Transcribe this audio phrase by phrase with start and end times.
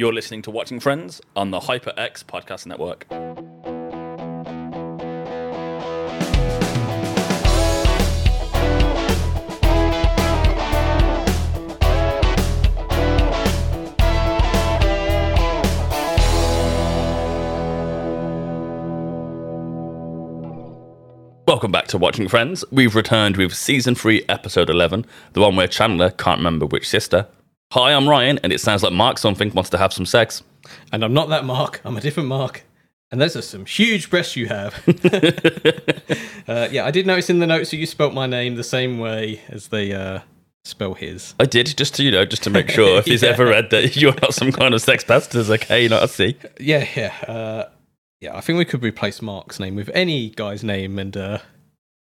[0.00, 3.04] You're listening to Watching Friends on the HyperX Podcast Network.
[21.44, 22.64] Welcome back to Watching Friends.
[22.70, 27.26] We've returned with season 3, episode 11, the one where Chandler can't remember which sister.
[27.72, 30.42] Hi, I'm Ryan, and it sounds like Mark something wants to have some sex.
[30.90, 31.82] And I'm not that Mark.
[31.84, 32.64] I'm a different Mark.
[33.10, 34.74] And those are some huge breasts you have.
[36.48, 38.98] uh, yeah, I did notice in the notes that you spelt my name the same
[38.98, 40.20] way as they uh,
[40.64, 41.34] spell his.
[41.38, 43.30] I did, just to, you know, just to make sure if he's Yeah.
[43.30, 46.36] ever read that you're not some kind of sex pest, it's okay, not a C.
[46.58, 47.14] Yeah, yeah.
[47.28, 47.68] Uh,
[48.22, 51.38] yeah, I think we could replace Mark's name with any guy's name and uh,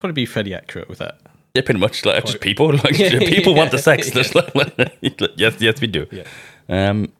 [0.00, 1.18] probably be fairly accurate with that.
[1.56, 2.72] Yeah, pretty much like just people.
[2.84, 4.08] Like Yeah, people want the sex.
[4.08, 4.14] yeah.
[4.22, 4.52] Just like-
[5.36, 6.06] yes, yes, we do.
[6.12, 6.24] Yeah.
[6.68, 7.12] Um,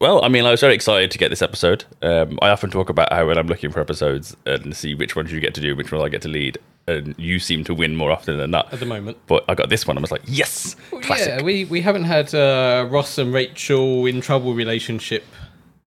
[0.00, 1.84] well, I mean, I was very excited to get this episode.
[2.02, 5.30] Um, I often talk about how when I'm looking for episodes and see which ones
[5.30, 7.94] you get to do, which ones I get to lead, and you seem to win
[7.94, 8.72] more often than not.
[8.72, 9.16] At the moment.
[9.28, 9.96] But I got this one.
[9.96, 11.28] I was like, yes, classic.
[11.28, 15.24] Yeah, we, we haven't had uh, Ross and Rachel in trouble relationship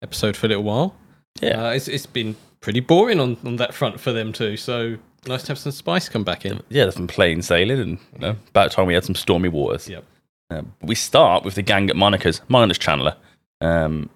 [0.02, 0.94] episode for a little while.
[1.42, 1.68] Yeah.
[1.68, 4.56] Uh, it's, it's been pretty boring on, on that front for them too.
[4.58, 6.62] So nice to have some spice come back in.
[6.70, 9.90] Yeah, there's some plain sailing, and you know, about time we had some stormy waters.
[9.90, 10.06] Yep.
[10.50, 13.16] Um, we start with the gang at Monica's, minus Chandler.
[13.62, 14.10] Um,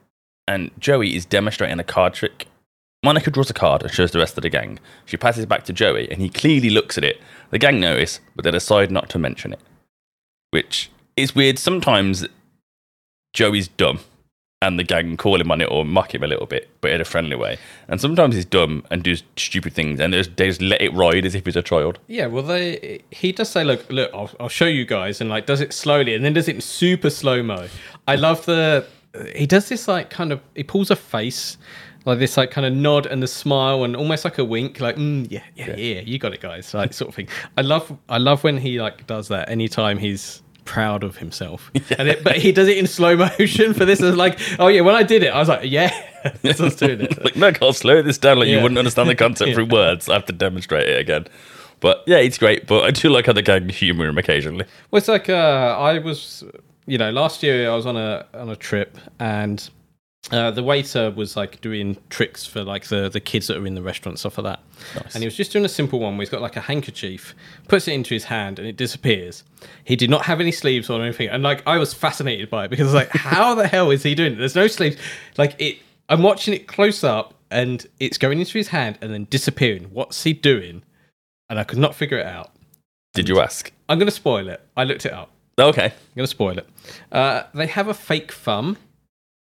[0.48, 2.48] and Joey is demonstrating a card trick.
[3.04, 4.80] Monica draws a card and shows the rest of the gang.
[5.06, 7.22] She passes it back to Joey, and he clearly looks at it.
[7.52, 9.60] The gang notice, but they decide not to mention it.
[10.52, 11.60] Which is weird.
[11.60, 12.26] Sometimes
[13.34, 14.00] Joey's dumb,
[14.62, 17.02] and the gang call him on it or mock him a little bit, but in
[17.02, 17.58] a friendly way.
[17.88, 20.94] And sometimes he's dumb and does stupid things, and they just, they just let it
[20.94, 22.00] ride as if he's a child.
[22.08, 25.46] Yeah, well, they he does say, "Look, look, I'll, I'll show you guys," and like
[25.46, 27.68] does it slowly, and then does it in super slow mo.
[28.08, 28.88] I love the
[29.36, 31.58] he does this like kind of he pulls a face
[32.06, 34.96] like this like kind of nod and the smile and almost like a wink, like
[34.96, 37.28] mm, yeah, yeah, yeah, you got it, guys, like sort of thing.
[37.58, 42.10] I love I love when he like does that anytime he's proud of himself, and
[42.10, 44.02] it, but he does it in slow motion for this.
[44.02, 45.92] Is like, oh yeah, when I did it, I was like, yeah,
[46.42, 47.24] that's what's doing it.
[47.24, 48.40] like, look, I'll slow this down.
[48.40, 50.10] Like you wouldn't understand the concept through words.
[50.10, 51.26] I have to demonstrate it again.
[51.80, 52.68] But yeah, it's great.
[52.68, 54.66] But I do like how the gang humour him occasionally.
[54.92, 56.44] Well, it's like uh, I was,
[56.86, 59.70] you know, last year I was on a on a trip and
[60.32, 63.76] uh, the waiter was like doing tricks for like the the kids that are in
[63.76, 64.60] the restaurant stuff like that.
[65.14, 67.36] And he was just doing a simple one where he's got like a handkerchief,
[67.68, 69.44] puts it into his hand, and it disappears.
[69.84, 72.66] He did not have any sleeves on or anything, and like I was fascinated by
[72.66, 74.36] it because I was like, how the hell is he doing it?
[74.38, 74.98] There's no sleeves.
[75.38, 75.78] Like it,
[76.10, 79.86] I'm watching it close up, and it's going into his hand and then disappearing.
[79.92, 80.84] What's he doing?
[81.50, 82.52] And I could not figure it out.
[83.14, 83.72] Did you ask?
[83.88, 84.62] I'm going to spoil it.
[84.76, 85.30] I looked it up.
[85.58, 85.86] Okay.
[85.86, 86.68] I'm going to spoil it.
[87.12, 88.78] Uh, they have a fake thumb.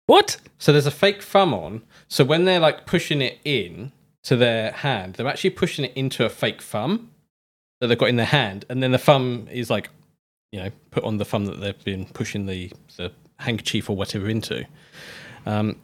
[0.06, 0.38] What?
[0.59, 1.82] So there's a fake thumb on.
[2.09, 3.92] So when they're like pushing it in
[4.25, 7.10] to their hand, they're actually pushing it into a fake thumb
[7.81, 8.65] that they've got in their hand.
[8.69, 9.91] And then the thumb is like,
[10.53, 14.28] you know, put on the thumb that they've been pushing the, the handkerchief or whatever
[14.28, 14.66] into.
[15.47, 15.76] Um,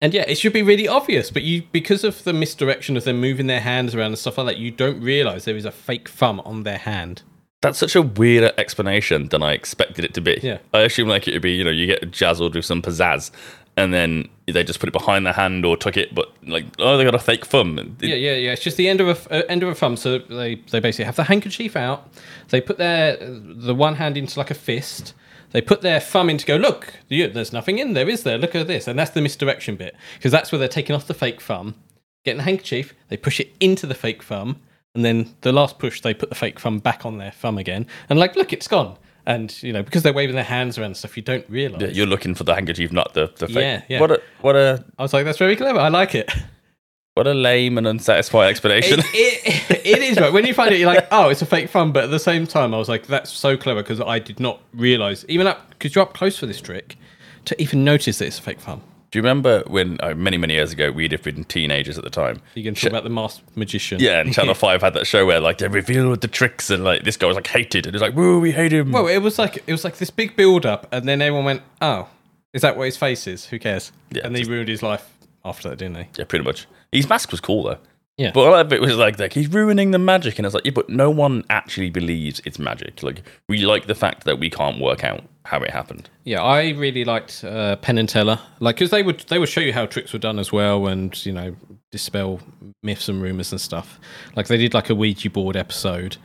[0.00, 3.20] and yeah, it should be really obvious, but you because of the misdirection of them
[3.20, 6.08] moving their hands around and stuff like that, you don't realize there is a fake
[6.08, 7.22] thumb on their hand.
[7.60, 10.38] That's such a weirder explanation than I expected it to be.
[10.42, 10.58] Yeah.
[10.72, 13.32] I assume like it would be, you know, you get jazzled with some pizzazz
[13.78, 16.96] and then they just put it behind the hand or tuck it, but like, oh,
[16.96, 17.96] they got a fake thumb.
[18.00, 18.52] Yeah, yeah, yeah.
[18.52, 19.96] It's just the end of a uh, end of a thumb.
[19.96, 22.12] So they they basically have the handkerchief out.
[22.48, 25.14] They put their the one hand into like a fist.
[25.52, 26.56] They put their thumb in to go.
[26.56, 28.36] Look, you, there's nothing in there, is there?
[28.36, 31.14] Look at this, and that's the misdirection bit because that's where they're taking off the
[31.14, 31.76] fake thumb,
[32.24, 32.94] getting the handkerchief.
[33.08, 34.60] They push it into the fake thumb,
[34.98, 37.86] and then the last push, they put the fake thumb back on their thumb again,
[38.08, 38.96] and like, look, it's gone.
[39.26, 41.80] And you know, because they're waving their hands around and stuff, you don't realize.
[41.80, 43.56] Yeah, You're looking for the handkerchief, not the, the fake.
[43.56, 44.00] Yeah, yeah.
[44.00, 45.78] What a what a I was like, that's very clever.
[45.78, 46.32] I like it.
[47.14, 48.98] what a lame and unsatisfied explanation.
[48.98, 51.68] it, it, it is right when you find it you're like oh it's a fake
[51.68, 54.38] fun but at the same time i was like that's so clever because i did
[54.38, 56.96] not realize even up because you're up close for this trick
[57.44, 60.54] to even notice that it's a fake fun Do you remember when uh, many many
[60.54, 62.42] years ago we'd have been teenagers at the time?
[62.54, 65.40] you can talk about the masked magician Yeah, and Channel Five had that show where
[65.40, 68.02] like they revealed the tricks and like this guy was like hated and it was
[68.02, 68.92] like, woo, we hate him.
[68.92, 71.62] well it was like it was like this big build up and then everyone went
[71.80, 72.08] oh
[72.52, 75.08] is that what his face is who cares Yeah, and they just- ruined his life
[75.44, 76.66] after that didn't they yeah, pretty much.
[76.92, 77.78] His mask was cool though.
[78.18, 78.32] Yeah.
[78.34, 80.54] But a lot of it was like, like he's ruining the magic, and I was
[80.54, 83.02] like, yeah, but no one actually believes it's magic.
[83.02, 86.10] Like we like the fact that we can't work out how it happened.
[86.24, 89.60] Yeah, I really liked uh, Penn and Teller, like because they would they would show
[89.60, 91.54] you how tricks were done as well, and you know
[91.92, 92.40] dispel
[92.82, 94.00] myths and rumors and stuff.
[94.34, 96.16] Like they did like a Ouija board episode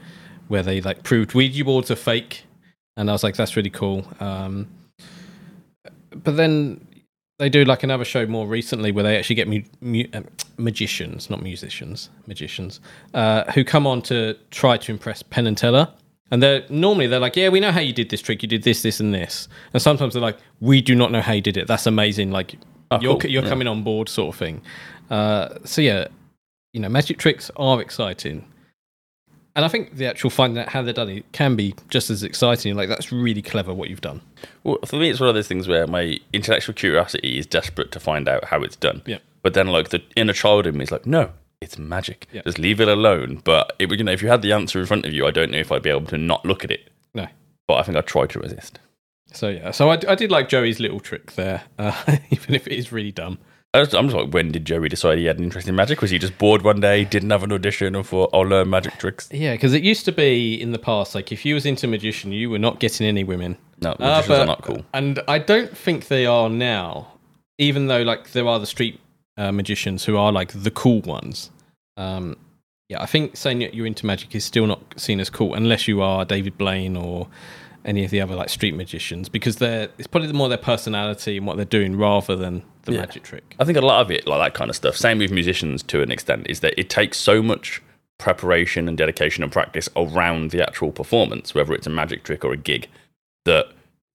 [0.48, 2.46] where they like proved Ouija boards are fake,
[2.98, 4.04] and I was like, that's really cool.
[4.20, 4.68] Um,
[6.10, 6.88] but then
[7.44, 10.26] they do like another show more recently where they actually get mu- mu- um,
[10.58, 12.80] magicians, not musicians, magicians,
[13.14, 15.90] uh, who come on to try to impress Penn and Teller.
[16.32, 18.42] And they're normally they're like, yeah, we know how you did this trick.
[18.44, 19.50] You did this, this, and this.
[19.74, 21.68] And sometimes they're like, we do not know how you did it.
[21.68, 22.32] That's amazing.
[22.32, 22.56] Like
[23.02, 23.30] you're cool.
[23.30, 23.50] you're Yeah.
[23.50, 24.62] coming on board, sort of thing.
[25.10, 26.08] Uh, so yeah,
[26.72, 28.46] you know, magic tricks are exciting.
[29.56, 32.24] And I think the actual finding out how they're done it can be just as
[32.24, 32.76] exciting.
[32.76, 34.22] Like that's really clever what you've done.
[34.64, 38.00] Well, for me, it's one of those things where my intellectual curiosity is desperate to
[38.00, 39.04] find out how it's done.
[39.06, 39.20] Yeah.
[39.44, 42.28] But then, like the inner child in me is like, no, it's magic.
[42.32, 42.42] Yeah.
[42.46, 43.42] Just leave it alone.
[43.44, 45.32] But it, would- you know, if you had the answer in front of you, I
[45.32, 46.90] don't know if I'd be able to not look at it.
[47.14, 47.28] No.
[47.68, 48.80] But I think I'd try to resist.
[49.34, 51.92] So yeah, so I, I did like Joey's little trick there, uh,
[52.32, 53.38] even if it is really dumb.
[53.76, 56.00] Was, I'm just like, when did Joey decide he had an interest in magic?
[56.02, 59.00] Was he just bored one day, didn't have an audition, and thought, I'll learn magic
[59.00, 59.28] tricks?
[59.32, 62.32] Yeah, because it used to be in the past, like if you was into magician,
[62.32, 63.58] you were not getting any women.
[63.82, 64.86] No, Uh, magicians but- are not cool.
[64.94, 67.14] And I don't think they are now,
[67.58, 69.00] even though like there are the street
[69.38, 71.50] uh, magicians who are like the cool ones.
[71.98, 72.38] Um,
[72.90, 75.88] yeah, I think saying that you're into magic is still not seen as cool unless
[75.88, 77.28] you are David Blaine or
[77.86, 81.46] any of the other like street magicians because they're it's probably more their personality and
[81.46, 83.00] what they're doing rather than the Yeah.
[83.02, 83.56] magic trick.
[83.60, 86.02] I think a lot of it, like that kind of stuff, same with musicians to
[86.02, 87.82] an extent, is that it takes so much
[88.20, 92.54] preparation and dedication and practice around the actual performance, whether it's a magic trick or
[92.54, 92.88] a gig,
[93.46, 93.66] that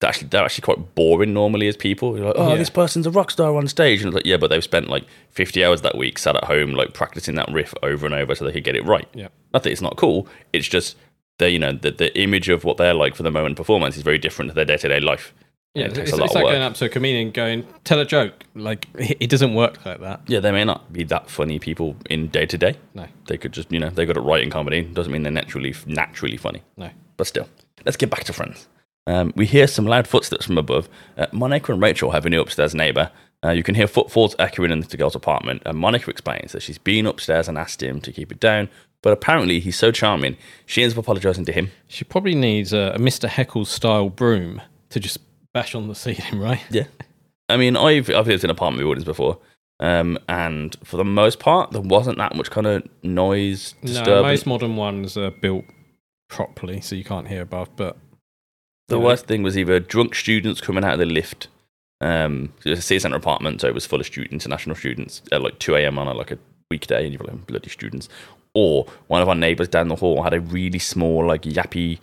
[0.01, 2.17] they're actually, they're actually quite boring normally as people.
[2.17, 2.57] You're like, oh, Yeah.
[2.57, 4.01] this person's a rock star on stage.
[4.01, 6.73] And it's like, yeah, but they've spent like 50 hours that week sat at home,
[6.73, 9.09] like practicing that riff over and over so they could get it right.
[9.13, 9.29] Yeah.
[9.53, 10.97] Not that it's not cool, it's just
[11.39, 14.03] the you know the, the image of what they're like for the moment performance is
[14.03, 15.33] very different to their day to day life.
[15.75, 16.53] Yeah, it it's, takes a lot it's like work.
[16.53, 18.45] going up to a comedian going, tell a joke.
[18.55, 20.23] Like, it doesn't work like that.
[20.27, 22.75] Yeah, they may not be that funny people in day to day.
[22.95, 24.83] No, They could just, you know, they got it right in comedy.
[24.83, 26.63] Doesn't mean they're naturally naturally funny.
[26.77, 26.91] no.
[27.17, 27.49] But still,
[27.85, 28.67] let's get back to Friends.
[29.07, 30.89] Um, we hear some loud footsteps from above.
[31.17, 33.11] Uh, Monica and Rachel have a new upstairs neighbour.
[33.45, 35.63] Uh, you can hear footfalls echoing in the girl's apartment.
[35.65, 38.69] And Monica explains that she's been upstairs and asked him to keep it down.
[39.01, 40.37] But apparently, he's so charming,
[40.67, 41.71] she ends up apologising to him.
[41.87, 43.29] She probably needs a, a Mr.
[43.29, 45.19] Heckle style broom to just
[45.55, 46.61] bash on the ceiling, right?
[46.71, 46.87] Yeah.
[47.49, 49.39] I mean, I've, I've lived in apartment buildings before.
[49.81, 54.47] Um, and for the most part, there wasn't that much kind of noise No, most
[54.47, 55.65] modern ones are built
[56.29, 57.69] properly, so you can't hear above.
[57.77, 57.97] But
[58.89, 61.47] The worst thing was either drunk students coming out of the lift.
[62.01, 65.23] Um, it was a city centre apartment, so it was full of students, international students,
[65.33, 65.99] at like 2 a.m.
[65.99, 66.39] on a, like a
[66.71, 68.09] weekday, and you've got like bloody students.
[68.55, 71.99] Or one of our neighbours down the hall had a really small, like yappy,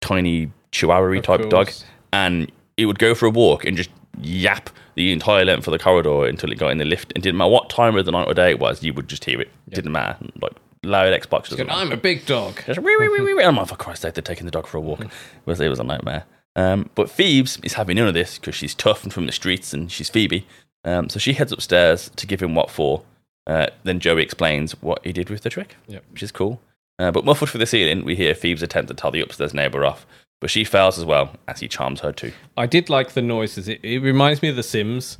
[0.00, 1.70] tiny chihuahua type dog,
[2.12, 3.90] and it would go for a walk and just
[4.20, 7.12] yap the entire length of the corridor until it got in the lift.
[7.14, 9.24] And didn't matter what time of the night or day it was, you would just
[9.24, 9.50] hear it.
[9.68, 10.16] Didn't matter.
[10.40, 10.52] Like
[10.82, 11.54] loud Xbox.
[11.54, 11.70] Going.
[11.70, 12.62] I'm a big dog.
[12.66, 13.44] Just wee, wee, wee, wee, wee.
[13.44, 15.00] I'm for Christ's sake, they're taking the dog for a walk.
[15.00, 15.10] It
[15.44, 16.24] was, it was a nightmare.
[16.56, 19.72] Um, but Phoebes is having none of this because she's tough and from the streets
[19.72, 20.46] and she's Phoebe.
[20.84, 23.02] Um, so she heads upstairs to give him what for.
[23.46, 26.04] Uh, then Joey explains what he did with the trick, Yep.
[26.10, 26.60] which is cool.
[26.98, 29.84] Uh, but muffled through the ceiling, we hear Phoebes attempt to tell the upstairs neighbour
[29.84, 30.06] off.
[30.40, 32.32] But she fails as well as he charms her too.
[32.56, 33.68] I did like the noises.
[33.68, 35.18] It, it reminds me of The Sims.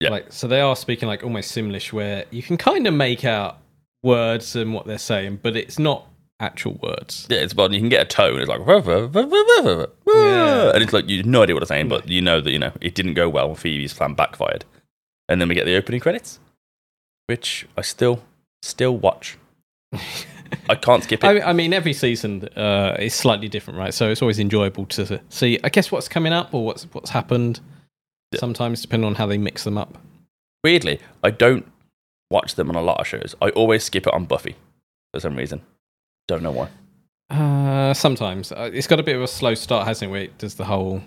[0.00, 0.10] Yeah.
[0.10, 3.58] Like, so they are speaking like almost Simlish, where you can kind of make out
[4.02, 6.06] words and what they're saying, but it's not
[6.40, 7.26] actual words.
[7.28, 8.38] Yeah, it's about you can get a tone.
[8.38, 8.60] It's like.
[8.66, 10.72] Yeah.
[10.74, 12.58] and it's like you have no idea what they're saying, but you know that you
[12.58, 13.54] know it didn't go well.
[13.54, 14.64] Phoebe's plan backfired,
[15.28, 16.38] and then we get the opening credits,
[17.26, 18.22] which I still
[18.62, 19.38] still watch.
[20.70, 21.26] I can't skip it.
[21.26, 23.92] I, I mean, every season uh, is slightly different, right?
[23.92, 25.58] So it's always enjoyable to see.
[25.62, 27.60] I guess what's coming up or what's what's happened.
[28.32, 28.40] Yeah.
[28.40, 29.96] Sometimes depending on how they mix them up.
[30.62, 31.66] Weirdly, I don't
[32.30, 33.34] watch them on a lot of shows.
[33.40, 34.56] I always skip it on Buffy
[35.14, 35.62] for some reason.
[36.28, 36.68] Don't know why.
[37.30, 40.12] Uh, sometimes uh, it's got a bit of a slow start, hasn't it?
[40.12, 41.02] Where it does the whole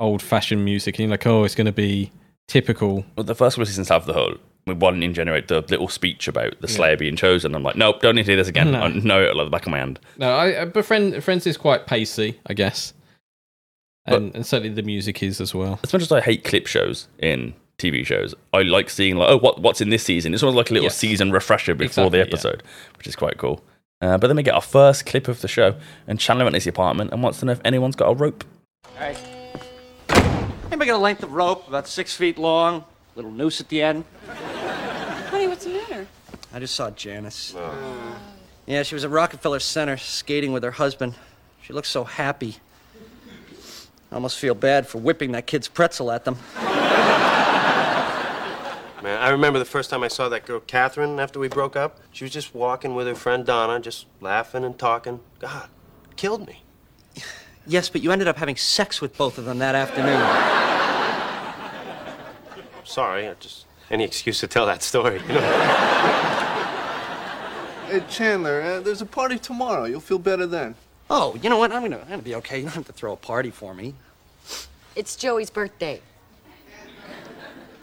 [0.00, 2.10] old-fashioned music, and you're like, oh, it's going to be
[2.48, 3.04] typical.
[3.16, 4.34] Well, the first couple of seasons have the whole
[4.66, 6.74] with one in generate the little speech about the Yeah.
[6.76, 7.54] Slayer being chosen.
[7.54, 8.72] I'm like, nope, don't need to hear this again.
[8.72, 8.80] No.
[8.82, 10.00] I know it like the back of my hand.
[10.16, 12.94] No, I, uh, but friend, Friends is quite pacey, I guess,
[14.06, 15.78] and, and certainly the music is as well.
[15.82, 19.36] as much as I hate clip shows in TV shows, I like seeing like, oh,
[19.38, 20.32] what what's in this season?
[20.34, 20.96] It's almost like a little Yes.
[20.96, 22.22] season refresher before Exactly, the yeah.
[22.24, 22.62] episode,
[22.96, 23.62] which is quite cool.
[24.04, 25.74] Uh, but then we get our first clip of the show,
[26.06, 28.44] and Chandler enters the apartment and wants to know if anyone's got a rope.
[28.96, 29.18] Alright.
[30.66, 32.84] Anybody got a length of rope about six feet long?
[33.16, 34.04] Little noose at the end?
[35.30, 36.06] Honey, what's the matter?
[36.52, 37.54] I just saw Janice.
[38.66, 41.14] Yeah, she was at Rockefeller Center skating with her husband.
[41.62, 42.56] She looked so happy.
[44.12, 46.36] I almost feel bad for whipping that kid's pretzel at them.
[49.04, 52.00] Man, I remember the first time I saw that girl, Catherine, after we broke up.
[52.10, 55.20] She was just walking with her friend Donna, just laughing and talking.
[55.40, 55.68] God,
[56.16, 56.62] killed me.
[57.66, 60.20] Yes, but you ended up having sex with both of them that afternoon.
[62.84, 63.28] sorry.
[63.28, 65.20] I just any excuse to tell that story.
[65.20, 65.40] You know?
[67.88, 69.84] Hey, Chandler, uh, there's a party tomorrow.
[69.84, 70.76] You'll feel better then.
[71.10, 71.72] Oh, you know what?
[71.72, 72.56] I'm gonna, I'm gonna be okay.
[72.56, 73.92] You don't have to throw a party for me.
[74.96, 76.00] It's Joey's birthday.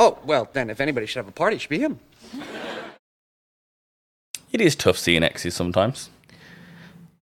[0.03, 1.99] Oh, well, then if anybody should have a party, it should be him.
[4.51, 6.09] It is tough seeing exes sometimes.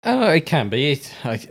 [0.06, 0.94] Oh, it can be.
[0.94, 1.46] It, I,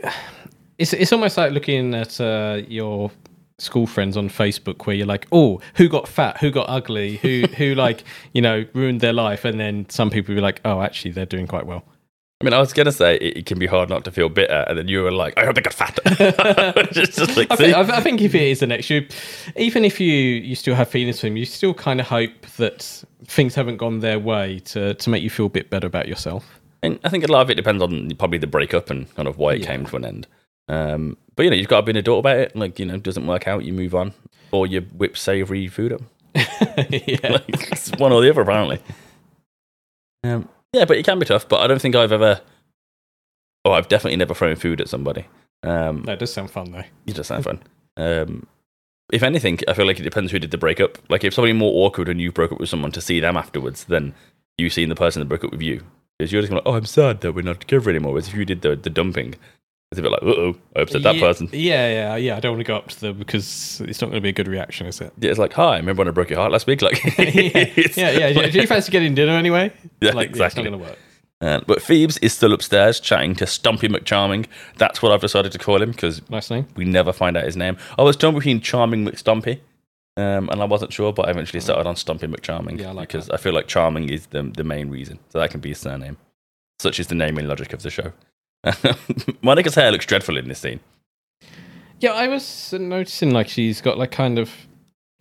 [0.79, 3.11] it's it's almost like looking at uh, your
[3.59, 7.43] school friends on Facebook, where you're like, oh, who got fat, who got ugly, who
[7.55, 11.11] who like you know ruined their life, and then some people be like, oh, actually,
[11.11, 11.83] they're doing quite well.
[12.41, 14.65] I mean, I was gonna say it, it can be hard not to feel bitter,
[14.67, 17.75] and then you were like, "I hope they got fat." It's just like, I think,
[17.75, 19.07] I I think if it is an you,
[19.55, 23.03] even if you you still have feelings for him, you still kind of hope that
[23.25, 26.59] things haven't gone their way to to make you feel a bit better about yourself.
[26.83, 29.37] And I think a lot of it depends on probably the breakup and kind of
[29.37, 29.67] why it Yeah.
[29.67, 30.27] came to an end.
[30.67, 32.55] Um, but you know, you've got to be an adult about it.
[32.55, 34.13] Like you know, doesn't work out, you move on,
[34.51, 36.01] or you whip savoury food up.
[36.35, 37.37] yeah.
[37.47, 38.79] it's one or the other, apparently.
[40.23, 41.47] Um, yeah, but it can be tough.
[41.47, 42.41] But I don't think I've ever.
[43.65, 45.25] Oh, I've definitely never thrown food at somebody.
[45.63, 46.83] Um, That does sound fun though.
[47.05, 47.61] it does sound fun.
[47.97, 48.47] Um,
[49.13, 50.97] if anything, I feel like it depends who did the breakup.
[51.09, 53.83] Like if somebody more awkward and you broke up with someone to see them afterwards
[53.83, 54.15] than
[54.57, 55.83] you seeing the person that broke up with you,
[56.17, 58.13] because you're just gonna, oh, I'm sad that we're not together anymore.
[58.13, 59.35] Whereas if you did the the dumping,
[59.91, 61.49] it's a bit like, uh oh, I upset that yeah, person.
[61.51, 62.37] Yeah, yeah, yeah.
[62.37, 64.33] I don't want to go up to them because it's not going to be a
[64.33, 65.11] good reaction, is it?
[65.19, 66.81] Yeah, it's like, hi, remember when I broke your heart last week?
[66.91, 68.33] Like, yeah, yeah, yeah.
[68.33, 69.71] Do- Do you fancy getting dinner anyway?
[69.99, 70.63] Yeah, like, exactly.
[70.63, 70.97] it's not going to work.
[71.41, 74.45] Uh, but Phoebes is still upstairs chatting to Stumpy McCharming.
[74.77, 76.67] That's what I've decided to call him because Nice name.
[76.75, 77.77] we never find out his name.
[77.97, 79.59] I was torn between Charming McStumpy,
[80.17, 83.07] um, and I wasn't sure, but I eventually settled on Stumpy McCharming Yeah, I like
[83.09, 85.19] because I feel like Charming is the, the main reason.
[85.29, 86.17] So that can be his surname.
[86.79, 88.13] Such is the naming logic of the show.
[89.41, 90.79] Monica's hair looks dreadful in this scene.
[91.99, 94.51] Yeah, I was noticing like she's got like kind of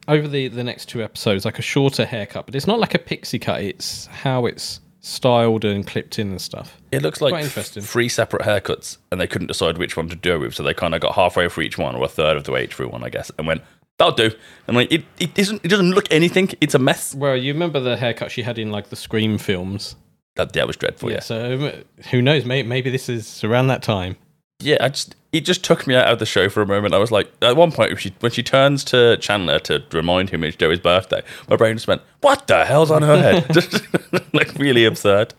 [0.09, 2.99] over the the next two episodes like a shorter haircut, but it's not like a
[2.99, 3.63] pixie cut.
[3.63, 6.79] It's how it's styled and clipped in and stuff.
[6.93, 7.83] It looks like Quite interesting.
[7.83, 10.95] three separate haircuts, and they couldn't decide which one to do with, so they kind
[10.95, 13.09] of got halfway through each one, or a third of the way through one, I
[13.11, 13.63] guess, and went,
[13.99, 14.31] "That'll do."
[14.67, 16.51] And like, it, it isn't, it doesn't look anything.
[16.61, 17.15] It's a mess.
[17.15, 19.97] Well, you remember the haircut she had in like the Scream films.
[20.37, 21.11] That, that was dreadful.
[21.11, 21.17] yeah.
[21.17, 22.45] Yeah, So um, who knows?
[22.45, 24.17] Maybe, maybe this is around that time.
[24.61, 24.79] yeah.
[24.81, 26.95] I just, it just took me out of the show for a moment.
[26.95, 30.31] I was like, at one point, when she, when she turns to Chandler to remind
[30.31, 33.83] him it's Joey's birthday, my brain just went, "What the hell's on her head?" just
[34.33, 35.35] like really absurd.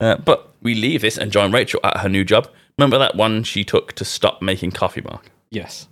[0.00, 2.48] Uh, but we leave this and join Rachel at her new job.
[2.78, 5.30] Remember that one she took to stop making coffee, Mark?
[5.50, 5.88] Yes.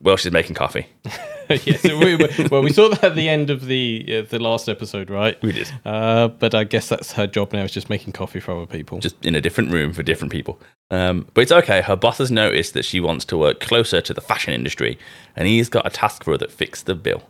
[0.00, 0.86] Well, she's making coffee.
[1.64, 1.82] yes.
[1.84, 5.10] we, we- well, we saw that at the end of the uh, the last episode,
[5.10, 5.40] right?
[5.42, 5.70] We did.
[5.84, 7.62] Uh, but I guess that's her job now.
[7.64, 8.98] Is just making coffee for other people.
[9.00, 10.60] just in a different room for different people.
[10.90, 11.82] Um, but it's okay.
[11.82, 14.98] Her boss has noticed that she wants to work closer to the fashion industry,
[15.36, 17.22] and he's got a task for her that fits the bill.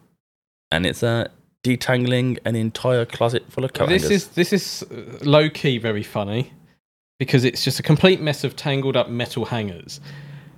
[0.71, 1.29] And it's uh,
[1.63, 4.23] detangling an entire closet full of coat this hangers.
[4.23, 4.85] is this is
[5.25, 6.53] low key very funny
[7.19, 10.01] because it's just a complete mess of tangled up metal hangers.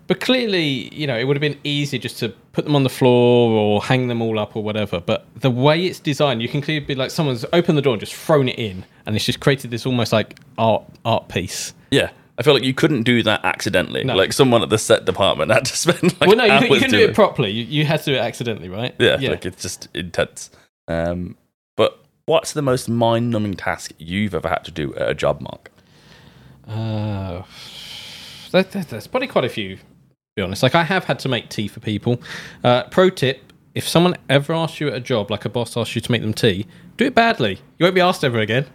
[0.09, 2.89] But clearly, you know, it would have been easy just to put them on the
[2.89, 5.01] floor or hang them all up or whatever.
[5.01, 8.01] But the way it's designed, you can clearly be like someone's opened the door and
[8.01, 11.75] just thrown it in, and it's just created this almost like art art piece.
[11.91, 12.11] yeah.
[12.39, 14.05] I feel like you couldn't do that accidentally.
[14.05, 14.15] No.
[14.15, 16.81] Like someone at the set department had to spend like well, no, you, can- you
[16.81, 17.51] can do doing it properly.
[17.51, 18.95] You, you had to do it accidentally, right?
[18.99, 20.51] Yeah, like it's just intense.
[20.87, 21.39] Um,
[21.77, 25.71] but what's the most mind-numbing task you've ever had to do at a job, Mark?
[26.69, 27.43] Uh,
[28.53, 29.79] there's probably quite a few.
[30.37, 32.21] Be honest, like I have had to make tea for people.
[32.62, 35.95] Uh, pro tip: if someone ever asks you at a job, like a boss asks
[35.95, 36.66] you to make them tea,
[36.99, 37.59] do it badly.
[37.78, 38.66] You won't be asked ever again.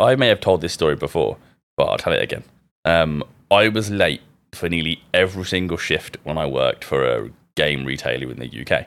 [0.00, 1.36] I may have told this story before,
[1.76, 2.44] but I'll tell it again.
[2.84, 7.84] Um, I was late for nearly every single shift when I worked for a game
[7.84, 8.86] retailer in the UK.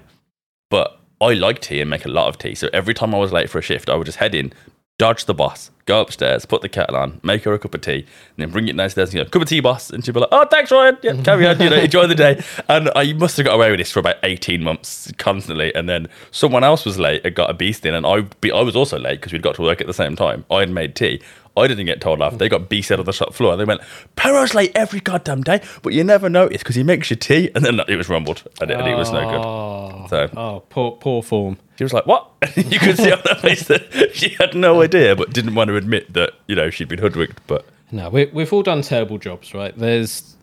[0.70, 2.56] But I like tea and make a lot of tea.
[2.56, 4.54] So every time I was late for a shift, I would just head in,
[4.98, 8.00] dodge the boss, go upstairs, put the kettle on, make her a cup of tea,
[8.00, 9.90] and then bring it downstairs and go, cup of tea, boss.
[9.90, 10.98] And she'd be like, oh, thanks, Ryan.
[11.04, 12.42] Yeah, carry on, you know, enjoy the day.
[12.70, 15.74] And I must have got away with this for about 18 months constantly.
[15.76, 17.94] And then someone else was late and got a beast in.
[17.94, 20.46] And I, I was also late because we'd got to work at the same time.
[20.50, 21.22] I had made tea.
[21.58, 22.38] I didn't get told off.
[22.38, 23.56] They got beast out of the shop floor.
[23.56, 23.82] They went,
[24.16, 27.50] Perro's late every goddamn day, but you never notice because he makes your tea.
[27.56, 29.42] And then it was rumbled and it, and it was no good.
[29.46, 31.58] Oh, So oh poor, poor form.
[31.78, 35.16] she was like, "What?" you could see on her face that she had no idea,
[35.16, 37.42] but didn't want to admit that you know she'd been hoodwinked.
[37.48, 39.78] But No, we, we've all done terrible jobs, right?
[39.78, 40.36] There's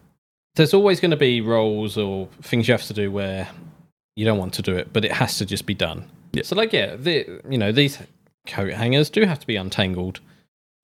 [0.54, 3.48] there's always going to be roles or things you have to do where
[4.16, 6.08] you don't want to do it, but it has to just be done.
[6.32, 6.42] Yeah.
[6.44, 7.98] So, like, yeah, the, you know, these
[8.46, 10.20] coat hangers do have to be untangled.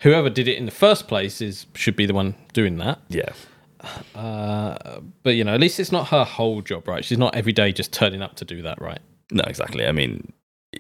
[0.02, 3.00] Whoever did it in the first place is should be the one doing that.
[3.08, 3.30] yeah,
[4.14, 7.04] Uh, but you know, at least it's not her whole job, right?
[7.04, 9.00] She's not every day just turning up to do that, right?
[9.30, 9.86] no, exactly.
[9.86, 10.32] I mean,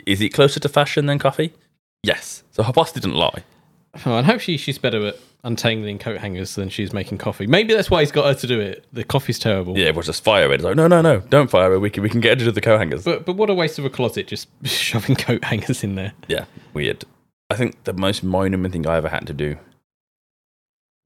[0.06, 1.52] Is it closer to fashion than coffee?
[2.02, 2.42] Yes.
[2.52, 3.42] So her boss didn't lie.
[4.06, 7.46] Oh, and hopefully she's better at untangling coat hangers than she's making coffee.
[7.46, 8.86] Maybe that's why he's got her to do it.
[8.92, 9.76] The coffee's terrible.
[9.76, 10.56] Yeah, we'll just fire it.
[10.56, 11.78] It's like, no, no, no, don't fire it.
[11.80, 13.04] We can, we can get her to do the coat hangers.
[13.04, 16.12] But but what a waste of a closet just shoving coat hangers in there.
[16.28, 16.44] Yeah,
[16.74, 17.04] weird.
[17.50, 19.56] I think the most monument thing I ever had to do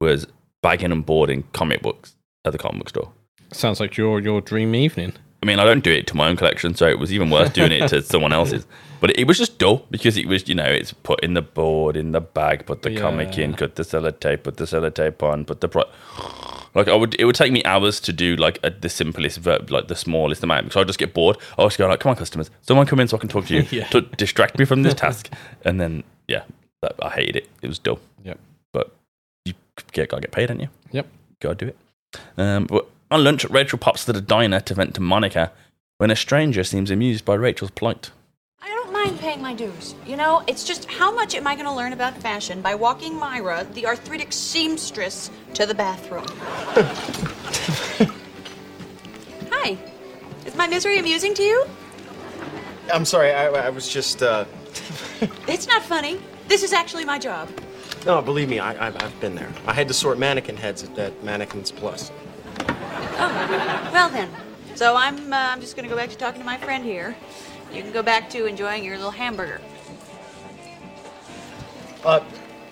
[0.01, 0.27] was
[0.63, 3.13] bagging and boarding comic books at the comic book store.
[3.53, 5.13] Sounds like your your dream evening.
[5.43, 7.51] I mean, I don't do it to my own collection, so it was even worse
[7.51, 8.65] doing it to someone else's.
[9.01, 11.97] But it, was just dull because it was, you know, it's put in the board,
[11.97, 13.57] in the bag, put the comic in, Yeah.
[13.57, 15.83] cut the sellotape, put the sellotape on, put the pro.
[16.77, 19.69] Like I would, it would take me hours to do like a, the simplest verb,
[19.73, 20.67] like the smallest amount.
[20.67, 21.37] Because I just get bored.
[21.59, 23.55] I just go like, "Come on, customers, someone come in so I can talk to
[23.57, 23.89] you Yeah.
[23.89, 25.29] to distract me from this task."
[25.65, 26.45] And then, yeah,
[26.81, 27.49] that, I hated it.
[27.63, 28.01] It was dull.
[28.25, 28.39] Yep.
[28.73, 28.93] But
[29.45, 29.55] you
[29.93, 30.69] get gotta get paid, don't you?
[30.93, 31.07] Yep.
[31.41, 31.77] Gotta do it.
[32.37, 35.53] Um, but on lunch, Rachel pops to the diner to vent to Monica
[35.99, 38.11] when a stranger seems amused by Rachel's plight.
[38.61, 39.95] I don't mind paying my dues.
[40.07, 43.15] You know, it's just how much am I going to learn about fashion by walking
[43.15, 46.25] Myra, the arthritic seamstress, to the bathroom?
[49.51, 49.77] Hi.
[50.47, 51.67] Is my misery amusing to you?
[52.93, 54.45] I'm sorry, I, I was just, uh.
[55.49, 56.21] It's not funny.
[56.49, 57.49] This is actually my job.
[58.05, 59.51] No, believe me, I, I've, I've been there.
[59.67, 62.11] I had to sort mannequin heads at, at Mannequins Plus.
[62.69, 64.29] Oh, well then.
[64.75, 67.15] So I'm uh, I'm just going to go back to talking to my friend here.
[67.73, 69.61] You can go back to enjoying your little hamburger.
[72.05, 72.21] Uh,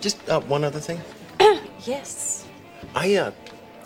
[0.00, 1.00] just uh, one other thing.
[1.86, 2.46] Yes.
[2.94, 3.32] I, uh,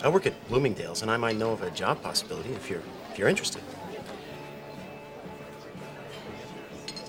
[0.03, 3.19] I work at Bloomingdale's, and I might know of a job possibility if you're, if
[3.21, 3.63] you're interested.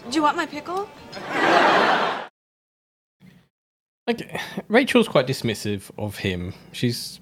[0.09, 0.87] Do you want my pickle?
[4.07, 6.53] Like Rachel's quite dismissive of him.
[6.71, 7.19] She's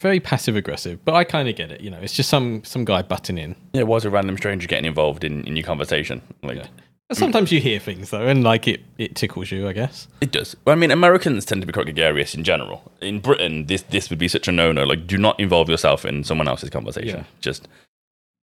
[0.00, 1.82] very passive aggressive, but I kind of get it.
[1.82, 3.54] You know, it's just some some guy butting in.
[3.74, 6.22] Yeah, why is a random stranger getting involved in, in your conversation?
[6.42, 6.66] Like, Yeah.
[7.10, 10.08] And sometimes you hear things though, and like it it tickles you, I guess.
[10.22, 10.56] It does.
[10.64, 12.90] Well, I mean, Americans tend to be quite gregarious in general.
[13.02, 14.84] In Britain, this this would be such a no no.
[14.84, 17.18] Like, do not involve yourself in someone else's conversation.
[17.18, 17.24] Yeah.
[17.42, 17.68] Just,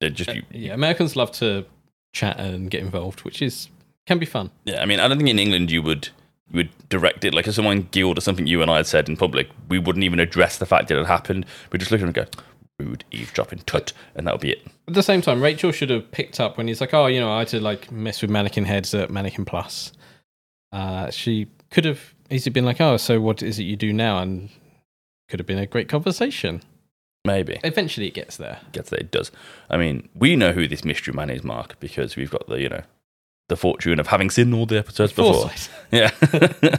[0.04, 1.66] uh, just you, Yeah, Americans love to
[2.14, 3.70] chat and get involved, which is
[4.10, 4.50] can be fun.
[4.66, 4.82] yeah.
[4.82, 6.10] I mean, I don't think in England you would
[6.52, 9.08] you would direct it like if someone giggled or something you and I had said
[9.08, 11.46] in public, we wouldn't even address the fact that it happened.
[11.72, 12.42] We just look at them and go,
[12.80, 14.66] rude, eavesdropping, tut, and that'll be it.
[14.88, 17.32] At the same time, Rachel should have picked up when he's like, "Oh, you know,
[17.32, 19.94] I had to like mess with mannequin heads at Mannequin Plus."
[20.72, 24.18] Uh, she could have easily been like, "Oh, so what is it you do now?"
[24.20, 24.50] and
[25.30, 26.62] could have been a great conversation.
[27.26, 28.60] Maybe Eventually, it gets there.
[28.72, 29.30] gets there, it does.
[29.70, 32.70] I mean, we know who this mystery man is, Mark, because we've got the you
[32.70, 32.82] know
[33.50, 35.52] the fortune of having seen all the episodes before.
[35.92, 36.12] Yeah.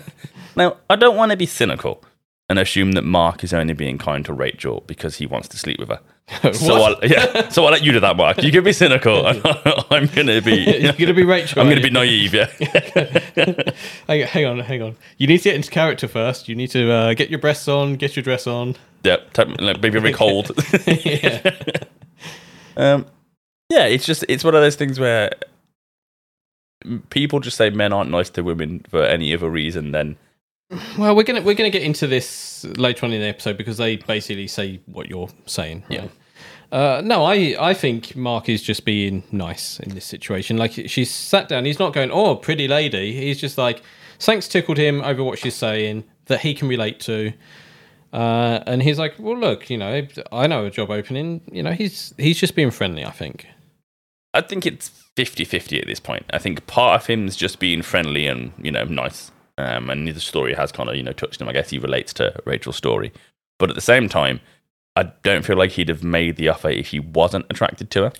[0.56, 2.02] now, I don't want to be cynical
[2.48, 5.78] and assume that Mark is only being kind to Rachel because he wants to sleep
[5.78, 6.00] with her.
[6.52, 8.40] So I'll, yeah, so I'll let you do that, Mark.
[8.40, 9.26] You can be cynical.
[9.90, 10.78] I'm gonna be.
[10.80, 11.60] You're gonna be Rachel.
[11.60, 12.32] I'm gonna be naive.
[12.32, 12.46] Yeah.
[14.06, 14.96] hang, on, hang on.
[15.18, 16.48] You need to get into character first.
[16.48, 18.76] You need to uh, get your breasts on, get your dress on.
[19.02, 19.32] Yep.
[19.32, 20.52] Take- like, Maybe very cold.
[20.86, 21.50] yeah.
[22.76, 23.06] Um,
[23.70, 25.30] yeah, it's just it's one of those things where
[27.10, 30.16] people just say men aren't nice to women for any other reason than
[30.98, 33.96] Well, we're gonna we're gonna get into this later on in the episode because they
[33.96, 35.84] basically say what you're saying.
[35.90, 36.02] Right?
[36.02, 36.08] Yeah.
[36.72, 40.56] Uh, no, I I think Mark is just being nice in this situation.
[40.56, 43.82] Like she's sat down, he's not going, "Oh, pretty lady." He's just like,
[44.20, 47.32] "Thanks tickled him over what she's saying that he can relate to."
[48.12, 51.40] Uh, and he's like, "Well, look, you know, I know a job opening.
[51.50, 53.04] You know, he's he's just being friendly.
[53.04, 53.46] I think."
[54.32, 56.24] I think it's 50-50 at this point.
[56.32, 60.20] I think part of him's just being friendly and you know nice, um, and the
[60.20, 61.48] story has kind of you know touched him.
[61.48, 63.12] I guess he relates to Rachel's story,
[63.58, 64.40] but at the same time,
[64.96, 68.12] I don't feel like he'd have made the offer if he wasn't attracted to her.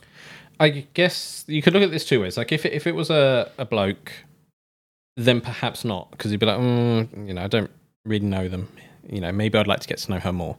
[0.61, 2.37] I guess you could look at this two ways.
[2.37, 4.13] Like if it, if it was a, a bloke,
[5.17, 7.71] then perhaps not, because he'd be like, mm, you know, I don't
[8.05, 8.69] really know them.
[9.09, 10.57] You know, maybe I'd like to get to know her more.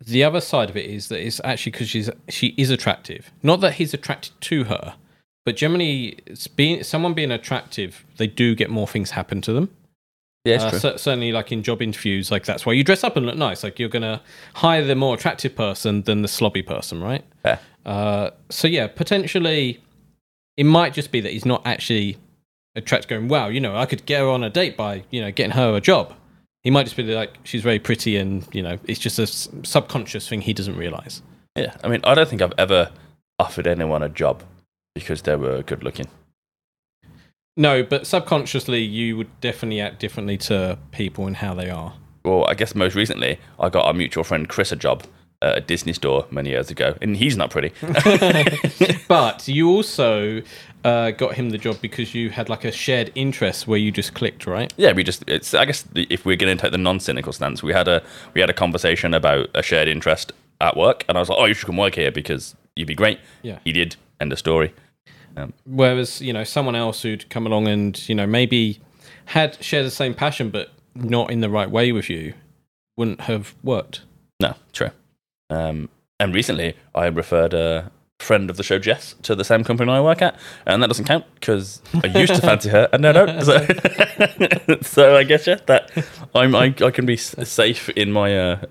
[0.00, 3.32] The other side of it is that it's actually because she's she is attractive.
[3.42, 4.94] Not that he's attracted to her,
[5.44, 9.70] but generally, it's being someone being attractive, they do get more things happen to them.
[10.44, 13.24] Yeah, Uh, cer- certainly, like in job interviews, like that's why you dress up and
[13.24, 13.62] look nice.
[13.64, 14.20] Like you're gonna
[14.54, 17.24] hire the more attractive person than the slobby person, right?
[17.44, 17.58] Yeah.
[17.86, 19.80] Uh, so yeah, potentially,
[20.56, 22.18] it might just be that he's not actually
[22.76, 23.08] attracted.
[23.08, 25.52] Going, wow, you know, I could get her on a date by you know getting
[25.52, 26.12] her a job.
[26.62, 29.48] He might just be like, she's very pretty, and you know, it's just a s-
[29.64, 31.20] subconscious thing he doesn't realize.
[31.56, 32.90] Yeah, I mean, I don't think I've ever
[33.38, 34.42] offered anyone a job
[34.94, 36.08] because they were good looking.
[37.56, 41.94] No, but subconsciously, you would definitely act differently to people and how they are.
[42.24, 45.04] Well, I guess most recently, I got our mutual friend Chris a job
[45.42, 47.72] at a Disney store many years ago, and he's not pretty.
[49.08, 50.42] But you also
[50.82, 54.14] uh, got him the job because you had like a shared interest where you just
[54.14, 54.72] clicked, right?
[54.76, 57.72] yeah, we just it's I guess if we're going to take the non-cynical stance, we
[57.72, 58.02] had a
[58.32, 61.44] we had a conversation about a shared interest at work, and I was like, oh,
[61.44, 63.20] you should come work here because you'd be great.
[63.42, 63.58] Yeah.
[63.64, 63.96] he did.
[64.20, 64.72] End of story.
[65.66, 68.80] Whereas you know someone else who'd come along and you know maybe
[69.26, 72.34] had shared the same passion but not in the right way with you
[72.96, 74.02] wouldn't have worked.
[74.40, 74.90] No, true.
[75.50, 75.88] Um,
[76.20, 80.00] and recently, I referred a friend of the show, Jess, to the same company I
[80.00, 83.12] work at, and that doesn't count because I used to fancy her, and now I
[83.12, 83.42] don't.
[83.42, 85.90] So, so I guess yeah, that
[86.34, 88.64] I'm I, I can be safe in my uh,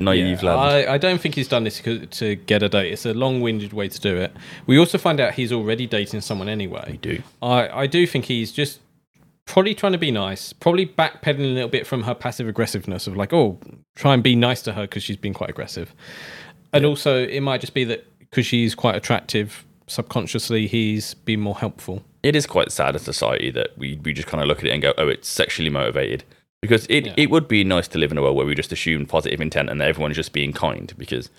[0.00, 0.58] naive land.
[0.58, 2.92] I, I don't think he's done this to to get a date.
[2.92, 4.32] It's a long-winded way to do it.
[4.66, 6.84] We also find out he's already dating someone anyway.
[6.86, 7.22] I do.
[7.42, 8.80] I, I do think he's just
[9.46, 13.16] probably trying to be nice, probably backpedaling a little bit from her passive aggressiveness of
[13.16, 13.58] like, oh,
[13.94, 15.94] try and be nice to her because she's been quite aggressive.
[16.72, 21.56] And also, it might just be that because she's quite attractive, subconsciously he's been more
[21.56, 22.02] helpful.
[22.22, 24.72] It is quite sad as society that we, we just kind of look at it
[24.72, 26.24] and go, oh, it's sexually motivated.
[26.62, 27.14] Because it, Yeah.
[27.16, 29.70] it would be nice to live in a world where we just assume positive intent
[29.70, 30.92] and everyone's just being kind.
[30.96, 31.30] Because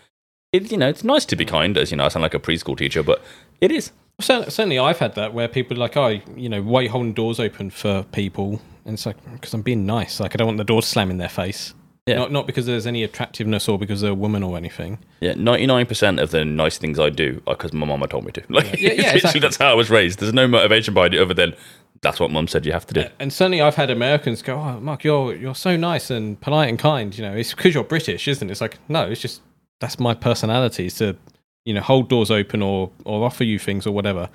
[0.54, 1.50] it, you know, it's nice to be mm.
[1.50, 3.22] kind, as you know, I sound like a preschool teacher, but
[3.62, 3.92] it is.
[4.20, 7.14] Certainly, I've had that where people are like, oh, you know, why are you holding
[7.14, 8.60] doors open for people?
[8.84, 10.20] And it's like, because I'm being nice.
[10.20, 11.76] Like, I don't want the door to slam in their face.
[12.08, 12.16] Yeah.
[12.16, 14.98] Not, not because there's any attractiveness or because they're a woman or anything.
[15.20, 18.26] Yeah, ninety nine percent of the nice things I do are because my mama told
[18.26, 18.44] me to.
[18.50, 19.40] Like, Yeah, yeah, literally, exactly.
[19.42, 20.20] that's how I was raised.
[20.20, 21.54] There's no motivation behind it other than
[22.02, 23.06] that's what mum said you have to do.
[23.20, 26.80] And certainly, I've had Americans go, "Oh, Mark, you're you're so nice and polite and
[26.80, 28.52] kind." You know, it's because you're British, isn't it?
[28.52, 29.42] It's like, no, it's just
[29.80, 31.16] that's my personality is to,
[31.66, 34.30] you know, hold doors open or or offer you things or whatever,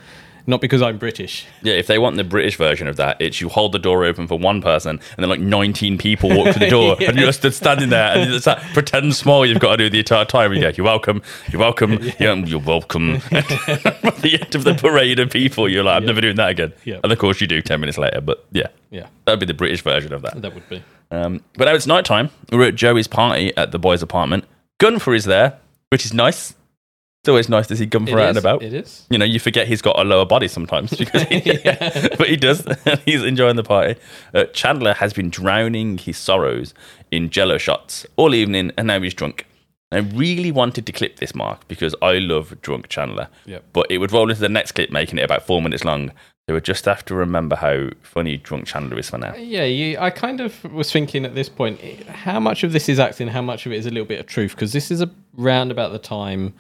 [0.47, 1.47] not because I'm British.
[1.63, 4.27] Yeah, if they want the British version of that, it's you hold the door open
[4.27, 7.57] for one person and then like 19 people walk through the door and you're just
[7.57, 10.53] standing there and it's that pretend smile you've got to do the entire time.
[10.55, 13.15] Yeah, you're welcome, you're welcome, yeah, you're welcome.
[13.33, 16.73] At the end of the parade of people, you're like, I'm never doing that again.
[16.85, 17.01] Yeah.
[17.03, 19.83] And of course you do 10 minutes later, but yeah, Yeah, that'd be the British
[19.83, 20.41] version of that.
[20.43, 20.83] that would be.
[21.11, 22.31] Um, but now it's night time.
[22.51, 24.45] We're at Joey's party at the boys' apartment.
[24.79, 25.59] Gunther is there,
[25.91, 26.55] which is nice.
[27.23, 28.63] It's always nice to see Gunther It out and about.
[28.65, 29.07] It is.
[29.09, 31.23] You know, you forget he's got a lower body sometimes, because
[32.19, 32.67] but he does.
[33.05, 33.95] he's enjoying the party.
[34.35, 36.75] Uh, Chandler has been drowning his sorrows
[37.13, 39.47] in Jello shots all evening, and now he's drunk.
[39.93, 43.29] I really wanted to clip this, Mark, because I love drunk Chandler.
[43.47, 43.67] Yep.
[43.73, 46.11] But it would roll into the next clip, making it about four minutes long.
[46.49, 49.37] So we just have to remember how funny drunk Chandler is for now.
[49.37, 52.99] Yeah, you, I kind of was thinking at this point, how much of this is
[52.99, 54.57] acting, how much of it is a little bit of truth?
[54.57, 56.55] Because this is a round about the time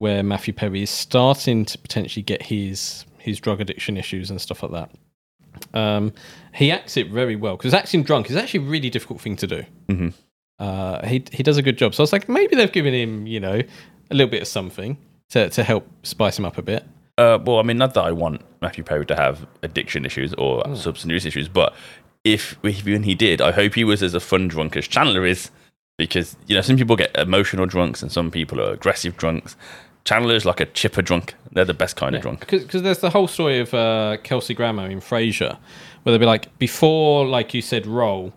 [0.00, 4.62] where Matthew Perry is starting to potentially get his his drug addiction issues and stuff
[4.62, 4.90] like that.
[5.78, 6.12] Um,
[6.54, 9.46] he acts it very well because acting drunk is actually a really difficult thing to
[9.46, 9.62] do.
[9.88, 10.14] Mhm.
[10.58, 11.94] Uh, he he does a good job.
[11.94, 13.60] So I was like, maybe they've given him, you know,
[14.10, 14.96] a little bit of something
[15.30, 16.84] to to help spice him up a bit.
[17.18, 20.64] Uh, well, I mean, not that I want Matthew Perry to have addiction issues or
[20.74, 21.74] substance use issues, but
[22.24, 25.50] if even he did, I hope he was as a fun drunk as Chandler is,
[25.98, 29.56] because you know some people get emotional drunks and some people are aggressive drunks.
[30.04, 31.34] Chandler is like a chipper drunk.
[31.52, 32.48] They're the best kind of drunk.
[32.48, 35.58] Because there's the whole story of uh, Kelsey Grammer in Frasier,
[36.02, 38.32] where they'd be like, before, like you said, roll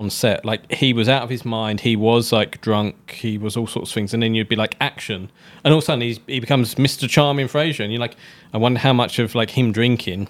[0.00, 3.56] on set, like he was out of his mind, he was like drunk, he was
[3.56, 5.30] all sorts of things, and then you'd be like action,
[5.62, 7.08] and all of a sudden he's, he becomes Mr.
[7.08, 8.16] Charm in Frasier, and you're like,
[8.52, 10.28] I wonder how much of like him drinking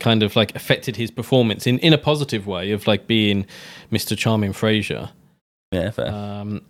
[0.00, 3.46] kind of like affected his performance in, in a positive way of like being
[3.90, 4.16] Mr.
[4.16, 5.10] Charm in Frasier.
[5.70, 6.12] Yeah, fair.
[6.12, 6.62] Um,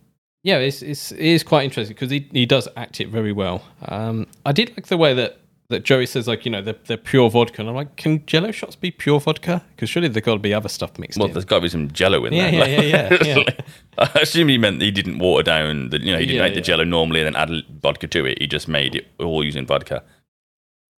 [0.43, 3.63] yeah, it's, it's it is quite interesting because he, he does act it very well.
[3.87, 6.97] Um, I did like the way that, that Joey says like you know they're, they're
[6.97, 9.63] pure vodka, and I'm like, can Jello shots be pure vodka?
[9.75, 11.21] Because surely there's got to be other stuff mixed in.
[11.21, 11.35] well, in.
[11.35, 12.69] there's got to be some Jello in Yeah, there.
[12.69, 13.55] yeah, yeah, yeah, yeah.
[13.99, 16.55] I assume he meant he didn't water down the, you know, he didn't Yeah, make
[16.55, 16.61] the.
[16.61, 18.39] Jello normally and then add vodka to it.
[18.41, 20.03] He just made it all using vodka.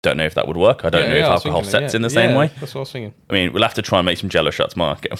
[0.05, 0.85] Don't know if that would work.
[0.85, 1.97] I don't Yeah, know yeah, if alcohol thinking sets yeah.
[1.97, 2.51] in the same way.
[2.61, 3.14] That's what I was thinking.
[3.31, 5.07] I mean, we'll have to try and make some Jello shots, Mark.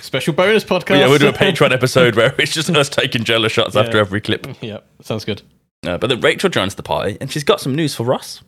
[0.00, 0.98] Special bonus podcast.
[1.00, 4.20] yeah, we'll do a Patreon episode where it's just us taking Jello shots after every
[4.20, 4.46] clip.
[4.62, 5.42] yeah, sounds good.
[5.84, 8.42] Uh, but then Rachel joins the party and she's got some news for Ross.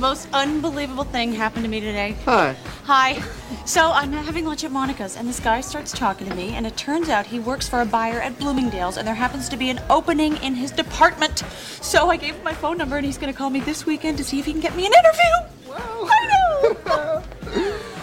[0.00, 2.16] Most unbelievable thing happened to me today.
[2.24, 2.56] Hi.
[2.84, 3.22] Hi.
[3.66, 6.76] So I'm having lunch at Monica's, and this guy starts talking to me, and it
[6.76, 9.78] turns out he works for a buyer at Bloomingdale's, and there happens to be an
[9.90, 11.40] opening in his department.
[11.82, 14.16] So I gave him my phone number, and he's going to call me this weekend
[14.18, 15.74] to see if he can get me an interview.
[15.74, 17.22] I know.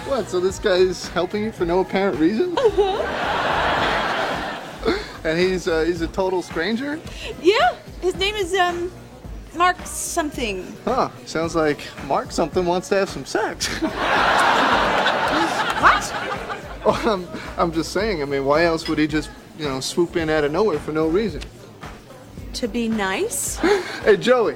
[0.07, 0.29] What?
[0.29, 2.57] So this guy's helping you for no apparent reason?
[5.25, 6.97] and he's uh, he's a total stranger?
[7.41, 8.89] yeah, his name is um
[9.57, 10.75] Mark something.
[10.85, 11.09] Huh.
[11.25, 13.67] Sounds like Mark something wants to have some sex.
[15.77, 16.11] What?
[17.05, 18.21] I'm, I'm just saying.
[18.21, 20.91] I mean, why else would he just, you know, swoop in out of nowhere for
[20.91, 21.41] no reason?
[22.53, 23.59] To be nice?
[24.03, 24.55] Hey, Joey,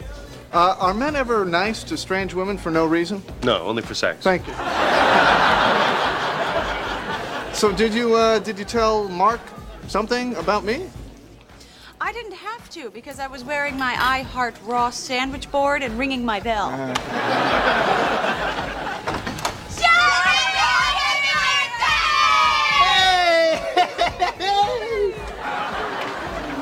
[0.54, 3.22] uh, are men ever nice to strange women for no reason?
[3.44, 4.24] No, only for sex.
[4.24, 4.54] Thank you.
[7.54, 9.42] so did you uh, did you tell Mark
[9.88, 10.90] something about me?
[12.04, 16.00] I didn't have to because I was wearing my I Heart Ross sandwich board and
[16.00, 16.72] ringing my bell.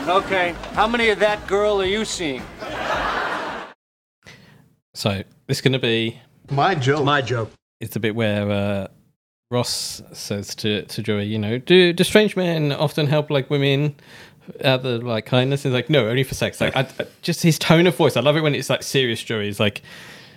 [0.10, 2.42] Okay, how many of that girl are you seeing?
[4.96, 7.06] So this going to be My joke.
[7.06, 7.52] My joke.
[7.80, 8.88] it's the bit where uh,
[9.52, 13.96] Ross says to to Joey, you know, do do strange men often help like women
[14.64, 15.64] out of like kindness?
[15.64, 16.60] He's like, no, only for sex.
[16.62, 18.18] Like, I, I- just his tone of voice.
[18.18, 19.46] I love it when it's like serious Joey.
[19.46, 19.82] He's like,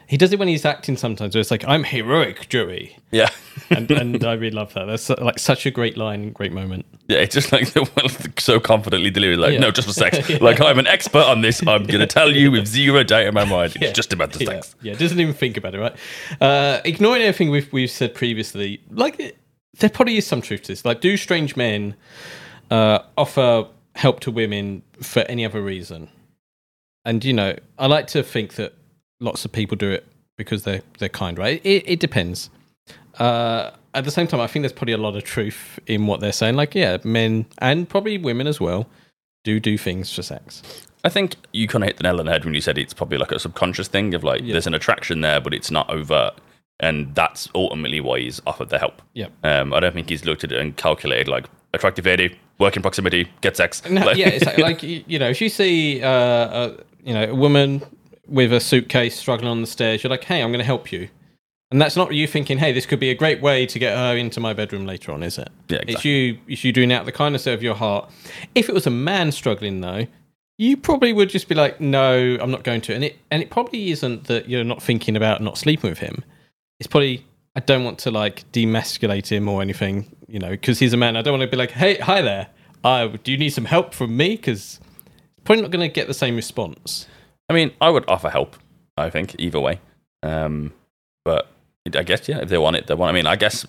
[0.09, 1.35] he does it when he's acting sometimes.
[1.35, 3.31] Where it's like, I'm heroic Joey, Yeah.
[3.70, 4.85] and and I really love that.
[4.85, 6.85] That's like such a great line, great moment.
[7.09, 7.68] Yeah, it's just like
[8.38, 9.61] so confidently delivered, like, Yeah.
[9.61, 10.29] no, just for sex.
[10.40, 11.66] Like, I'm an expert on this.
[11.66, 13.72] I'm to tell you with zero doubt in my mind.
[13.77, 13.92] It's Yeah.
[13.92, 14.75] just about the yeah, sex.
[14.83, 15.96] Yeah, doesn't even think about it, right?
[16.40, 19.37] Uh, ignoring everything we've we've said previously, like
[19.79, 20.85] there probably is some truth to this.
[20.85, 21.94] Like, do strange men
[22.70, 26.09] uh, offer help to women for any other reason?
[27.05, 28.74] And you know, I like to think that
[29.20, 31.61] lots of people do it because they're they're kind, right?
[31.64, 32.50] It, it depends.
[33.18, 36.20] Uh, at the same time, I think there's probably a lot of truth in what
[36.20, 36.55] they're saying.
[36.55, 38.87] Like, yeah, men and probably women as well
[39.44, 40.62] do do things for sex.
[41.05, 42.94] I think you kind of hit the nail on the head when you said it's
[42.94, 46.35] probably like a subconscious thing of like, there's an attraction there, but it's not overt.
[46.78, 49.02] And that's ultimately why he's offered the help.
[49.12, 49.28] Yeah.
[49.42, 52.83] Um, I don't think he's looked at it and calculated like attractive lady, work in
[52.83, 53.83] proximity, get sex.
[53.89, 57.31] No, Like- yeah, it's like, like you know, if you see uh, a you know
[57.31, 57.83] a woman
[58.29, 61.09] with a suitcase struggling on the stairs, you're like, hey, I'm going to help you,
[61.71, 64.17] and that's not you thinking, hey, this could be a great way to get her
[64.17, 65.49] into my bedroom later on, is it?
[65.69, 65.95] Yeah, exactly.
[65.95, 68.11] It's you, it's you doing out the kindness of your heart.
[68.55, 70.07] If it was a man struggling though,
[70.59, 73.51] you probably would just be like, no, I'm not going to, and it and it
[73.51, 76.23] probably isn't that you're not thinking about not sleeping with him.
[76.79, 77.25] It's probably
[77.57, 81.14] I don't want to like demasculate him or anything, you know, because he's a man.
[81.14, 82.49] I don't want to be like, hey, hi there.
[82.83, 84.31] Uh, do you need some help from me?
[84.31, 84.81] Because
[85.45, 87.07] probably not going to get the same response.
[87.51, 88.57] I mean, I would offer help.
[88.97, 89.81] I think either way,
[90.23, 90.73] um,
[91.25, 91.51] but
[91.95, 93.11] I guess yeah, if they want it, they want.
[93.11, 93.66] I mean, I guess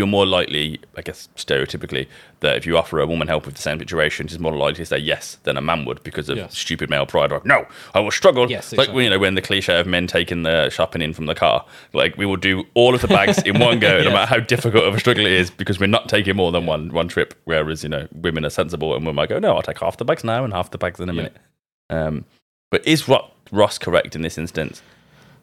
[0.00, 2.06] you're more likely, I guess stereotypically,
[2.40, 4.86] that if you offer a woman help with the same situation, she's more likely to
[4.86, 6.56] say yes than a man would because of Yes.
[6.56, 7.32] stupid male pride.
[7.32, 8.50] Or no, I will struggle.
[8.50, 11.34] Yes, like you know when the cliche of men taking the shopping in from the
[11.34, 14.40] car, like we will do all of the bags in one go, no matter how
[14.40, 17.34] difficult of a struggle it is, because we're not taking more than one one trip.
[17.44, 20.06] Whereas you know women are sensible and we might go, no, I'll take half the
[20.06, 21.36] bags now and half the bags in a minute.
[21.90, 22.24] Um,
[22.70, 23.06] but is
[23.52, 24.80] Ross correct in this instance?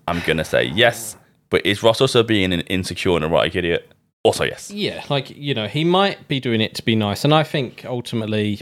[0.08, 1.15] I'm gonna say yes.
[1.50, 3.89] But is Ross also being an insecure and erotic idiot?
[4.23, 4.71] Also yes.
[4.71, 7.86] Yeah, like you know, he might be doing it to be nice, and I think
[7.86, 8.62] ultimately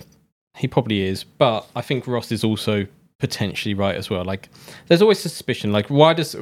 [0.56, 1.24] he probably is.
[1.24, 2.88] But I think Ross is also
[3.20, 4.24] potentially right as well.
[4.24, 4.50] Like,
[4.88, 5.72] there's always suspicion.
[5.72, 6.36] Like, why does?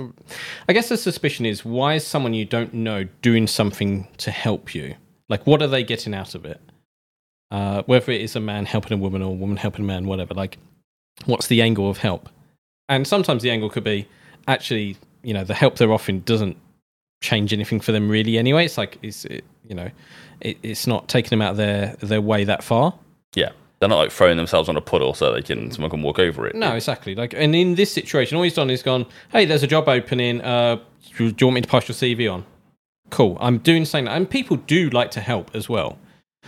[0.68, 4.74] I guess the suspicion is why is someone you don't know doing something to help
[4.76, 4.96] you?
[5.30, 6.60] Like, what are they getting out of it?
[7.52, 10.06] Uh, whether it is a man helping a woman or a woman helping a man,
[10.06, 10.34] whatever.
[10.34, 10.58] Like,
[11.26, 12.30] what's the angle of help?
[12.90, 14.08] And sometimes the angle could be
[14.48, 16.58] actually, you know, the help they're offering doesn't
[17.24, 18.66] change anything for them really anyway.
[18.66, 19.90] It's like it's it, you know,
[20.42, 22.94] it, it's not taking them out of their their way that far.
[23.34, 23.52] Yeah.
[23.80, 26.46] They're not like throwing themselves on a puddle so they can someone can walk over
[26.46, 26.56] it.
[26.56, 27.16] No, exactly.
[27.16, 29.06] Like, and in this situation, all he's done is gone.
[29.32, 30.42] Hey, there's a job opening.
[30.42, 30.78] Uh,
[31.18, 32.46] do you want me to pass your CV on?
[33.10, 33.38] Cool.
[33.42, 35.98] I'm doing something, and people do like to help as well.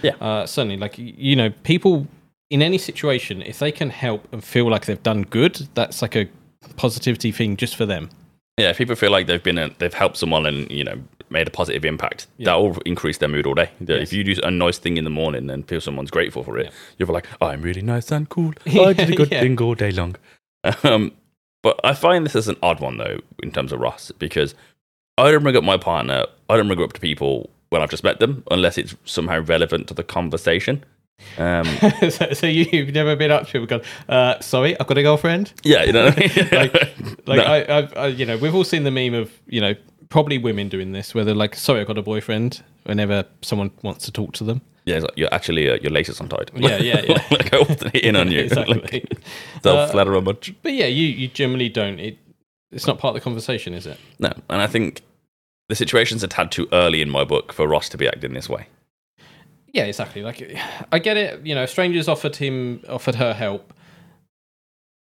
[0.02, 0.16] Yeah.
[0.22, 2.08] Uh, certainly, like you know, people
[2.50, 6.16] in any situation, if they can help and feel like they've done good, that's like
[6.16, 6.30] a
[6.78, 8.10] positivity thing just for them.
[8.58, 11.48] Yeah, if people feel like they've been a, they've helped someone and you know made
[11.48, 12.46] a positive impact, Yeah.
[12.46, 13.70] that will increase their mood all day.
[13.80, 14.04] Yes.
[14.04, 16.72] If you do a nice thing in the morning and feel someone's grateful for it,
[16.98, 18.54] you're like, oh, I'm really nice and cool.
[18.66, 19.42] I did a good Yeah.
[19.42, 20.16] thing all day long.
[20.84, 21.12] Um,
[21.64, 24.56] but I find this as an odd one though in terms of Ross because
[25.18, 26.26] I don't bring up my partner.
[26.50, 29.88] I don't bring up to people when I've just met them unless it's somehow relevant
[29.90, 30.84] to the conversation.
[31.38, 31.66] Um,
[32.10, 35.04] so, so you've never been up to him and gone, uh, sorry, I've got a
[35.04, 35.54] girlfriend?
[35.64, 36.50] yeah, you know what I mean.
[36.52, 36.74] like,
[37.28, 37.44] like No.
[37.44, 39.74] I, I, I, you know, we've all seen the meme of, you know,
[40.10, 44.06] probably women doing this, where they're like, "Sorry, I've got a boyfriend." Whenever someone wants
[44.06, 46.52] to talk to them, Yeah, it's like you're actually uh, your laces untied.
[46.56, 47.24] Yeah, yeah, yeah.
[47.32, 48.42] like I often hit in on you.
[48.42, 48.76] exactly.
[48.80, 49.18] Like,
[49.64, 50.54] don't Uh, flatter her much.
[50.62, 52.00] but yeah, you you generally don't.
[52.00, 52.20] It,
[52.72, 53.98] it's not part of the conversation, is it?
[54.20, 55.02] No, and I think
[55.70, 58.48] the situation's a tad too early in my book for Ross to be acting this
[58.48, 58.68] way.
[59.76, 60.24] Yeah, exactly.
[60.24, 60.58] Like,
[60.94, 61.46] I get it.
[61.46, 63.74] You know, strangers offered him, offered her help.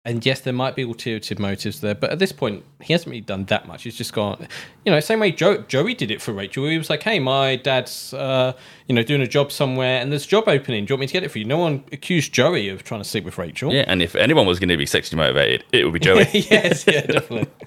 [0.06, 3.20] and yes, there might be ulterior motives there, but at this point, he hasn't really
[3.22, 3.82] done that much.
[3.82, 4.48] He's just gone,
[4.86, 6.68] you know, same way Joe, Joey did it for Rachel.
[6.68, 8.54] He was like, "Hey, my dad's, uh,
[8.88, 10.86] you know, doing a job somewhere, and there's a job opening.
[10.86, 13.02] Do you want me to get it for you?" No one accused Joey of trying
[13.02, 13.74] to sleep with Rachel.
[13.74, 16.28] Yeah, and if anyone was going to be sexually motivated, it would be Joey.
[16.34, 17.48] yes, yeah, definitely.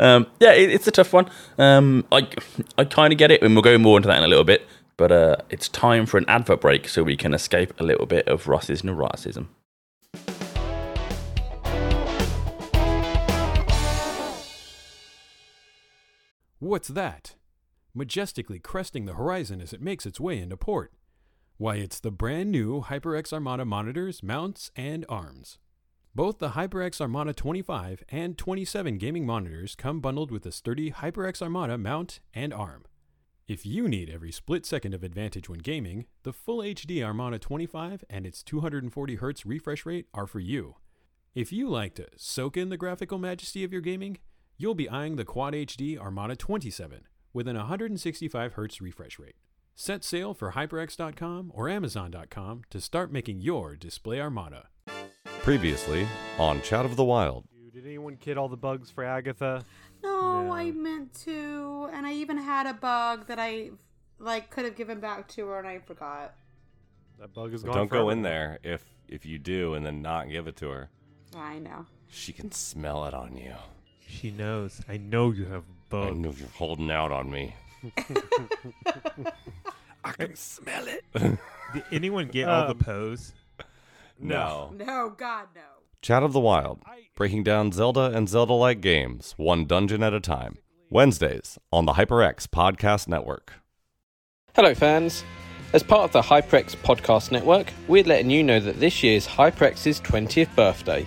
[0.00, 1.30] Um, yeah, it, it's a tough one.
[1.58, 2.26] Um, I
[2.76, 4.66] I kind of get it, and we'll go more into that in a little bit.
[4.96, 8.28] But uh, it's time for an advert break so we can escape a little bit
[8.28, 9.48] of Ross's neuroticism.
[16.58, 17.34] What's that?
[17.92, 20.92] Majestically cresting the horizon as it makes its way into port.
[21.56, 25.58] Why, it's the brand new HyperX Armada monitors, mounts, and arms.
[26.14, 31.42] Both the HyperX Armada 25 and 27 gaming monitors come bundled with a sturdy HyperX
[31.42, 32.84] Armada mount and arm.
[33.52, 38.02] If you need every split second of advantage when gaming, the Full HD Armada 25
[38.08, 40.76] and its 240Hz refresh rate are for you.
[41.34, 44.16] If you like to soak in the graphical majesty of your gaming,
[44.56, 47.02] you'll be eyeing the Quad HD Armada 27
[47.34, 49.36] with an 165Hz refresh rate.
[49.74, 54.68] Set sail for HyperX.com or Amazon.com to start making your display Armada.
[55.42, 57.44] Previously on Chat of the Wild.
[57.74, 59.64] Did anyone kid all the bugs for Agatha?
[60.02, 63.70] No, I meant to, and I even had a bug that I
[64.18, 66.34] like could have given back to her, and I forgot.
[67.18, 67.80] That bug is Well, gone.
[67.82, 70.88] don't go in there if if you do and then not give it to her.
[71.36, 71.86] I know.
[72.10, 73.54] She can smell it on you.
[74.08, 74.80] She knows.
[74.88, 77.54] I know you have I know you're holding out on me.
[80.04, 81.04] I can smell it.
[81.12, 83.32] Did anyone get all the Um, Poes?
[84.18, 84.72] No.
[84.76, 85.60] No, God, no.
[86.02, 86.82] Chat of the Wild,
[87.14, 90.58] breaking down Zelda and Zelda like games, one dungeon at a time.
[90.90, 93.52] Wednesdays on the HyperX Podcast Network.
[94.56, 95.22] Hello, fans.
[95.72, 100.00] As part of the HyperX Podcast Network, we're letting you know that this year's HyperX's
[100.00, 101.06] 20th birthday.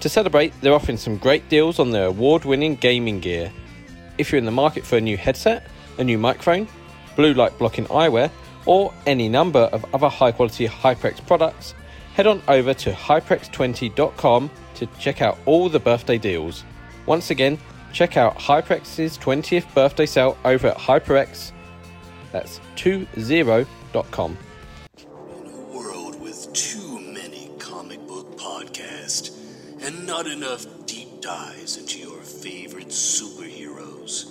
[0.00, 3.50] To celebrate, they're offering some great deals on their award winning gaming gear.
[4.18, 6.68] If you're in the market for a new headset, a new microphone,
[7.16, 8.30] blue light blocking eyewear,
[8.66, 11.72] or any number of other high quality HyperX products,
[12.18, 16.64] head on over to hyperx20.com to check out all the birthday deals.
[17.06, 17.56] Once again,
[17.92, 21.52] check out HyperX's 20th birthday sale over at HyperX.
[22.32, 24.36] That's 20.com.
[25.72, 29.30] world with too many comic book podcasts
[29.80, 34.26] and not enough deep dives into your favorite superheroes.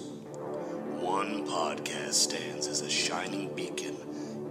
[1.00, 3.96] One podcast stands as a shining beacon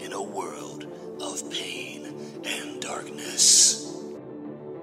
[0.01, 0.87] in a world
[1.20, 3.94] of pain and darkness.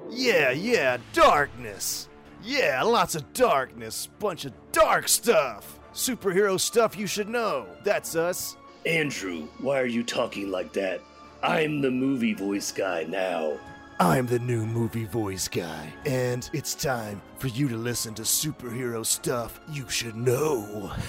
[0.10, 2.10] Yeah, yeah, darkness.
[2.44, 4.08] Yeah, lots of darkness.
[4.20, 5.80] Bunch of dark stuff.
[5.94, 7.66] Superhero stuff you should know.
[7.84, 8.58] That's us.
[8.86, 11.02] Andrew, why are you talking like that?
[11.42, 13.58] I'm the movie voice guy now.
[14.00, 19.06] I'm the new movie voice guy, and it's time for you to listen to superhero
[19.06, 20.92] stuff you should know.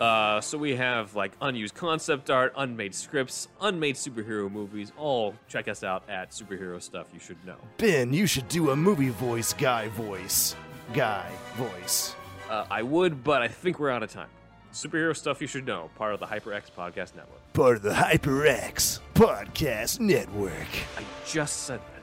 [0.00, 4.92] Uh, so we have like unused concept art, unmade scripts, unmade superhero movies.
[4.98, 7.56] All check us out at superhero stuff you should know.
[7.78, 10.54] Ben, you should do a movie voice guy voice.
[10.92, 12.14] Guy voice.
[12.50, 14.28] Uh, I would, but I think we're out of time.
[14.72, 17.52] Superhero stuff you should know, part of the HyperX Podcast Network.
[17.54, 20.52] Part of the HyperX Podcast Network.
[20.98, 21.95] I just said that.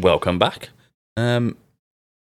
[0.00, 0.70] Welcome back.
[1.16, 1.56] Um,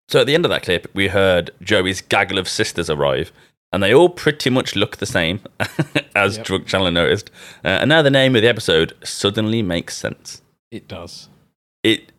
[0.09, 3.31] so at the end of that clip, we heard Joey's gaggle of sisters arrive,
[3.71, 5.39] and they all pretty much look the same,
[6.15, 6.45] as Yep.
[6.45, 7.31] Drunk Chandler noticed.
[7.63, 10.41] Uh, and now the name of the episode suddenly makes sense.
[10.71, 11.29] It does.
[11.83, 12.11] It.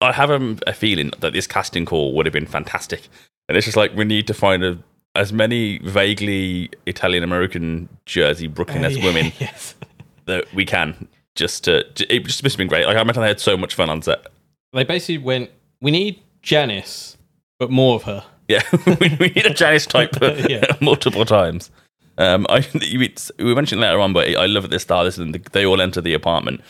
[0.00, 3.08] I have a, a feeling that this casting call would have been fantastic,
[3.48, 4.78] and it's just like we need to find a,
[5.14, 9.74] as many vaguely Italian American Jersey Brooklyn as Uh, women yes.
[10.26, 11.08] that we can.
[11.36, 11.78] Just to,
[12.12, 12.86] it just must have been great.
[12.86, 14.26] Like I imagine they had so much fun on set.
[14.72, 17.16] They basically went, we need Janice,
[17.58, 18.24] but more of her.
[18.48, 20.64] Yeah, we, we need a Janice type Yeah.
[20.80, 21.70] multiple times.
[22.18, 22.66] Um, I
[23.38, 25.06] we mentioned later on, but I love at the start.
[25.06, 26.60] This and they all enter the apartment,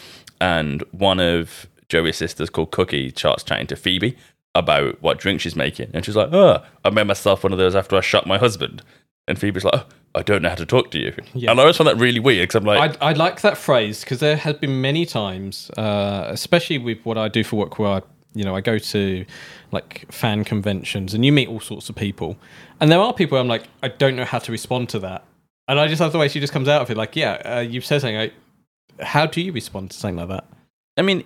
[0.40, 4.16] and one of Joey's sisters called Cookie starts chatting to Phoebe
[4.54, 7.74] about what drink she's making, and she's like, "Oh, I made myself one of those
[7.74, 8.82] after I shot my husband."
[9.28, 11.50] And Phoebe's like, oh, "I don't know how to talk to you," Yeah.
[11.50, 14.00] and I always find that really weird because I'm like, I, I like that phrase
[14.00, 17.90] because there has been many times, uh, especially with what I do for work, where
[17.90, 18.02] I,
[18.34, 19.24] you know, I go to
[19.72, 22.36] like fan conventions and you meet all sorts of people,
[22.80, 25.24] and there are people I'm like, I don't know how to respond to that,
[25.68, 27.60] and I just love the way she just comes out of it, like, yeah, uh,
[27.60, 28.16] you've said something.
[28.16, 28.34] Like,
[29.00, 30.44] how do you respond to something like that?
[30.96, 31.22] I mean,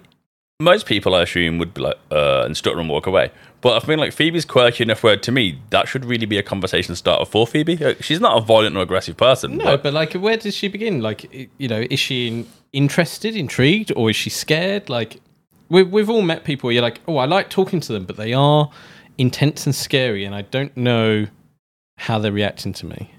[0.61, 3.31] most people I assume would be like, uh, and stutter and walk away.
[3.61, 6.43] But I feel like Phoebe's quirky enough word to me that should really be a
[6.43, 7.83] conversation starter for Phoebe.
[7.83, 9.57] Uh, She's not a violent or aggressive person.
[9.57, 11.01] No, but like, where does she begin?
[11.01, 14.89] Like, you know, is she in, interested, intrigued, or is she scared?
[14.89, 15.21] Like,
[15.71, 18.17] we've we've all met people where you're like, oh, I like talking to them, but
[18.17, 18.71] they are
[19.19, 21.27] intense and scary, and I don't know
[21.99, 23.13] how they're reacting to me.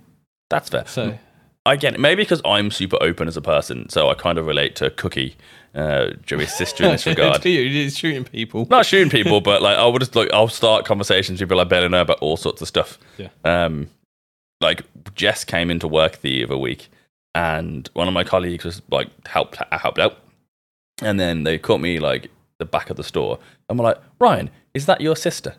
[0.50, 0.86] That's fair.
[0.86, 1.18] So
[1.66, 2.00] I get it.
[2.00, 5.36] Maybe because I'm super open as a person, so I kind of relate to Cookie,
[5.76, 7.42] uh, Joey's sister in this regard.
[7.42, 7.90] Do you?
[7.90, 8.66] Shooting people.
[8.70, 11.70] Not shooting people, but like I would just like I'll start conversations with people like
[11.70, 12.98] Ben and her about all sorts of stuff.
[13.18, 13.28] Yeah.
[13.44, 13.90] Um,
[14.62, 14.84] like
[15.16, 16.90] Jess came into work the other week,
[17.34, 20.18] and one of my colleagues was like helped helped out,
[21.02, 23.38] and then they caught me like the back of the store,
[23.70, 25.56] and we're like, Ryan, is that your sister?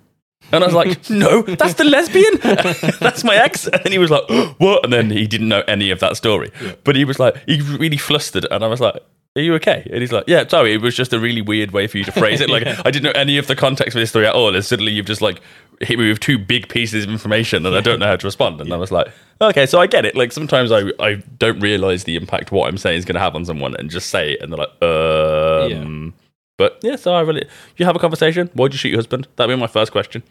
[0.53, 2.37] And I was like, no, that's the lesbian.
[3.01, 3.67] that's my ex.
[3.67, 4.23] And then he was like,
[4.59, 4.85] what?
[4.85, 6.53] And then he didn't know any of that story.
[6.85, 8.47] But he was like, he really flustered.
[8.51, 9.03] And I was like,
[9.37, 9.87] are you okay?
[9.93, 10.73] And he's like, yeah, sorry.
[10.73, 12.49] It was just a really weird way for you to phrase it.
[12.57, 12.81] Like, Yeah.
[12.85, 14.55] I didn't know any of the context of this story at all.
[14.55, 15.41] And suddenly you've just like
[15.81, 18.61] hit me with two big pieces of information and I don't know how to respond.
[18.63, 19.09] And I was like,
[19.41, 20.17] okay, so I get it.
[20.17, 23.35] Like, sometimes I, I don't realize the impact what I'm saying is going to have
[23.35, 24.41] on someone and just say it.
[24.43, 26.15] And they're like, um.
[26.59, 28.49] But yeah, so I really, you have a conversation.
[28.55, 29.29] Why'd you shoot your husband?
[29.37, 30.23] That'd be my first question.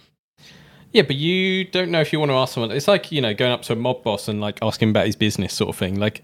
[0.92, 2.72] Yeah, but you don't know if you want to ask someone.
[2.72, 5.16] It's like you know going up to a mob boss and like asking about his
[5.16, 6.00] business, sort of thing.
[6.00, 6.24] Like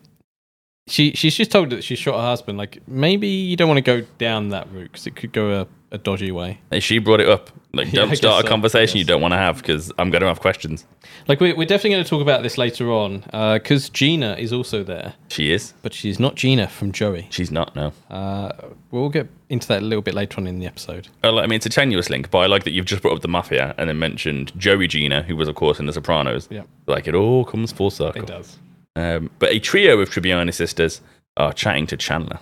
[0.87, 2.57] she she's just told that she shot her husband.
[2.57, 5.67] Like maybe you don't want to go down that route because it could go a,
[5.95, 6.59] a dodgy way.
[6.69, 7.51] Hey, she brought it up.
[7.73, 10.09] Like, Yeah, don't guess start a so, conversation you don't want to have because I'm
[10.09, 10.85] going to have questions.
[11.27, 13.19] Like we're, we're definitely going to talk about this later on
[13.53, 15.13] because Gina is also there.
[15.29, 17.27] She is, but she's not Gina from Joey.
[17.29, 17.75] She's not.
[17.75, 17.93] No.
[18.09, 18.51] Uh,
[18.89, 21.07] we'll get into that a little bit later on in the episode.
[21.23, 23.21] Well, I mean, it's a tenuous link, but I like that you've just brought up
[23.21, 26.47] the mafia and then mentioned Joey Gina, who was, of course, in The Sopranos.
[26.51, 26.63] Yeah.
[26.87, 28.23] Like, it all comes full circle.
[28.23, 28.57] It does.
[28.95, 31.01] Um, but a trio of Tribbiani sisters
[31.37, 32.39] are chatting to Chandler.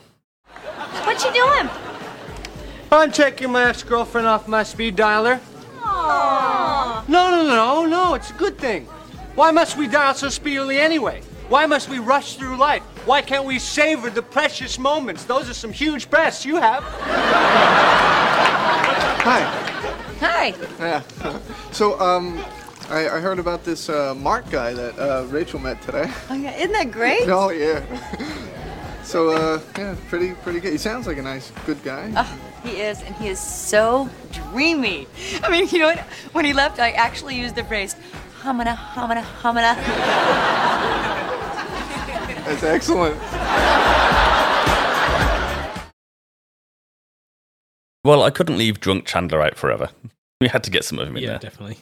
[1.04, 1.70] What you doing?
[2.92, 5.40] I'm checking my ex-girlfriend off my speed dialer.
[5.80, 7.08] Aww.
[7.08, 8.86] No, no, no, no, it's a good thing.
[9.36, 11.22] Why must we dial so speedily anyway?
[11.50, 12.82] Why must we rush through life?
[13.06, 15.24] Why can't we savor the precious moments?
[15.26, 16.84] Those are some huge breasts you have.
[19.24, 19.42] Hi.
[20.20, 20.54] Hi.
[20.80, 21.04] Yeah.
[21.72, 22.44] So, um,
[22.90, 26.12] I, I heard about this uh, Mark guy that uh, Rachel met today.
[26.30, 26.56] Oh, yeah.
[26.56, 27.22] Isn't that great?
[27.30, 27.84] Oh yeah.
[29.04, 30.72] So, uh, yeah, pretty, pretty good.
[30.72, 32.12] He sounds like a nice, good guy.
[32.16, 35.08] Oh, he is, and he is so dreamy.
[35.42, 36.00] I mean, you know what?
[36.34, 37.96] When he left, I actually used the phrase
[38.44, 39.74] humana, humana, humana.
[42.46, 43.16] That's excellent.
[48.04, 49.90] Well, I couldn't leave drunk Chandler out forever.
[50.40, 51.40] We had to get some of him in Yeah, there.
[51.40, 51.78] definitely.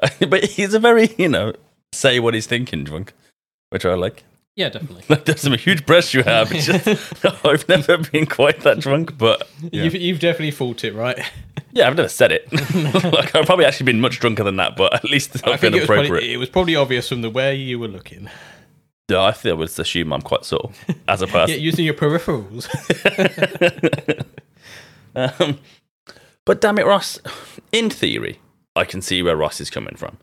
[0.28, 1.52] but he's a very, you know,
[1.92, 3.12] say what he's thinking drunk,
[3.70, 4.24] which I like.
[4.54, 5.04] Yeah, definitely.
[5.08, 6.50] Like, there's some huge breasts you have.
[6.52, 9.84] Just, I've never been quite that drunk, but yeah.
[9.84, 11.18] You've, you've definitely fought it, right?
[11.72, 12.52] Yeah, I've never said it.
[13.12, 15.60] like, I've probably actually been much drunker than that, but at least it's I not
[15.60, 16.30] think been it was, probably, appropriate.
[16.30, 18.28] it was probably obvious from the way you were looking.
[19.08, 20.72] Yeah, I think I would assume I'm quite subtle
[21.08, 21.54] as a person.
[21.56, 22.68] Yeah, using your peripherals.
[25.16, 25.58] um,
[26.44, 27.20] but damn it, Ross.
[27.72, 28.38] In theory,
[28.74, 30.18] I can see where Ross is coming from.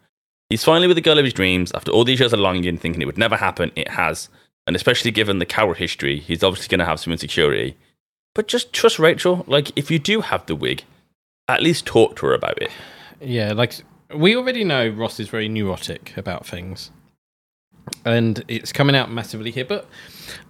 [0.49, 3.01] He's finally with the girl of his dreams after all these years of longing, thinking
[3.01, 3.71] it would never happen.
[3.75, 4.29] It has.
[4.65, 7.77] And especially given the Carol history, he's obviously going to have some insecurity.
[8.33, 9.43] But just trust Rachel.
[9.47, 10.83] Like, if you do have the wig,
[11.47, 12.71] at least talk to her about it.
[13.19, 13.73] Yeah, like
[14.15, 16.91] we already know Ross is very neurotic about things,
[18.05, 19.65] and it's coming out massively here.
[19.65, 19.87] But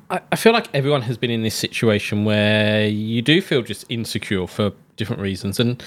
[0.09, 3.85] I, I feel like everyone has been in this situation where you do feel just
[3.89, 5.81] insecure for different reasons, and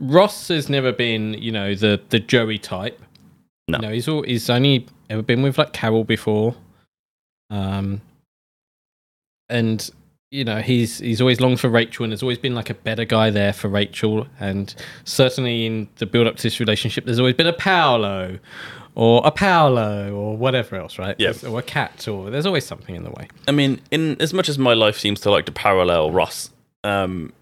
[0.00, 3.00] Ross has never been, you know, the the Joey type.
[3.68, 6.56] No, you know, he's all, he's only ever been with like Carol before,
[7.50, 8.00] um,
[9.48, 9.88] and
[10.30, 13.04] you know he's he's always longed for Rachel and there's always been like a better
[13.04, 14.72] guy there for Rachel and
[15.04, 18.38] certainly in the build up to this relationship there's always been a Paolo
[18.94, 21.32] or a Paolo or whatever else right Yeah.
[21.48, 24.48] Or a cat or there's always something in the way I mean, in as much
[24.48, 26.50] as my life seems to like to parallel Ross,
[26.84, 27.32] um,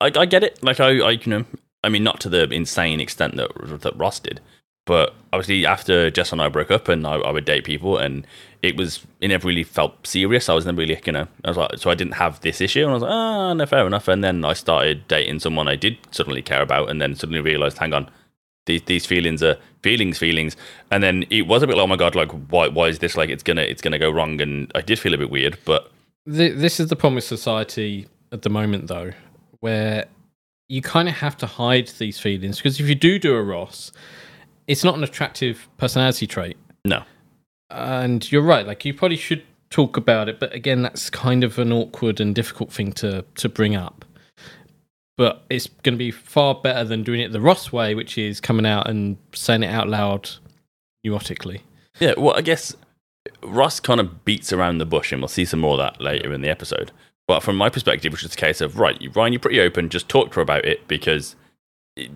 [0.00, 0.62] I, I get it.
[0.62, 1.44] Like I, I, you know,
[1.82, 3.50] I mean, not to the insane extent that
[3.82, 4.40] that Ross did,
[4.86, 8.26] but obviously after Jess and I broke up, and I, I would date people, and
[8.62, 10.48] it was it never really felt serious.
[10.48, 12.82] I was never really, you know, I was like, so I didn't have this issue,
[12.82, 14.08] and I was like, ah, no, fair enough.
[14.08, 17.78] And then I started dating someone I did suddenly care about, and then suddenly realized,
[17.78, 18.10] hang on,
[18.66, 20.56] these these feelings are feelings, feelings.
[20.90, 23.16] And then it was a bit like, oh my god, like why why is this
[23.16, 24.40] like it's gonna it's gonna go wrong?
[24.40, 25.90] And I did feel a bit weird, but
[26.30, 29.12] Th- this is the problem with society at the moment, though,
[29.60, 30.06] where
[30.70, 33.90] you kind of have to hide these feelings because if you do do a Ross,
[34.68, 36.56] it's not an attractive personality trait.
[36.84, 37.02] No.
[37.70, 38.64] And you're right.
[38.66, 42.34] Like you probably should talk about it, but again, that's kind of an awkward and
[42.34, 44.04] difficult thing to to bring up.
[45.20, 48.40] but it's going to be far better than doing it the Ross way, which is
[48.40, 50.30] coming out and saying it out loud
[51.06, 51.60] neurotically.
[51.98, 52.74] Yeah, well, I guess
[53.42, 56.32] Ross kind of beats around the bush, and we'll see some more of that later
[56.32, 56.90] in the episode.
[57.30, 59.88] But from my perspective, which is the case of right, Ryan, you're pretty open.
[59.88, 61.36] Just talk to her about it because
[61.94, 62.10] it,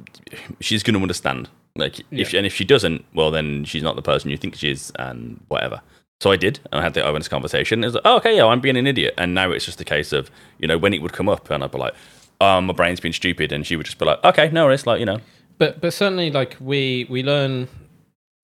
[0.59, 1.49] she's going to understand.
[1.77, 2.39] Like, if Yeah.
[2.39, 5.41] and if she doesn't, well, then she's not the person you think she is, and
[5.47, 5.83] whatever.
[6.21, 7.85] So I did, and I had the honest conversation.
[7.85, 9.15] It was like, oh, okay, yeah, I'm being an idiot.
[9.17, 11.63] And now it's just a case of, you know, when it would come up, and
[11.63, 11.95] I'd be like,
[12.41, 14.99] oh, my brain's been stupid, and she would just be like, okay, no worries, like,
[14.99, 15.21] you know,
[15.59, 17.69] But but certainly, like we we learn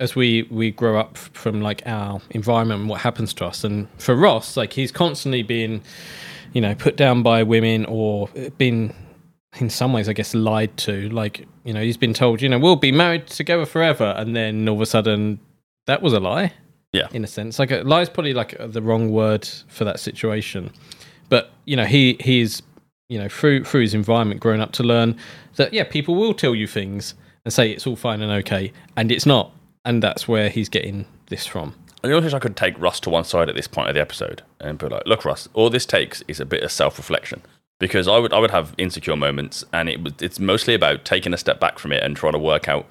[0.01, 3.65] as we we grow up from like our environment and what happens to us.
[3.65, 5.81] And for Ross, like he's constantly being,
[6.53, 8.29] you know, put down by women or
[8.59, 8.95] been
[9.59, 11.09] in some ways, I guess, lied to.
[11.11, 14.69] Like you know, he's been told, you know, we'll be married together forever, and then
[14.69, 15.41] all of a sudden,
[15.87, 16.53] that was a lie.
[16.93, 17.09] Yeah.
[17.13, 20.73] in a sense, like a lie is probably like the wrong word for that situation.
[21.29, 22.63] But you know, he he's
[23.09, 25.17] you know through through his environment grown up to learn
[25.57, 29.13] that yeah, people will tell you things and say it's all fine and okay, and
[29.13, 29.53] it's not,
[29.85, 31.75] and that's where he's getting this from.
[32.05, 34.01] I also wish I could take Russ to one side at this point of the
[34.01, 37.43] episode and be like, "Look, Russ, all this takes is a bit of self-reflection."
[37.81, 41.33] Because I would, I would have insecure moments, and it was, it's mostly about taking
[41.33, 42.87] a step back from it and trying to work out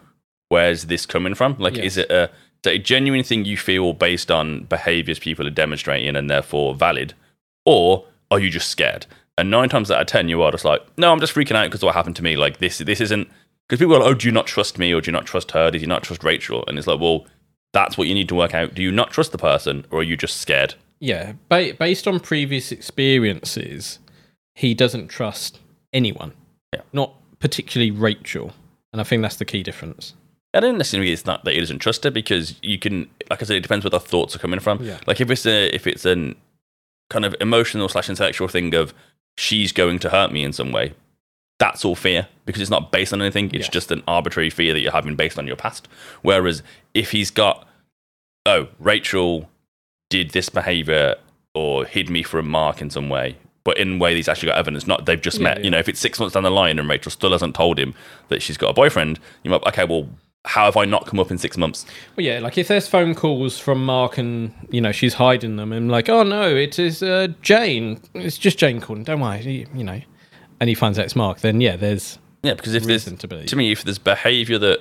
[0.49, 1.57] where's this coming from.
[1.59, 1.85] Like, Yes.
[1.85, 2.29] is it a, is
[2.65, 7.13] it a genuine thing you feel based on behaviors people are demonstrating and therefore valid,
[7.65, 9.05] or are you just scared?
[9.37, 11.65] And nine times out of ten, you are just like, "No, I'm just freaking out
[11.65, 12.35] because what happened to me.
[12.37, 13.27] Like this, this isn't."
[13.67, 15.51] Because people are like, "Oh, do you not trust me, or do you not trust
[15.51, 15.69] her?
[15.69, 17.25] Did you not trust Rachel?" And it's like, well
[17.73, 18.73] that's what you need to work out.
[18.75, 20.75] Do you not trust the person, or are you just scared?
[20.99, 23.99] Yeah, ba- based on previous experiences,
[24.55, 25.59] he doesn't trust
[25.93, 26.33] anyone.
[26.73, 26.81] Yeah.
[26.93, 28.53] Not particularly Rachel,
[28.91, 30.13] and I think that's the key difference.
[30.53, 33.45] I don't necessarily it's not that he doesn't trust her because you can, like I
[33.45, 34.81] said, it depends where the thoughts are coming from.
[34.83, 34.97] Yeah.
[35.05, 36.35] Like if it's a if it's an
[37.09, 38.93] kind of emotional slash intellectual thing of
[39.37, 40.93] she's going to hurt me in some way,
[41.59, 43.45] that's all fear because it's not based on anything.
[43.53, 43.71] It's Yeah.
[43.71, 45.87] just an arbitrary fear that you're having based on your past.
[46.21, 46.61] Whereas
[46.93, 47.67] if he's got,
[48.45, 49.49] oh, Rachel
[50.09, 51.15] did this behavior
[51.53, 54.57] or hid me from Mark in some way, but in a way he's actually got
[54.57, 55.57] evidence, not they've just Yeah, met.
[55.59, 55.63] yeah.
[55.65, 57.93] You know, if it's six months down the line and Rachel still hasn't told him
[58.29, 60.07] that she's got a boyfriend, you might, okay, well,
[60.45, 61.85] how have I not come up in six months?
[62.15, 65.73] Well, yeah, like if there's phone calls from Mark and you know she's hiding them,
[65.73, 67.99] and like, oh no, it is uh, Jane.
[68.13, 69.03] It's just Jane calling.
[69.03, 69.99] Don't worry, you, you know.
[70.59, 71.39] And he finds out it's Mark.
[71.39, 74.79] Then yeah, there's Yeah, because if there's to to me, if there's behavior that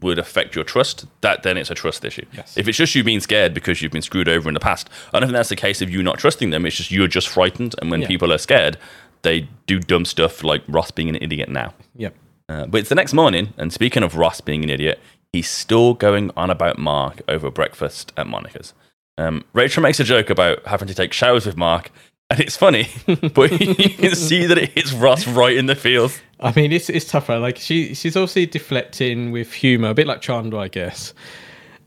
[0.00, 2.24] would affect your trust, that then it's a trust issue.
[2.32, 2.56] Yes.
[2.56, 5.18] If it's just you being scared because you've been screwed over in the past, I
[5.18, 6.64] don't think that's the case of you not trusting them.
[6.66, 8.06] It's just you're just frightened, and when Yeah.
[8.06, 8.76] people are scared,
[9.22, 11.74] they do dumb stuff like Ross being an idiot now.
[11.96, 12.14] Yep.
[12.48, 15.00] Uh, but it's the next morning, and speaking of Ross being an idiot,
[15.32, 18.74] he's still going on about Mark over breakfast at Monica's.
[19.18, 21.90] Um, Rachel makes a joke about having to take showers with Mark,
[22.30, 22.88] and it's funny,
[23.34, 26.20] but you can see that it hits Ross right in the feels.
[26.40, 27.38] I mean, it's it's tougher.
[27.38, 31.14] Like she she's obviously deflecting with humour, a bit like Chandler, I guess.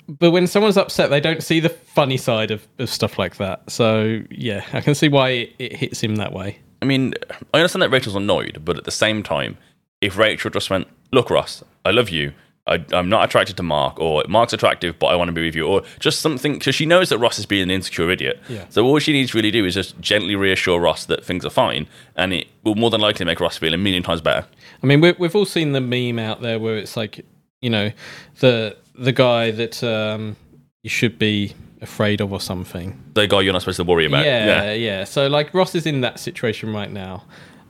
[0.08, 3.70] But when someone's upset, they don't see the funny side of, of stuff like that.
[3.70, 6.58] So yeah, I can see why it, it hits him that way.
[6.82, 7.14] I mean,
[7.54, 9.58] I understand that Rachel's annoyed, but at the same time,
[10.02, 12.34] if Rachel just went, "Look, Ross, I love you.
[12.68, 15.56] I, I'm not attracted to Mark, or Mark's attractive, but I want to be with
[15.56, 18.40] you," or just something, because she knows that Ross is being an insecure idiot.
[18.48, 18.66] Yeah.
[18.70, 21.50] So all she needs to really do is just gently reassure Ross that things are
[21.50, 24.46] fine, and it will more than likely make Ross feel a million times better.
[24.84, 27.26] I mean, we, we've all seen the meme out there where it's like,
[27.62, 27.92] you know,
[28.40, 30.36] the the guy that um,
[30.84, 33.02] you should be afraid of or something.
[33.16, 34.26] The guy you're not supposed to worry about.
[34.26, 37.24] Yeah, yeah, So like Ross is in that situation right now,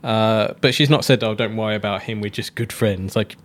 [0.04, 2.22] uh, but she's not said, "Oh, don't worry about him.
[2.22, 3.38] We're just good friends." Like,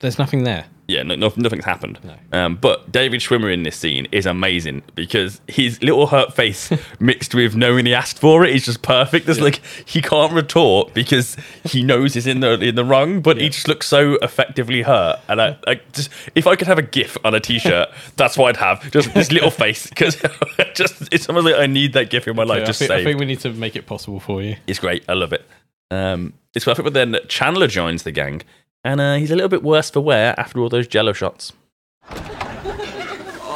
[0.00, 0.66] there's nothing there.
[0.86, 1.98] Yeah, no, no, nothing's happened.
[2.30, 6.70] Um, but David Schwimmer in this scene is amazing because his little hurt face
[7.00, 9.24] mixed with knowing he asked for it is just perfect.
[9.24, 13.38] There's like he can't retort because he knows he's in the in the wrong, but
[13.40, 15.20] he just looks so effectively hurt.
[15.26, 18.48] And I, I just if I could have a GIF on a T-shirt, that's what
[18.48, 18.90] I'd have.
[18.90, 20.16] Just this little face because
[20.74, 22.56] just it's almost like I need that GIF in my life.
[22.56, 24.56] Okay, I, just think, I think we need to make it possible for you.
[24.66, 25.04] It's great.
[25.08, 25.46] I love it.
[25.90, 26.84] Um, it's perfect.
[26.84, 28.42] But then Chandler joins the gang,
[28.84, 31.52] and uh, he's a little bit worse for wear after all those Jello shots.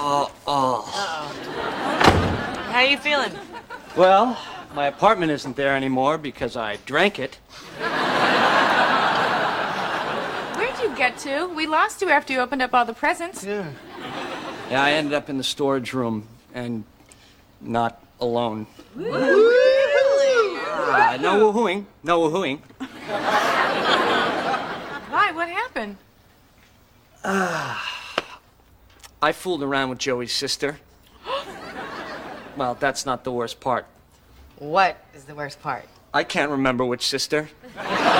[0.00, 0.82] Oh, oh.
[2.72, 3.32] How you feeling?
[3.96, 4.38] Well,
[4.74, 7.38] my apartment isn't there anymore because I drank it.
[10.56, 11.46] Where'd you get to?
[11.48, 13.44] We lost you after you opened up all the presents.
[13.44, 13.70] Yeah.
[14.70, 16.84] Yeah, I ended up in the storage room and
[17.60, 18.66] not alone.
[20.90, 21.84] Ah, no woohooing.
[22.02, 22.60] No woohooing.
[25.10, 25.32] Why?
[25.32, 25.96] What happened?
[27.24, 28.30] Ah.
[29.20, 30.78] I fooled around with Joey's sister.
[32.56, 33.86] Well, that's not the worst part.
[34.58, 35.84] What is the worst part?
[36.12, 37.50] I can't remember which sister.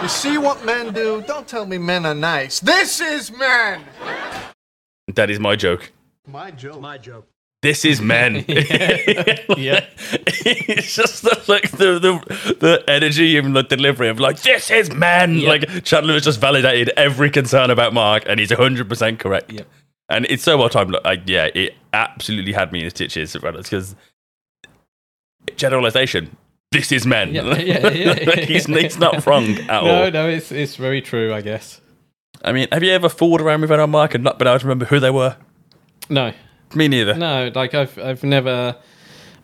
[0.00, 1.22] You see what men do?
[1.26, 2.60] Don't tell me men are nice.
[2.60, 3.84] This is men.
[5.08, 5.90] That is my joke.
[6.24, 6.80] My joke.
[6.80, 7.26] My joke.
[7.60, 8.36] This is men.
[8.48, 9.84] yeah.
[9.98, 14.92] it's just the, like the, the the energy and the delivery of like this is
[14.92, 15.42] men.
[15.42, 19.52] Like Chandler has just validated every concern about Mark, and he's hundred percent correct.
[19.52, 19.62] Yeah.
[20.08, 20.96] And it's so well timed.
[21.04, 23.94] Like, yeah, it absolutely had me in stitches because
[25.56, 26.36] generalization.
[26.70, 27.34] This is men.
[27.34, 28.12] Yeah, yeah, yeah.
[28.26, 29.84] Like, he's, he's not wrong at no, all.
[29.84, 31.80] no, no, it's it's very true, I guess.
[32.44, 34.66] I mean, have you ever fooled around with anyone, Mark, and not been able to
[34.66, 35.36] remember who they were?
[36.08, 36.32] No.
[36.74, 37.14] Me neither.
[37.14, 38.76] No, like I've I've never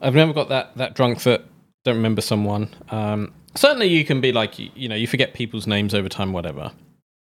[0.00, 1.44] I've never got that that drunk that
[1.84, 2.68] don't remember someone.
[2.90, 6.32] Um, certainly, you can be like you, you know you forget people's names over time,
[6.32, 6.72] whatever.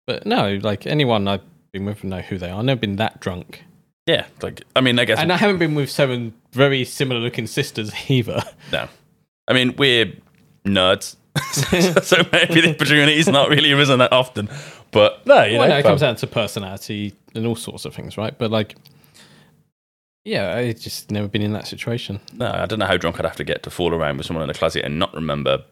[0.06, 1.42] But no, like anyone I've
[1.72, 2.58] been with know who they are.
[2.58, 3.64] I've never been that drunk.
[4.06, 7.46] Yeah, like I mean, I guess And I haven't been with seven very similar looking
[7.46, 8.42] sisters either.
[8.72, 8.88] No.
[9.46, 10.12] I mean, we're
[10.64, 11.16] nerds.
[12.02, 14.48] so maybe the opportunity's not really arisen that often.
[14.90, 15.90] But no, you well, know, no, it fam.
[15.90, 18.36] comes down to personality and all sorts of things, right?
[18.36, 18.76] But like,
[20.28, 22.20] yeah, I just never been in that situation.
[22.34, 24.44] No, I don't know how drunk I'd have to get to fall around with someone
[24.44, 25.64] in a closet and not remember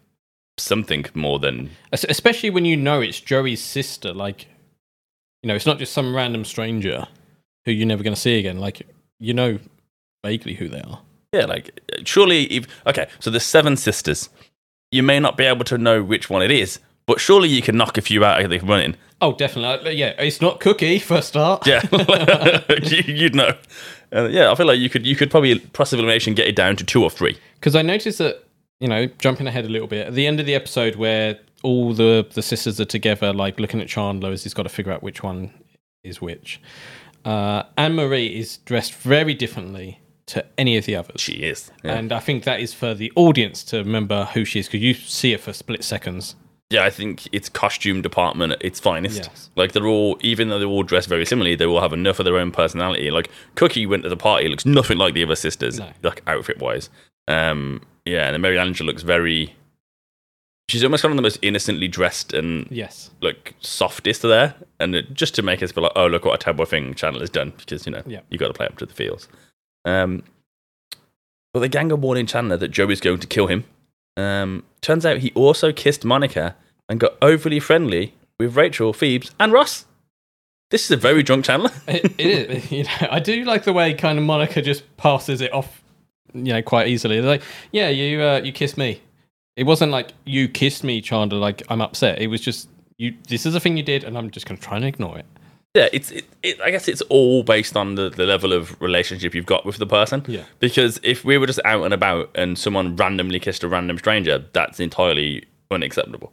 [0.58, 4.12] something more than Especially when you know it's Joey's sister.
[4.14, 4.46] Like,
[5.42, 7.06] you know, it's not just some random stranger
[7.66, 8.58] who you're never going to see again.
[8.58, 8.82] Like,
[9.18, 9.58] you know
[10.24, 11.00] vaguely who they are.
[11.32, 11.44] yeah.
[11.44, 14.30] Like, surely, if okay, so the seven sisters.
[14.92, 17.76] You may not be able to know which one it is, but surely you can
[17.76, 18.96] knock a few out of the running.
[19.20, 19.88] Oh, definitely.
[19.88, 21.66] Uh, Yeah, it's not Cookie for a start.
[21.66, 21.82] Yeah,
[22.82, 23.56] you'd know.
[24.14, 26.76] Uh, yeah, I feel like you could you could probably of elimination get it down
[26.76, 27.38] to two or three.
[27.54, 28.44] Because I noticed that,
[28.80, 31.94] you know, jumping ahead a little bit, at the end of the episode where all
[31.94, 35.02] the, the sisters are together, like looking at Chandler as he's got to figure out
[35.02, 35.52] which one
[36.04, 36.60] is which,
[37.24, 41.20] uh, Anne Marie is dressed very differently to any of the others.
[41.20, 41.70] She is.
[41.82, 41.94] yeah.
[41.94, 44.94] And I think that is for the audience to remember who she is because you
[44.94, 46.36] see it for split seconds.
[46.76, 49.16] Yeah, I think it's costume department at its finest.
[49.24, 49.50] Yes.
[49.56, 52.24] Like they're all, even though they're all dressed very similarly, they all have enough of
[52.24, 53.10] their own personality.
[53.10, 56.90] Like Cookie went to the party, looks nothing like the other sisters, like outfit wise.
[57.28, 59.54] Um, yeah, and then Mary Angela looks very.
[60.68, 63.10] She's almost kind of the most innocently dressed and Yes.
[63.20, 66.38] like softest there, and it, just to make us be like, oh look what a
[66.38, 68.20] terrible thing Chandler has done because you know Yeah.
[68.30, 69.28] you got to play up to the feels.
[69.84, 70.24] Um,
[71.54, 73.64] but the gang are warning Chandler that Joey's going to kill him.
[74.16, 76.56] Um, turns out he also kissed Monica
[76.88, 79.86] and got overly friendly with Rachel, Phoebes, and Ross.
[80.70, 81.70] This is a very drunk Chandler.
[81.86, 82.70] it, it is.
[82.70, 85.82] You know, I do like the way kind of Monica just passes it off,
[86.34, 87.20] you know, quite easily.
[87.20, 89.00] They're like, yeah, you uh, you kissed me.
[89.56, 91.38] It wasn't like you kissed me, Chandler.
[91.38, 92.20] Like I'm upset.
[92.20, 92.68] It was just
[92.98, 93.14] you.
[93.28, 95.26] This is a thing you did, and I'm just gonna try and ignore it.
[95.74, 99.34] yeah, it's it, it, I guess it's all based on the, the level of relationship
[99.34, 100.24] you've got with the person.
[100.26, 100.42] Yeah.
[100.58, 104.44] Because if we were just out and about and someone randomly kissed a random stranger,
[104.52, 106.32] that's entirely unacceptable.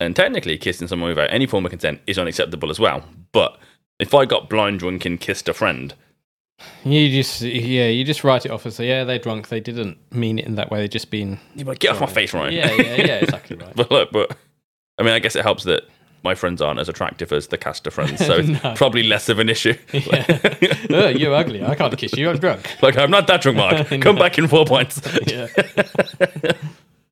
[0.00, 3.02] And technically, kissing someone without any form of consent is unacceptable as well.
[3.32, 3.58] But
[3.98, 5.92] if I got blind drunk and kissed a friend,
[6.84, 9.48] You just yeah, you just write it off as yeah, they're drunk.
[9.48, 10.78] They didn't mean it in that way.
[10.78, 12.52] They're just been like, get off my face, Ryan.
[12.54, 13.74] Yeah, yeah, yeah, exactly right.
[13.74, 14.36] but look, but
[14.98, 15.82] I mean, I guess it helps that
[16.24, 18.74] my friends aren't as attractive as the cast of friends, so it's No.
[18.76, 19.74] probably less of an issue.
[20.90, 21.64] oh, you're ugly.
[21.64, 22.28] I can't kiss you.
[22.30, 22.68] I'm drunk.
[22.82, 23.88] Like I'm not that drunk, Mark.
[23.88, 24.20] Come No.
[24.22, 25.00] back in four points.
[25.26, 25.48] Yeah.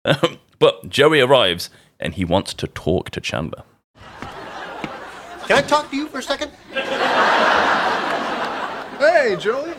[0.05, 1.69] Um, but Joey arrives
[2.01, 3.63] and he wants to talk to Chandler.
[5.47, 6.51] Can I talk to you for a second?
[8.99, 9.73] Hey, Joey.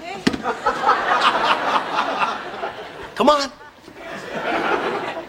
[3.15, 3.49] Come on.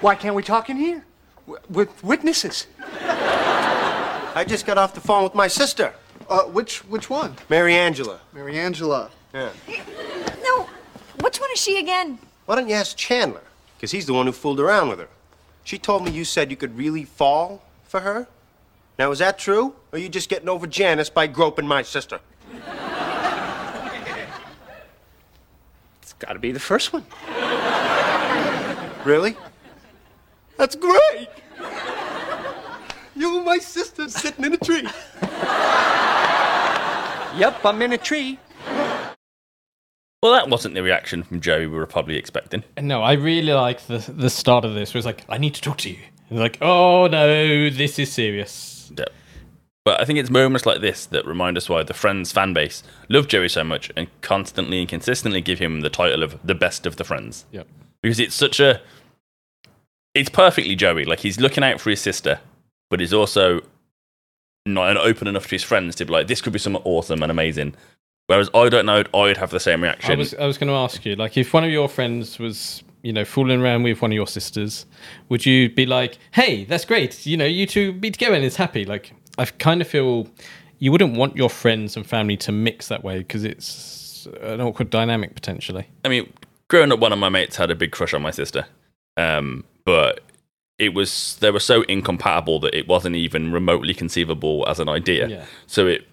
[0.00, 1.04] Why can't we talk in here?
[1.46, 2.66] W- with witnesses.
[3.00, 5.92] I just got off the phone with my sister,
[6.28, 7.34] Uh, which which one?
[7.48, 8.20] Mary Angela.
[8.32, 9.10] Mary Angela.
[9.34, 9.48] Yeah.
[10.44, 10.68] No,
[11.20, 12.18] which one is she again?
[12.46, 13.42] Why don't you ask Chandler?
[13.76, 15.08] Because he's the one who fooled around with her.
[15.68, 18.26] She told me you said you could really fall for her.
[18.98, 19.74] Now, is that true?
[19.92, 22.20] Or are you just getting over Janice by groping my sister?
[26.00, 27.04] It's got to be the first one.
[29.04, 29.36] Really?
[30.56, 31.28] That's great.
[33.14, 34.88] You and my sister sitting in a tree.
[37.38, 38.38] yep, I'm in a tree.
[40.22, 42.64] Well, that wasn't the reaction from Joey we were probably expecting.
[42.80, 44.92] No, I really like the the start of this.
[44.92, 45.98] Where it's like, I need to talk to you.
[46.28, 48.90] And like, oh no, this is serious.
[48.96, 49.04] Yeah.
[49.84, 52.82] But I think it's moments like this that remind us why the Friends fan base
[53.08, 56.84] love Joey so much and constantly and consistently give him the title of the best
[56.84, 57.46] of the Friends.
[57.52, 57.68] Yep.
[58.02, 58.80] Because it's such a.
[60.14, 61.04] It's perfectly Joey.
[61.04, 62.40] Like he's looking out for his sister,
[62.90, 63.60] but he's also
[64.66, 67.30] not open enough to his friends to be like, this could be something awesome and
[67.30, 67.74] amazing.
[68.28, 70.12] Whereas I don't know, I'd have the same reaction.
[70.12, 72.82] I was I was going to ask you, like, if one of your friends was
[73.02, 74.84] you know, fooling around with one of your sisters,
[75.28, 77.26] would you be like, "Hey, that's great.
[77.26, 80.28] You know, you two be together and it's happy." Like, I kind of feel
[80.78, 84.90] you wouldn't want your friends and family to mix that way because it's an awkward
[84.90, 85.86] dynamic potentially.
[86.04, 86.32] I mean,
[86.68, 88.66] growing up, one of my mates had a big crush on my sister,
[89.16, 90.20] um, but
[90.78, 95.28] it was they were so incompatible that it wasn't even remotely conceivable as an idea.
[95.28, 95.44] Yeah.
[95.66, 96.06] So it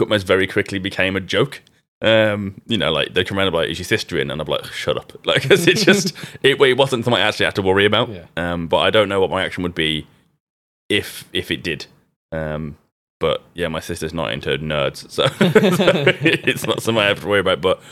[0.00, 1.62] almost very quickly became a joke.
[2.02, 4.40] Um, you know, like they come around and be like, "Is your sister in?" And
[4.40, 7.56] I'm like, "Shut up!" Like, 'cause it just it, it wasn't something I actually had
[7.56, 8.08] to worry about.
[8.08, 8.26] Yeah.
[8.36, 10.06] Um, but I don't know what my action would be
[10.88, 11.86] if if it did.
[12.32, 12.76] Um,
[13.18, 15.34] but yeah, my sister's not into nerds, so, so
[16.22, 17.60] it's not something I have to worry about.
[17.60, 17.82] But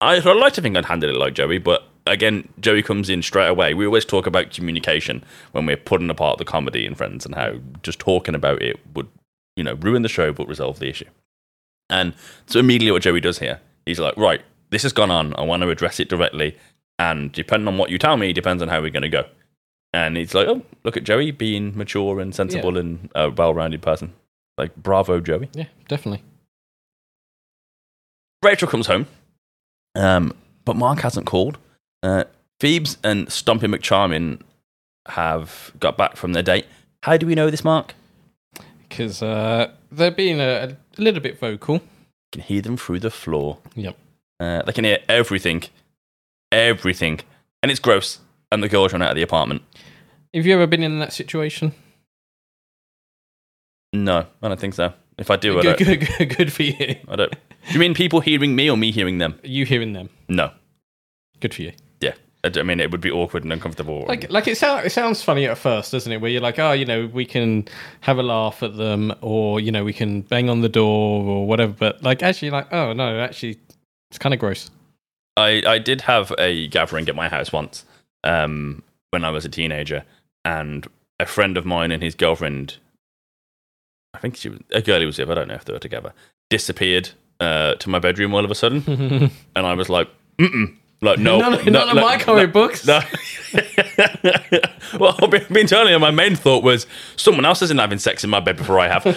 [0.00, 3.22] I, I'd like to think I'd handle it like Joey, but again, Joey comes in
[3.22, 3.72] straight away.
[3.74, 5.22] We always talk about communication
[5.52, 9.06] when we're putting apart the comedy in Friends and how just talking about it would,
[9.56, 11.06] you know, ruin the show but resolve the issue.
[11.90, 12.14] And
[12.46, 15.34] so immediately what Joey does here, he's like, right, this has gone on.
[15.36, 16.56] I want to address it directly.
[16.98, 19.24] And depending on what you tell me, depends on how we're going to go.
[19.92, 22.80] And he's like, oh, look at Joey being mature and sensible Yeah.
[22.80, 24.12] and a well rounded person.
[24.58, 25.48] Like, bravo, Joey.
[25.52, 26.22] Yeah, definitely.
[28.42, 29.06] Rachel comes home,
[29.94, 30.32] um,
[30.64, 31.58] but Mark hasn't called.
[32.02, 32.24] Uh,
[32.60, 34.40] Phoebes and Stumpy McCharmin
[35.08, 36.66] have got back from their date.
[37.02, 37.94] How do we know this, Mark?
[38.88, 41.74] Because uh, they're being a, a little bit vocal.
[41.76, 41.80] You
[42.32, 43.58] can hear them through the floor.
[43.74, 43.96] Yep.
[44.40, 45.64] Uh, they can hear everything,
[46.52, 47.20] everything,
[47.62, 48.18] and it's gross.
[48.52, 49.62] And the girls run out of the apartment.
[50.32, 51.72] Have you ever been in that situation?
[53.92, 54.92] No, I don't think so.
[55.18, 55.98] If I do, I Good, don't.
[56.00, 56.96] good, good, good for you.
[57.08, 57.30] I don't.
[57.30, 59.38] Do you mean people hearing me or me hearing them?
[59.44, 60.10] You hearing them?
[60.28, 60.50] No.
[61.40, 61.72] Good for you.
[62.44, 64.04] I, mean, it would be awkward and uncomfortable.
[64.06, 66.20] Like, like it sounds it sounds funny at first, doesn't it?
[66.20, 67.66] Where you're like, oh, you know, we can
[68.00, 71.46] have a laugh at them, or you know, we can bang on the door or
[71.46, 71.72] whatever.
[71.72, 73.58] But like, actually, like, oh no, actually,
[74.10, 74.70] it's kind of gross.
[75.36, 77.84] I, I did have a gathering at my house once
[78.22, 80.04] um, when I was a teenager,
[80.44, 80.86] and
[81.18, 82.76] a friend of mine and his girlfriend,
[84.12, 85.78] I think she was a girl he was with, I don't know if they were
[85.78, 86.12] together,
[86.50, 88.84] disappeared uh, to my bedroom all of a sudden,
[89.56, 92.86] and I was like, mm like no, None- no, none of my comic no, books.
[92.86, 93.00] No.
[94.98, 96.86] well, being, totally honest, my main thought was
[97.16, 99.06] someone else isn't having sex in my bed before I have.
[99.06, 99.16] and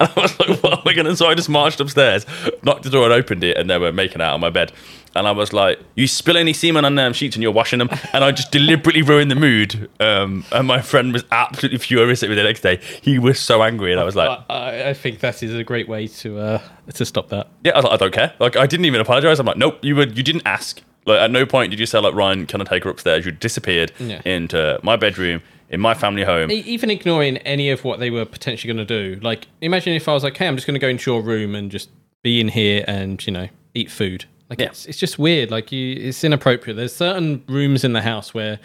[0.00, 1.16] I was like, what am I going to?
[1.16, 2.24] So I just marched upstairs,
[2.62, 4.72] knocked the door and opened it, and they were making out on my bed.
[5.16, 7.88] And I was like, you spill any semen on them sheets and you're washing them.
[8.12, 9.88] And I just deliberately ruined the mood.
[10.00, 12.80] Um, and my friend was absolutely furious at me the next day.
[13.02, 13.92] He was so angry.
[13.92, 16.62] And I was like, I, I think that is a great way to uh,
[16.94, 17.48] to stop that.
[17.62, 18.32] yeah, I was like, I don't care.
[18.40, 19.38] Like, I didn't even apologize.
[19.38, 20.82] I'm like, nope, you were, you didn't ask.
[21.06, 23.24] Like, at no point did you say, like, Ryan, can I take her upstairs?
[23.26, 24.20] You disappeared Yeah.
[24.24, 26.50] into my bedroom in my family home.
[26.50, 29.20] Even ignoring any of what they were potentially going to do.
[29.20, 31.54] Like, imagine if I was like, hey, I'm just going to go into your room
[31.54, 31.90] and just
[32.22, 34.24] be in here and, you know, eat food.
[34.50, 35.50] Like, it's, it's just weird.
[35.50, 36.76] Like, you, it's inappropriate.
[36.76, 38.58] There's certain rooms in the house where,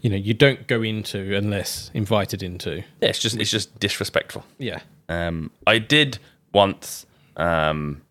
[0.00, 2.82] you know, you don't go into unless invited into.
[3.00, 4.44] Yeah, it's just it's just disrespectful.
[4.58, 4.80] Yeah.
[5.08, 6.18] Um, I did
[6.52, 7.06] once.
[7.36, 8.02] Um,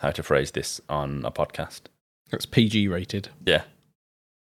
[0.00, 1.82] how to phrase this on a podcast?
[2.30, 3.28] That's PG rated.
[3.46, 3.62] Yeah.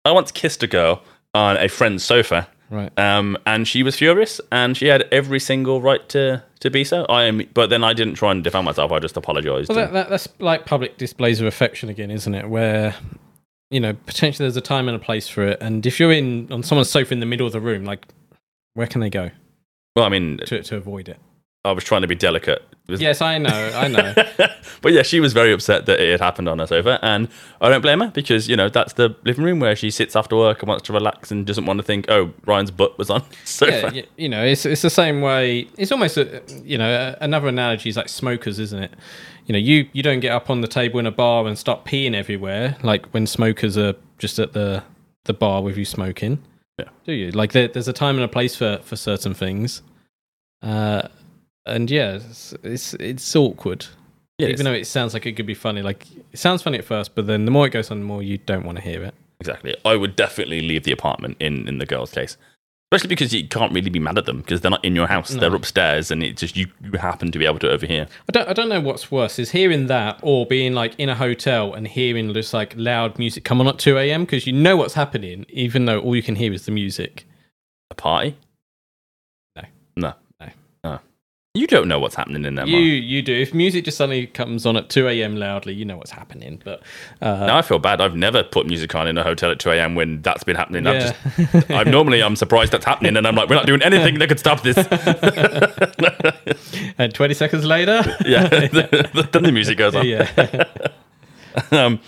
[0.05, 1.03] I once kissed a girl
[1.35, 2.49] on a friend's sofa.
[2.73, 2.99] Right.
[2.99, 7.05] Um, and she was furious, and she had every single right to to be so.
[7.05, 8.91] I am, but then I didn't try and defend myself.
[8.93, 9.69] I just apologized.
[9.69, 12.49] Well, that, that, that's like public displays of affection again, isn't it?
[12.49, 12.95] Where,
[13.71, 15.59] you know, potentially there's a time and a place for it.
[15.61, 18.07] And if you're in on someone's sofa in the middle of the room, like,
[18.73, 19.31] where can they go
[19.95, 21.19] well, I mean, to, to avoid it?
[21.65, 22.63] I was trying to be delicate.
[22.89, 24.15] Was- Yes, I know, I know.
[24.83, 27.29] but yeah, she was very upset that it had happened on her sofa, and
[27.61, 30.37] I don't blame her because you know that's the living room where she sits after
[30.37, 33.23] work and wants to relax and doesn't want to think, oh, Ryan's butt was on
[33.45, 33.93] sofa.
[33.95, 35.69] yeah, you know, it's it's the same way.
[35.79, 38.93] It's almost a, you know another analogy is like smokers, isn't it?
[39.47, 41.85] You know, you you don't get up on the table in a bar and start
[41.85, 44.83] peeing everywhere like when smokers are just at the
[45.25, 46.43] the bar with you smoking.
[46.79, 46.89] Yeah.
[47.05, 49.83] Do you like there, there's a time and a place for for certain things.
[50.63, 51.09] Uh,
[51.67, 53.87] and yeah, it's it's, it's awkward.
[54.39, 56.85] Yeah, Even though it sounds like it could be funny, like it sounds funny at
[56.85, 59.03] first, but then the more it goes on, the more you don't want to hear
[59.03, 59.15] it.
[59.41, 59.77] Exactly.
[59.85, 62.37] I would definitely leave the apartment in in the girl's case.
[62.93, 65.33] Especially because you can't really be mad at them because they're not in your house.
[65.33, 65.41] No.
[65.41, 68.07] They're upstairs and it's just you, you happen to be able to overhear.
[68.29, 71.15] I don't, I don't know what's worse is hearing that or being like in a
[71.15, 74.27] hotel and hearing just like loud music come on at 2 a.m.
[74.27, 77.27] because you know what's happening, even though all you can hear is the music.
[77.91, 78.37] A party?
[79.57, 79.63] No.
[79.97, 80.15] No.
[81.55, 83.35] You don't know what's happening in there, You you do.
[83.35, 85.37] If music just suddenly comes on at 2 a.m.
[85.37, 86.63] loudly, you know what's happening.
[86.65, 86.83] But
[87.21, 88.01] uh, now I feel bad.
[88.01, 89.95] I've never put music on in a hotel at 2 a.m.
[89.95, 90.87] when that's been happening.
[90.87, 94.19] I'm just, I'm normally I'm surprised that's happening, and I'm like, we're not doing anything
[94.19, 94.79] that could stop this.
[96.99, 100.07] and 20 seconds later, yeah, then the music goes on.
[100.07, 100.31] Yeah.
[101.71, 102.01] um,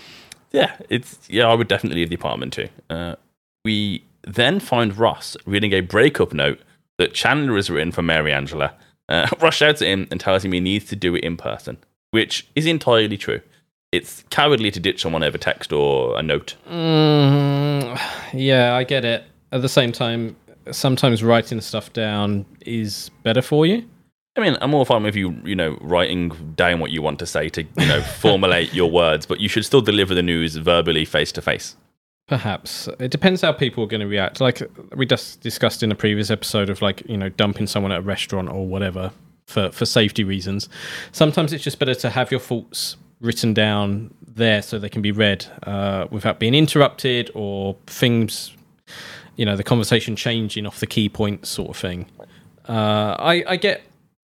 [0.53, 1.49] Yeah, it's yeah.
[1.49, 2.69] I would definitely leave the apartment too.
[2.89, 3.17] Uh,
[3.63, 6.61] we then find Ross reading a breakup note
[6.97, 8.73] that Chandler has written for Mary Angela.
[9.09, 11.79] Uh, shouts at him and tells him he needs to do it in person,
[12.11, 13.41] which is entirely true.
[13.93, 16.57] It's cowardly to ditch someone over text or a note.
[16.69, 18.01] Mm,
[18.33, 19.25] yeah, I get it.
[19.53, 20.37] At the same time,
[20.73, 23.89] sometimes writing stuff down is better for you.
[24.37, 27.27] I mean, I'm all fine with you, you know, writing down what you want to
[27.27, 31.05] say to, you know, formulate your words, but you should still deliver the news verbally,
[31.05, 31.77] face to face.
[32.27, 34.41] Perhaps it depends how people are going to react.
[34.41, 34.63] Like
[34.97, 38.03] we just discussed in a previous episode of like you know dumping someone at a
[38.03, 39.13] restaurant or whatever
[39.47, 40.69] for for safety reasons.
[41.13, 45.13] Sometimes it's just better to have your thoughts written down there so they can be
[45.13, 48.53] read uh, without being interrupted or things,
[49.37, 52.07] you know, the conversation changing off the key points sort of thing.
[52.69, 53.83] Uh, I I get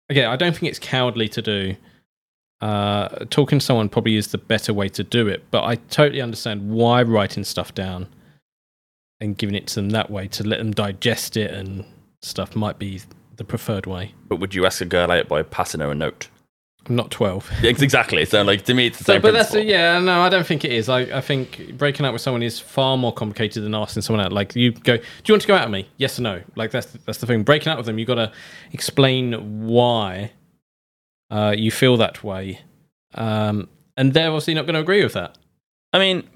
[0.10, 0.30] again.
[0.30, 1.76] I don't think it's cowardly to do.
[2.60, 6.22] Uh, talking to someone probably is the better way to do it, but I totally
[6.22, 8.08] understand why writing stuff down
[9.22, 11.86] and giving it to them that way to let them digest it and
[12.22, 13.02] stuff might be
[13.36, 14.14] the preferred way.
[14.28, 16.30] But would you ask a girl out by passing her a note?
[16.88, 17.52] I'm not 12.
[17.62, 18.24] Yeah, exactly.
[18.26, 19.70] So, like, to me, it's the So, same but that's principle.
[19.72, 20.88] yeah, no, I don't think it is.
[20.88, 24.32] I, I think breaking up with someone is far more complicated than asking someone out.
[24.32, 25.90] Like you go, do you want to go out with me?
[25.98, 26.42] Yes or no?
[26.56, 27.44] Like that's that's the thing.
[27.44, 28.32] Breaking up with them, you've got to
[28.72, 30.32] explain why
[31.30, 32.62] uh, you feel that way,
[33.16, 35.38] um, and they're obviously not going to agree with that.
[35.94, 36.28] I mean,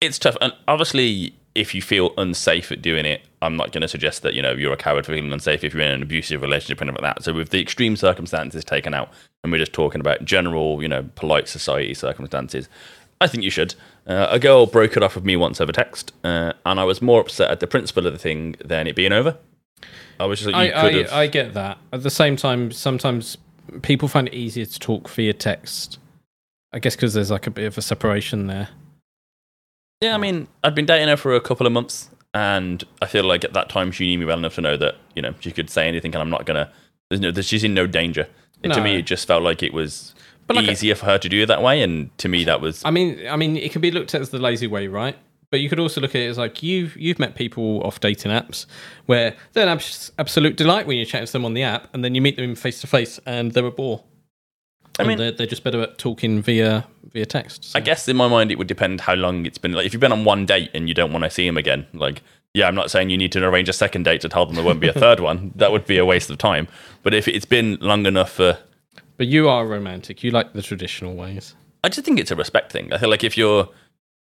[0.00, 0.36] it's tough.
[0.40, 4.34] And obviously, if you feel unsafe at doing it, I'm not going to suggest that,
[4.34, 6.90] you know, you're a coward for feeling unsafe if you're in an abusive relationship and
[6.90, 7.24] anything like that.
[7.24, 9.10] So, with the extreme circumstances taken out,
[9.42, 12.68] and we're just talking about general, you know, polite society circumstances,
[13.20, 13.74] I think you should.
[14.06, 17.02] Uh, a girl broke it off with me once over text, uh, and I was
[17.02, 19.36] more upset at the principle of the thing than it being over.
[20.18, 21.22] I was just like, you I, I.
[21.22, 21.78] I get that.
[21.92, 23.38] At the same time, sometimes
[23.82, 25.98] people find it easier to talk via text.
[26.72, 28.68] I guess because there's like a bit of a separation there.
[30.00, 33.24] Yeah, I mean, I'd been dating her for a couple of months, and I feel
[33.24, 35.52] like at that time she knew me well enough to know that you know she
[35.52, 36.70] could say anything, and I'm not gonna.
[37.10, 38.28] There's no, she's in no danger.
[38.62, 40.14] And To me, it just felt like it was
[40.46, 42.60] But like a- easier for her to do it that way, and to me, that
[42.60, 42.82] was.
[42.84, 45.16] I mean, I mean, it can be looked at as the lazy way, right?
[45.50, 48.30] But you could also look at it as like you've you've met people off dating
[48.30, 48.66] apps
[49.06, 52.04] where they're an abs- absolute delight when you chat to them on the app, and
[52.04, 54.04] then you meet them face to face, and they're a bore.
[54.98, 57.72] I And mean- they're, they're just better at talking via via text.
[57.74, 59.72] I guess in my mind, it would depend how long it's been.
[59.72, 61.84] Like, if you've been on one date and you don't want to see him again,
[61.94, 62.22] like,
[62.54, 64.64] yeah, I'm not saying you need to arrange a second date to tell them there
[64.64, 65.52] won't be a third one.
[65.56, 66.68] That would be a waste of time.
[67.02, 68.58] But if it's been long enough for
[69.16, 70.22] But you are romantic.
[70.22, 71.54] You like the traditional ways.
[71.82, 72.92] I just think it's a respect thing.
[72.92, 73.68] I feel like if you're,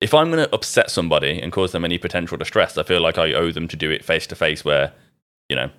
[0.01, 3.17] if I'm going to upset somebody and cause them any potential distress, I feel like
[3.17, 4.63] I owe them to do it face to face.
[4.63, 4.93] Where,
[5.49, 5.69] you know,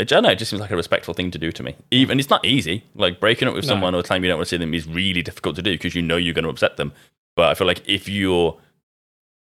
[0.00, 0.30] I don't know.
[0.30, 1.76] It just seems like a respectful thing to do to me.
[1.90, 2.84] Even it's not easy.
[2.94, 3.68] Like breaking up with No.
[3.68, 5.94] someone or telling you don't want to see them is really difficult to do because
[5.94, 6.92] you know you're going to upset them.
[7.36, 8.58] But I feel like if you're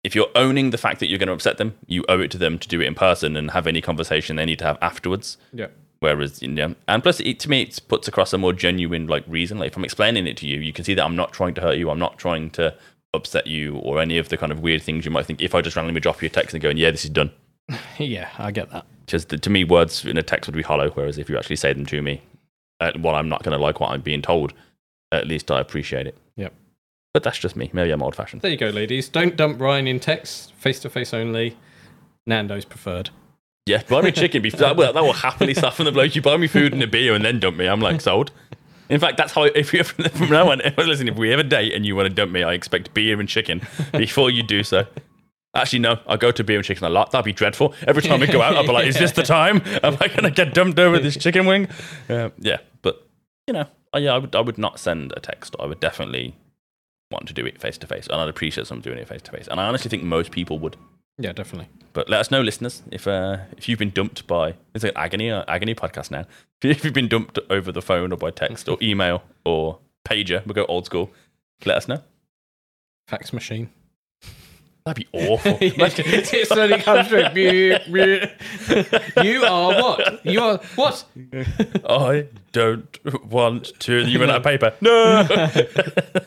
[0.03, 2.37] if you're owning the fact that you're going to upset them, you owe it to
[2.37, 5.37] them to do it in person and have any conversation they need to have afterwards.
[5.53, 5.67] Yeah.
[5.99, 9.23] Whereas, you know, and plus, it, to me, it puts across a more genuine like
[9.27, 9.59] reason.
[9.59, 11.61] Like if I'm explaining it to you, you can see that I'm not trying to
[11.61, 11.91] hurt you.
[11.91, 12.75] I'm not trying to
[13.13, 15.41] upset you or any of the kind of weird things you might think.
[15.41, 17.31] If I just randomly drop you a text and going, "Yeah, this is done,"
[17.97, 18.85] yeah, I get that.
[19.07, 20.89] just to me, words in a text would be hollow.
[20.91, 22.21] Whereas if you actually say them to me,
[22.79, 24.53] uh, while I'm not going to like what I'm being told,
[25.11, 26.17] at least I appreciate it.
[26.37, 26.53] Yep.
[27.13, 27.69] But that's just me.
[27.73, 28.41] Maybe I'm old fashioned.
[28.41, 29.09] There you go, ladies.
[29.09, 30.53] Don't dump Ryan in text.
[30.53, 31.57] Face to face only.
[32.25, 33.09] Nando's preferred.
[33.65, 34.53] Yeah, buy me chicken beef.
[34.53, 36.03] That will, that will happily soften the blow.
[36.03, 37.67] You buy me food and a beer and then dump me.
[37.67, 38.31] I'm like sold.
[38.91, 39.43] In fact, that's how.
[39.43, 42.31] If you from now on, listen, if we ever date and you want to dump
[42.31, 43.61] me, I expect beer and chicken
[43.93, 44.85] before you do so.
[45.55, 47.11] Actually, no, I'll go to beer and chicken a lot.
[47.11, 47.73] That'd be dreadful.
[47.87, 49.61] Every time we go out, I'll be like, "Is this the time?
[49.81, 51.69] Am I going to get dumped over this chicken wing?"
[52.09, 53.07] Uh, yeah, but
[53.47, 55.55] you know, I, yeah, I would, I would not send a text.
[55.57, 56.35] I would definitely
[57.11, 59.31] want to do it face to face, and I'd appreciate someone doing it face to
[59.31, 59.47] face.
[59.47, 60.75] And I honestly think most people would.
[61.21, 61.69] Yeah, definitely.
[61.93, 65.29] But let us know, listeners, if uh, if you've been dumped by it's an agony
[65.29, 66.25] uh, agony podcast now.
[66.63, 70.53] If you've been dumped over the phone or by text or email or pager, we'll
[70.53, 71.09] go old school.
[71.65, 72.03] Let us know.
[73.07, 73.69] Fax machine.
[74.85, 75.57] That'd be awful.
[75.61, 77.23] it's it comes through.
[79.23, 80.25] you are what?
[80.25, 81.03] You are what?
[81.87, 84.01] I don't want to.
[84.07, 84.73] You run out of paper.
[84.81, 85.27] No.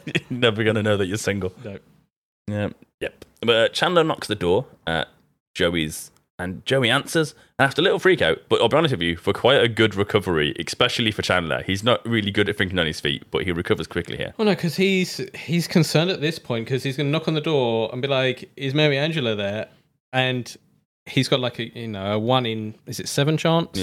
[0.05, 1.53] you're never gonna know that you're single.
[1.65, 1.79] No.
[2.49, 2.71] Yeah.
[3.01, 3.25] Yep.
[3.45, 5.09] But uh, Chandler knocks the door at
[5.55, 7.35] Joey's, and Joey answers.
[7.59, 9.69] And after a little freak out, but I'll be honest with you, for quite a
[9.69, 13.45] good recovery, especially for Chandler, he's not really good at thinking on his feet, but
[13.45, 14.35] he recovers quickly here.
[14.37, 17.35] Well, no, because he's he's concerned at this point because he's going to knock on
[17.35, 19.69] the door and be like, "Is Mary Angela there?"
[20.13, 20.55] And
[21.07, 23.79] he's got like a you know a one in is it seven chance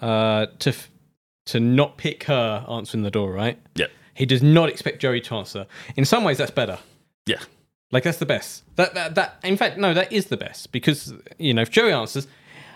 [0.00, 0.06] Yeah.
[0.08, 0.90] uh, to f-
[1.46, 3.58] to not pick her answering the door, right?
[3.76, 3.86] Yeah.
[4.14, 5.66] He does not expect Joey to answer.
[5.96, 6.78] In some ways, that's better.
[7.26, 7.40] Yeah.
[7.92, 8.64] Like that's the best.
[8.76, 9.38] That that that.
[9.44, 12.26] In fact, no, that is the best because you know if Joey answers,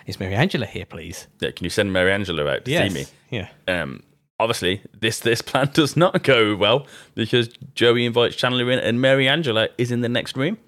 [0.06, 2.98] "Is Mary Angela here, please?" Yeah, can you send Mary Angela out to Yes, see
[3.00, 3.06] me?
[3.30, 3.48] yeah.
[3.66, 4.02] Um,
[4.38, 9.26] obviously, this this plan does not go well because Joey invites Chandler in, and Mary
[9.26, 10.58] Angela is in the next room.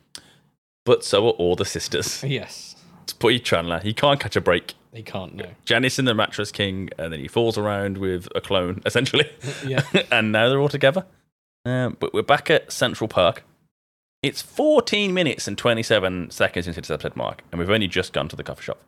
[0.86, 2.24] But so are all the sisters.
[2.24, 3.80] Yes, It's poor Chandler.
[3.80, 4.72] He can't catch a break.
[4.94, 5.34] he can't.
[5.34, 5.44] No.
[5.66, 9.28] Janice in the mattress king, and then he falls around with a clone, essentially.
[9.66, 9.82] Yeah.
[10.10, 11.04] and now they're all together.
[11.66, 13.42] Um, but we're back at Central Park.
[14.20, 18.28] It's 14 minutes and 27 seconds into this episode mark, and we've only just gone
[18.28, 18.80] to the coffee shop.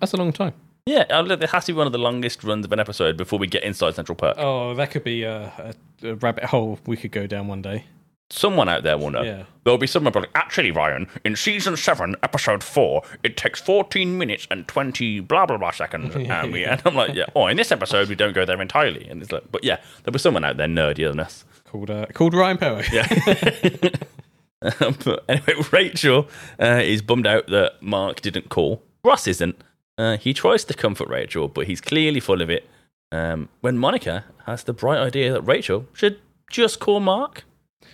[0.00, 0.54] That's a long time.
[0.86, 3.38] Yeah, uh, it has to be one of the longest runs of an episode before
[3.38, 4.36] we get inside Central Perk.
[4.38, 7.84] Oh, that could be a, a, a rabbit hole we could go down one day.
[8.30, 9.20] Someone out there will know.
[9.22, 9.44] Yeah.
[9.64, 14.46] There'll be someone probably, actually, Ryan, in season 7, episode 4, it takes 14 minutes
[14.50, 16.16] and 20 blah, blah, blah seconds.
[16.16, 19.06] and, we, and I'm like, yeah, oh, in this episode, we don't go there entirely.
[19.08, 21.44] And it's like, but yeah, there'll be someone out there nerdier than us.
[21.66, 22.82] Called uh, called Ryan Power.
[22.92, 23.06] Yeah.
[25.04, 26.28] but anyway, Rachel
[26.60, 28.82] uh, is bummed out that Mark didn't call.
[29.04, 29.60] Ross isn't.
[29.98, 32.68] Uh, he tries to comfort Rachel, but he's clearly full of it.
[33.12, 36.18] Um, when Monica has the bright idea that Rachel should
[36.50, 37.44] just call Mark,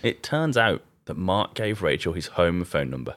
[0.01, 3.15] it turns out that Mark gave Rachel his home phone number.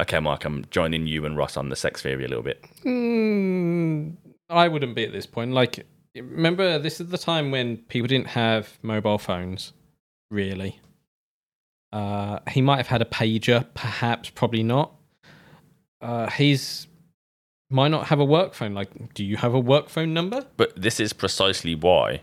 [0.00, 2.62] Okay, Mark, I'm joining you and Ross on the sex theory a little bit.
[2.84, 4.16] Mm,
[4.50, 5.52] I wouldn't be at this point.
[5.52, 9.72] Like, remember, this is the time when people didn't have mobile phones,
[10.30, 10.78] really.
[11.92, 14.92] Uh, he might have had a pager, perhaps, probably not.
[16.00, 16.86] Uh, he's
[17.70, 18.74] might not have a work phone.
[18.74, 20.46] Like, do you have a work phone number?
[20.56, 22.20] But this is precisely why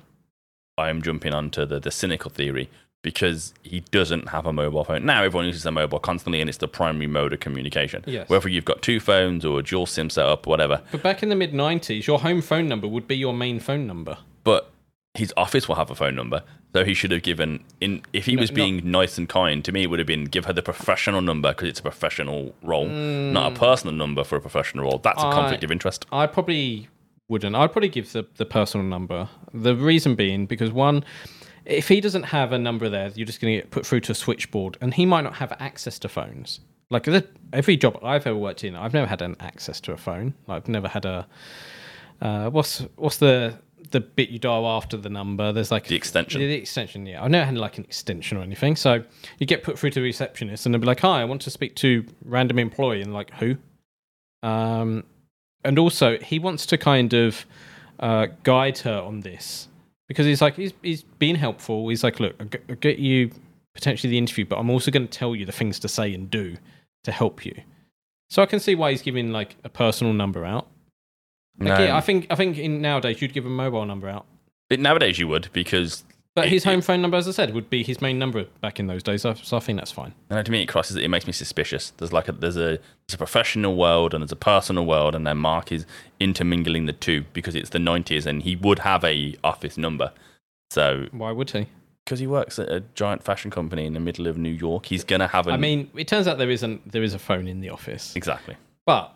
[0.77, 2.69] I am jumping onto the, the cynical theory
[3.01, 5.05] because he doesn't have a mobile phone.
[5.05, 8.01] Now everyone uses their mobile constantly and it's the primary mode of communication.
[8.07, 8.29] Yes.
[8.29, 10.81] Whether you've got two phones or a dual SIM setup, or whatever.
[10.91, 13.85] But back in the mid 90s, your home phone number would be your main phone
[13.85, 14.17] number.
[14.45, 14.71] But
[15.13, 16.41] his office will have a phone number.
[16.73, 19.63] So he should have given in if he No, was not- being nice and kind
[19.63, 22.55] to me it would have been give her the professional number because it's a professional
[22.63, 23.59] role, not a Mm.
[23.59, 24.97] personal number for a professional role.
[24.97, 26.05] That's a I- conflict of interest.
[26.11, 26.87] I probably
[27.29, 27.55] wouldn't.
[27.55, 29.29] I'd probably give the, the personal number.
[29.53, 31.03] The reason being because one,
[31.65, 34.13] if he doesn't have a number there, you're just going to get put through to
[34.13, 36.59] a switchboard, and he might not have access to phones.
[36.89, 37.07] Like
[37.53, 40.33] every job I've ever worked in, I've never had an access to a phone.
[40.49, 41.27] I've never had a
[42.21, 43.53] uh, what's what's the
[43.93, 45.53] the bit you dial after the number?
[45.53, 46.41] There's like the extension.
[46.41, 47.23] The extension, yeah.
[47.23, 48.75] I've never had like an extension or anything.
[48.75, 49.03] So
[49.39, 51.49] you get put through to the receptionist, and they'll be like, "Hi, I want to
[51.49, 53.55] speak to random employee," and like who?
[54.41, 55.05] Um,
[55.63, 57.45] and also he wants to kind of
[57.99, 59.69] uh, guide her on this
[60.07, 61.87] because he's like he's he's being helpful.
[61.87, 63.31] He's like, look, I'll get you
[63.73, 66.29] potentially the interview, but I'm also going to tell you the things to say and
[66.29, 66.57] do
[67.05, 67.55] to help you.
[68.29, 70.67] So I can see why he's giving like a personal number out.
[71.59, 71.85] Like, No.
[71.85, 74.25] yeah, I think I think in nowadays you'd give a mobile number out,
[74.69, 76.03] But nowadays you would because
[76.35, 78.87] but his home phone number, as I said, would be his main number back in
[78.87, 79.21] those days.
[79.21, 80.15] So, so I think that's fine.
[80.31, 80.95] And to me, it crosses.
[80.95, 81.91] It makes me suspicious.
[81.97, 85.27] There's like a there's a there's a professional world and there's a personal world, and
[85.27, 85.85] then Mark is
[86.19, 90.11] intermingling the two because it's the 90s, and he would have a office number.
[90.71, 91.67] So Why would he?
[92.03, 94.87] Because he works at a giant fashion company in the middle of New York.
[94.87, 95.51] He's gonna have a.
[95.51, 98.15] I mean, it turns out there isn't there is a phone in the office.
[98.15, 98.55] exactly.
[98.87, 99.13] But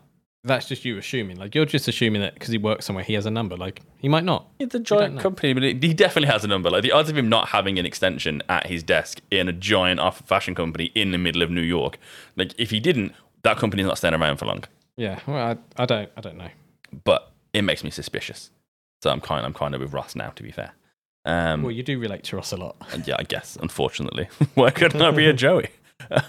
[0.48, 1.38] that's just you assuming.
[1.38, 3.56] Like you're just assuming that because he works somewhere, he has a number.
[3.56, 4.48] Like he might not.
[4.60, 6.70] It's a giant company, but it, he definitely has a number.
[6.70, 10.00] Like the odds of him not having an extension at his desk in a giant
[10.00, 11.98] off fashion company in the middle of New York.
[12.36, 14.64] Like if he didn't, that company's not staying around for long.
[14.96, 16.50] Yeah, well, I, I don't, I don't know.
[17.04, 18.50] But it makes me suspicious.
[19.04, 20.30] So I'm kind, I'm kind of with Ross now.
[20.32, 20.74] To be fair.
[21.26, 22.78] Um, well, you do relate to Ross a lot.
[22.94, 24.30] And yeah, I guess, unfortunately.
[24.56, 25.70] Why couldn't I be a Joey?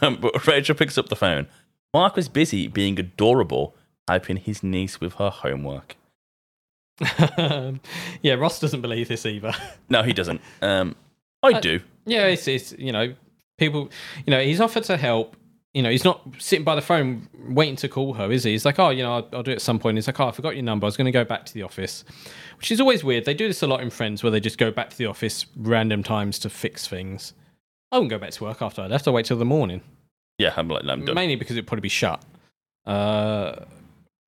[0.00, 1.46] Um, but Rachel picks up the phone.
[1.94, 3.76] Mark was busy being adorable,
[4.08, 5.96] helping his niece with her homework.
[8.22, 9.52] yeah, Ross doesn't believe this either.
[9.88, 10.40] No, he doesn't.
[10.60, 10.96] Um,
[11.42, 11.80] I do.
[12.04, 13.14] Yeah, it's, it's you know
[13.56, 13.90] people,
[14.26, 15.36] you know he's offered to help.
[15.74, 18.52] You know he's not sitting by the phone waiting to call her, is he?
[18.52, 19.96] He's like, oh, you know, I'll, I'll do it at some point.
[19.96, 20.84] He's like, oh, I forgot your number.
[20.84, 22.04] I was going to go back to the office,
[22.58, 23.24] which is always weird.
[23.24, 25.46] They do this a lot in Friends, where they just go back to the office
[25.56, 27.32] random times to fix things.
[27.92, 29.06] I wouldn't go back to work after I left.
[29.06, 29.82] I'll wait till the morning.
[30.38, 31.14] Yeah, I'm like, I'm done.
[31.14, 32.22] Mainly because it'd probably be shut.
[32.86, 33.64] Uh,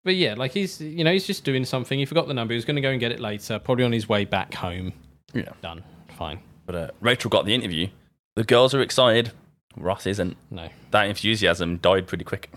[0.05, 1.99] but yeah, like he's you know he's just doing something.
[1.99, 2.53] He forgot the number.
[2.53, 3.59] He was going to go and get it later.
[3.59, 4.93] Probably on his way back home.
[5.33, 5.83] Yeah, done.
[6.17, 6.41] Fine.
[6.67, 7.89] But uh, Rachel got the interview.
[8.37, 9.33] The girls are excited.
[9.77, 10.37] Ross isn't.
[10.51, 10.69] No.
[10.91, 12.51] That enthusiasm died pretty quick.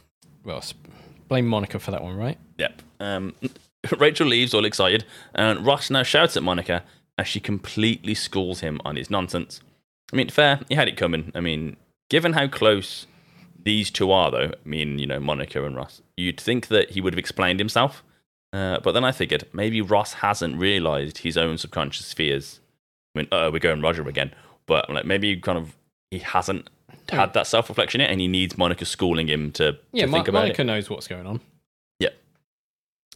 [0.44, 0.64] Well,
[1.28, 2.38] blame Monica for that one, right?
[2.58, 2.82] Yep.
[3.00, 3.34] Um,
[3.98, 6.84] Rachel leaves all excited, and Ross now shouts at Monica
[7.18, 9.62] as she completely schools him on his nonsense.
[10.12, 11.32] I mean, fair, he had it coming.
[11.36, 11.78] I mean,
[12.10, 13.08] given how close
[13.64, 17.02] these two are, though, I mean, you know, Monica and Ross, you'd think that he
[17.02, 18.04] would have explained himself.
[18.52, 22.60] Uh, but then I figured maybe Ross hasn't realized his own subconscious fears.
[23.16, 24.34] I mean, uh, we're going Roger again,
[24.68, 25.76] but like maybe kind of
[26.12, 26.70] he hasn't
[27.10, 30.18] had that self reflection yet, and he needs Monica schooling him to, Yeah, to Mo-
[30.18, 30.66] think about Monica it.
[30.66, 31.40] knows what's going on.
[32.00, 32.10] Yeah.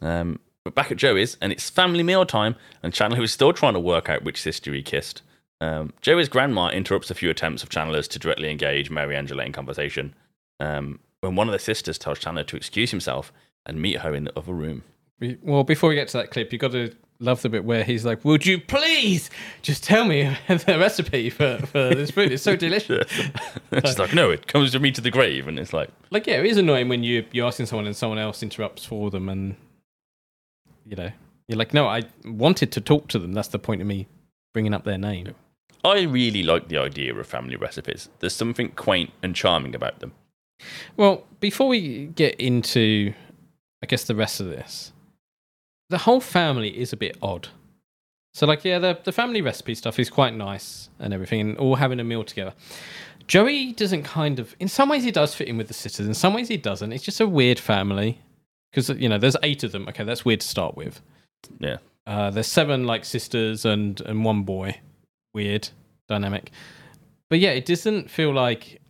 [0.01, 3.73] Um, but back at Joey's, and it's family meal time, and Chandler is still trying
[3.73, 5.21] to work out which sister he kissed.
[5.61, 9.51] Um, Joey's grandma interrupts a few attempts of Chandler's to directly engage Mary Angela in
[9.53, 10.13] conversation.
[10.59, 13.31] Um, when one of the sisters tells Chandler to excuse himself
[13.65, 14.83] and meet her in the other room.
[15.41, 18.05] Well, before we get to that clip, you got to love the bit where he's
[18.05, 19.29] like, "Would you please
[19.61, 22.31] just tell me the recipe for, for this food?
[22.31, 23.11] It's so delicious."
[23.85, 26.35] She's like, no, it comes to me to the grave, and it's like, Like, yeah,
[26.35, 29.55] it is annoying when you you're asking someone and someone else interrupts for them, and
[30.85, 31.11] you know,
[31.47, 33.33] you're like, "No, I wanted to talk to them.
[33.33, 34.07] That's the point of me
[34.53, 35.33] bringing up their name."
[35.83, 38.09] I really like the idea of family recipes.
[38.19, 40.13] There's something quaint and charming about them.
[40.95, 43.13] Well, before we get into,
[43.83, 44.91] I guess, the rest of this,
[45.89, 47.49] the whole family is a bit odd.
[48.33, 51.75] So, like, yeah, the, the family recipe stuff is quite nice and everything, and all
[51.75, 52.53] having a meal together.
[53.25, 56.13] Joey doesn't kind of, in some ways, he does fit in with the sisters, in
[56.13, 56.91] some ways, he doesn't.
[56.91, 58.21] It's just a weird family
[58.71, 59.87] because, you know, there's eight of them.
[59.89, 61.01] Okay, that's weird to start with.
[61.59, 61.77] Yeah.
[62.05, 64.79] Uh, there's seven, like, sisters and, and one boy.
[65.33, 65.69] Weird
[66.07, 66.51] dynamic.
[67.29, 68.81] But yeah, it doesn't feel like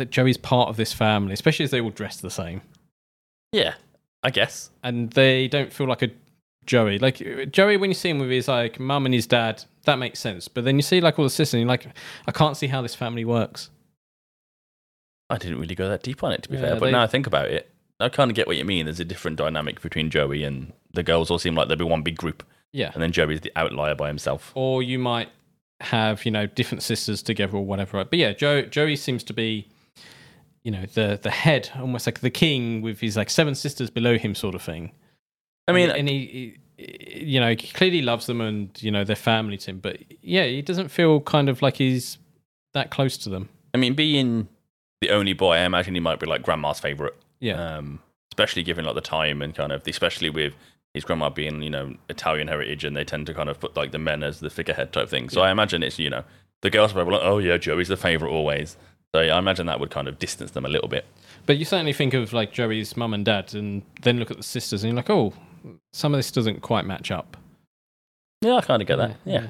[0.00, 2.60] that Joey's part of this family, especially as they all dress the same.
[3.52, 3.74] Yeah,
[4.22, 4.70] I guess.
[4.82, 6.10] And they don't feel like a
[6.66, 6.98] Joey.
[6.98, 10.18] Like Joey, when you see him with his like mum and his dad, that makes
[10.20, 10.48] sense.
[10.48, 11.86] But then you see like all the sisters, and you're like,
[12.26, 13.70] I can't see how this family works.
[15.28, 16.74] I didn't really go that deep on it, to be Yeah, fair.
[16.80, 17.70] But they- now I think about it,
[18.00, 18.86] I kind of get what you mean.
[18.86, 21.30] There's a different dynamic between Joey and the girls.
[21.30, 22.42] All seem like they'd be one big group.
[22.72, 22.90] Yeah.
[22.94, 24.52] And then Joey's the outlier by himself.
[24.54, 25.28] Or you might
[25.82, 28.04] have you know different sisters together or whatever.
[28.04, 29.68] But yeah, Joe Joey seems to be,
[30.62, 34.18] you know, the the head, almost like the king with his like seven sisters below
[34.18, 34.92] him, sort of thing.
[35.68, 39.16] I mean, and he, he you know, he clearly loves them and you know they're
[39.16, 39.78] family to him.
[39.80, 42.18] But yeah, he doesn't feel kind of like he's
[42.74, 43.48] that close to them.
[43.74, 44.48] I mean, being
[45.00, 47.16] the only boy, I imagine he might be like grandma's favorite.
[47.40, 47.76] Yeah.
[47.76, 48.00] Um,
[48.32, 50.54] especially given like the time and kind of, especially with
[50.94, 53.92] his grandma being, you know, Italian heritage, and they tend to kind of put like
[53.92, 55.28] the men as the figurehead type thing.
[55.28, 56.24] So I imagine it's, you know,
[56.62, 58.76] the girls are probably like, oh yeah, Joey's the favorite always.
[59.14, 61.04] So yeah, I imagine that would kind of distance them a little bit.
[61.46, 64.42] But you certainly think of like Joey's mum and dad, and then look at the
[64.42, 65.32] sisters, and you're like, oh,
[65.92, 67.36] some of this doesn't quite match up.
[68.42, 69.16] Yeah, I kind of get that.
[69.24, 69.48] Yeah.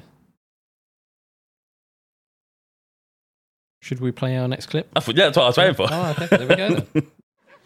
[3.81, 4.89] Should we play our next clip?
[4.95, 5.87] I thought- yeah, that's what I was waiting for.
[5.89, 6.37] Oh, okay.
[6.37, 6.69] There we go.
[6.93, 7.07] then.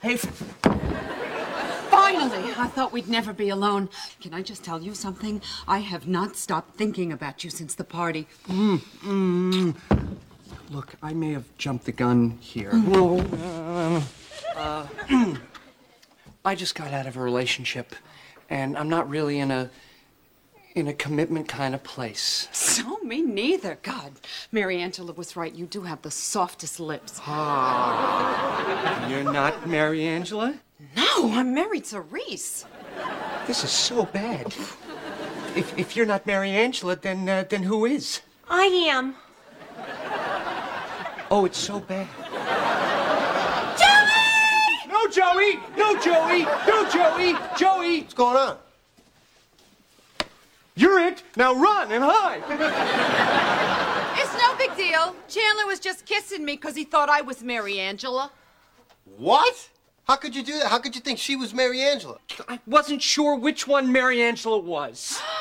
[0.02, 0.18] Hey.
[1.90, 3.90] Finally, I thought we'd never be alone.
[4.22, 5.42] Can I just tell you something?
[5.68, 8.28] I have not stopped thinking about you since the party.
[8.48, 9.76] Mm, mm.
[10.70, 12.74] Look, I may have jumped the gun here.
[12.74, 13.20] No.
[14.56, 14.88] Uh,
[16.46, 17.96] I just got out of a relationship,
[18.50, 19.70] and I'm not really in a
[20.76, 22.48] in a commitment kind of place.
[22.76, 23.78] So me neither.
[23.84, 24.14] God,
[24.52, 25.54] Mary Angela was right.
[25.54, 27.22] You do have the softest lips.
[27.26, 29.08] Ah.
[29.08, 30.56] You're not Mary Angela?
[30.98, 32.66] No, I'm Mary Therese.
[33.48, 34.48] This is so bad.
[35.56, 38.22] If, if you're not Mary Angela, then uh, then who is?
[38.50, 39.16] I am.
[41.32, 42.08] Oh, it's so bad.
[43.76, 44.88] Joey!
[44.90, 45.54] No, Joey!
[45.78, 46.44] No, Joey!
[46.68, 47.36] No, Joey!
[47.58, 48.02] Joey!
[48.02, 48.58] What's going on?
[50.76, 51.24] You're it.
[51.38, 52.44] Now run and hide.
[54.20, 55.16] It's no big deal.
[55.30, 58.30] Chandler was just kissing me because he thought I was Mary Angela.
[59.18, 59.70] What?
[60.06, 60.68] How could you do that?
[60.68, 62.18] How could you think she was Mary Angela?
[62.50, 65.22] I wasn't sure which one Mary Angela was.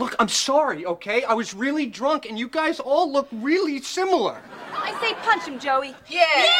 [0.00, 1.24] Look, I'm sorry, okay?
[1.24, 4.40] I was really drunk, and you guys all look really similar.
[4.72, 5.94] I say punch him, Joey.
[6.08, 6.24] Yeah.
[6.36, 6.54] Yeah.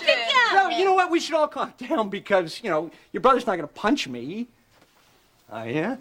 [0.00, 0.36] Kick him.
[0.52, 1.08] Well, you know what?
[1.08, 4.48] We should all calm down because, you know, your brother's not gonna punch me.
[5.48, 5.96] Oh, yeah?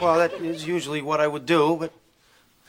[0.00, 1.92] Well, that is usually what I would do, but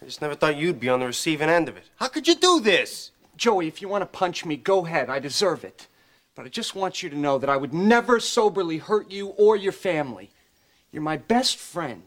[0.02, 1.84] I just never thought you'd be on the receiving end of it.
[1.98, 3.12] How could you do this?
[3.36, 5.12] Joey, if you want to punch me, go ahead.
[5.12, 5.86] I deserve it.
[6.34, 9.56] But I just want you to know that I would never soberly hurt you or
[9.56, 10.32] your family.
[10.92, 12.02] You're my best friend.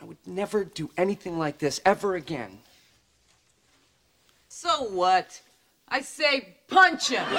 [0.00, 2.60] And I would never do anything like this ever again.
[4.48, 5.42] So what?
[5.88, 7.24] I say punch him.
[7.28, 7.36] No,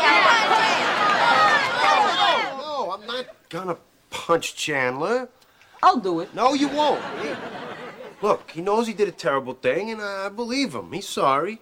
[2.58, 3.78] no, I'm not gonna
[4.10, 5.30] punch Chandler.
[5.82, 6.36] I'll do it.
[6.36, 7.02] No, you won't.
[7.02, 7.36] Hey,
[8.22, 10.92] Look, he knows he did a terrible thing, and I believe him.
[10.92, 11.60] He's sorry.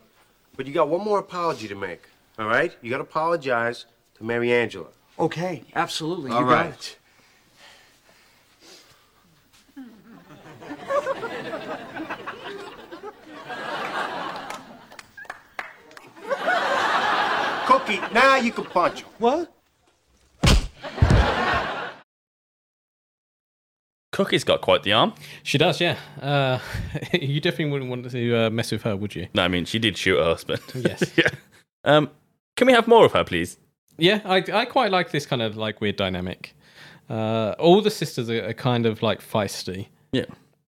[0.58, 2.02] But you got one more apology to make,
[2.38, 2.76] all right?
[2.82, 3.86] You gotta apologize
[4.16, 4.90] to Mary Angela.
[5.18, 6.32] Okay, absolutely.
[6.32, 6.98] All you got it.
[17.66, 19.10] Cookie, now you can punch him.
[19.20, 19.54] What?
[24.20, 25.14] Cookie's got quite the arm.
[25.44, 25.96] She does, yeah.
[26.22, 26.60] Uh,
[27.14, 29.28] you definitely wouldn't want to uh, mess with her, would you?
[29.34, 30.62] No, I mean she did shoot her husband.
[30.76, 31.04] Yes.
[31.18, 31.30] yeah.
[31.86, 32.10] Um,
[32.58, 33.58] can we have more of her, please?
[33.98, 36.54] Yeah, I, I quite like this kind of like weird dynamic.
[37.10, 39.88] Uh, all the sisters are, are kind of like feisty.
[40.12, 40.26] Yeah.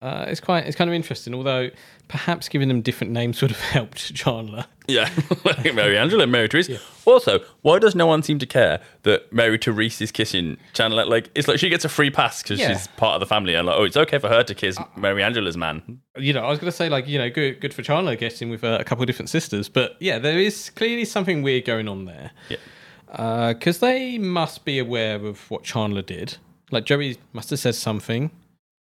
[0.02, 1.70] Uh, it's quite it's kind of interesting, although
[2.08, 4.66] perhaps giving them different names would have helped Chandler.
[4.88, 5.08] Yeah,
[5.44, 6.70] like Mary Angela Mary Therese.
[7.04, 11.04] Also, why does no one seem to care that Mary Therese is kissing Chandler?
[11.06, 12.72] Like, it's like she gets a free pass because Yeah.
[12.72, 15.22] she's part of the family, and like, oh, it's okay for her to kiss Mary
[15.22, 16.00] Angela's man.
[16.16, 18.50] You know, I was going to say like you know, good good for Chandler getting
[18.50, 21.86] with uh, a couple of different sisters, but yeah, there is clearly something weird going
[21.86, 22.32] on there.
[22.48, 23.52] Yeah.
[23.52, 26.38] because they must be aware of what Chandler did.
[26.72, 28.30] Like Joey must have said something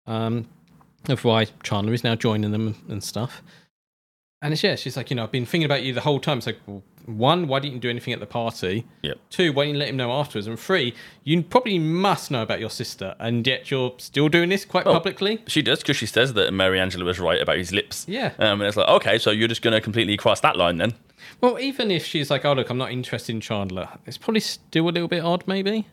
[0.07, 0.47] um,
[1.09, 3.41] of why Chandler is now joining them and stuff.
[4.41, 6.37] And it's yeah, she's like, you know, I've been thinking about you the whole time.
[6.37, 8.85] It's like, well, one, why didn't you do anything at the party?
[9.01, 9.17] Yep.
[9.31, 10.45] Two, why didn't you let him know afterwards?
[10.45, 10.93] And three,
[11.23, 14.93] you probably must know about your sister, and yet you're still doing this quite Well,
[14.93, 15.41] publicly.
[15.47, 18.05] She does because she says that Mary Angela was right about his lips.
[18.07, 18.33] Yeah.
[18.37, 20.93] Um, and it's like, okay, so you're just going to completely cross that line then?
[21.41, 24.87] Well, even if she's like, oh look, I'm not interested in Chandler, it's probably still
[24.87, 25.87] a little bit odd, maybe.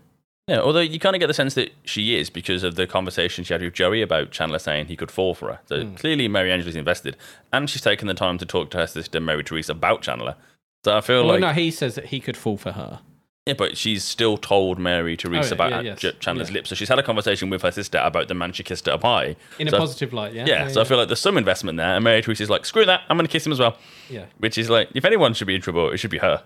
[0.46, 3.44] Yeah, although you kind of get the sense that she is because of the conversation
[3.44, 5.60] she had with Joey about Chandler saying he could fall for her.
[5.66, 5.94] So Hmm.
[5.94, 7.16] clearly Mary Angela's invested,
[7.52, 10.36] and she's taken the time to talk to her sister Mary Therese about Chandler.
[10.84, 13.00] So I feel Well, like no, he says that he could fall for her.
[13.46, 16.00] yeah, but she's still told Mary Therese Oh, yeah, about yeah, yes.
[16.00, 16.54] Ch- Chandler's Yeah.
[16.56, 16.68] lips.
[16.68, 18.98] So she's had a conversation with her sister about the man she kissed at a
[18.98, 20.44] pie In a So- positive light, yeah?
[20.46, 22.66] Yeah, Yeah, so I feel like there's some investment there, and Mary Therese is like,
[22.66, 23.78] screw that, I'm going to kiss him as well.
[24.10, 24.26] Yeah.
[24.36, 26.42] Which is like, if anyone should be in trouble, it should be her.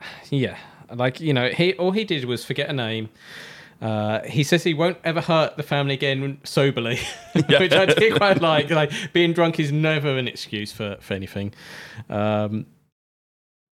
[0.30, 0.56] Yeah,
[0.94, 3.08] like you know, he all he did was forget a name.
[3.80, 6.98] Uh, he says he won't ever hurt the family again soberly,
[7.34, 8.70] which I do quite like.
[8.70, 11.52] Like being drunk is never an excuse for for anything.
[12.08, 12.66] Um,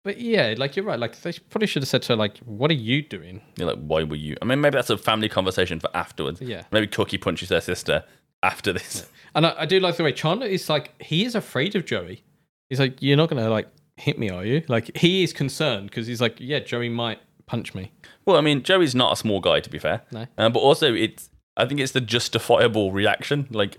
[0.02, 0.98] but yeah, like you're right.
[0.98, 3.78] Like they probably should have said to her, like, "What are you doing?" You're like,
[3.78, 4.36] why were you?
[4.40, 6.40] I mean, maybe that's a family conversation for afterwards.
[6.40, 6.64] Yeah.
[6.72, 8.02] Maybe Cookie punches their sister
[8.42, 9.08] after this.
[9.34, 12.24] And I, I do like the way Chandler is like he is afraid of Joey.
[12.70, 13.68] He's like, "You're not gonna like
[14.00, 17.74] hit me, are you?" Like he is concerned because he's like, "Yeah, Joey might punch
[17.74, 17.92] me."
[18.26, 20.02] Well, I mean, Joey's not a small guy, to be fair.
[20.12, 20.26] No.
[20.36, 23.46] Uh, but also, it's I think it's the justifiable reaction.
[23.50, 23.78] Like,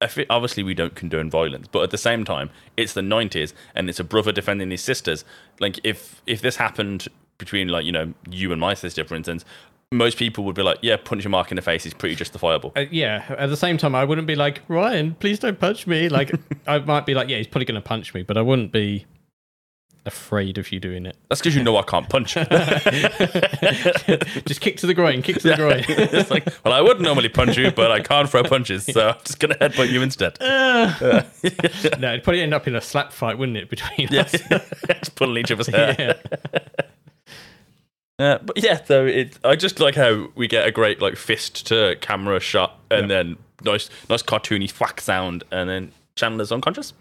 [0.00, 3.52] I fe- obviously, we don't condone violence, but at the same time, it's the '90s,
[3.74, 5.24] and it's a brother defending his sisters.
[5.60, 7.08] Like, if if this happened
[7.38, 9.44] between like you know you and my sister, for instance,
[9.92, 12.72] most people would be like, "Yeah, punch a mark in the face is pretty justifiable."
[12.76, 13.24] Uh, yeah.
[13.38, 16.08] At the same time, I wouldn't be like Ryan, please don't punch me.
[16.08, 16.32] Like
[16.66, 19.06] I might be like, yeah, he's probably going to punch me, but I wouldn't be
[20.06, 21.16] afraid of you doing it.
[21.28, 22.34] That's because you know I can't punch.
[24.46, 25.84] Just kick to the groin, kick to the groin.
[25.88, 29.16] it's like, well, I would normally punch you, but I can't throw punches, so I'm
[29.24, 30.40] just gonna headbutt you instead.
[30.40, 30.92] Uh,
[31.98, 34.22] no, it'd probably end up in a slap fight, wouldn't it, between Yeah.
[34.22, 34.32] us?
[35.00, 35.96] just pulling each other's hair.
[35.98, 36.12] Yeah.
[38.18, 39.38] Uh, but yeah, so it.
[39.44, 43.36] I just like how we get a great like fist to camera shot, and then
[43.62, 46.94] nice, nice cartoony whack sound, and then Chandler's unconscious.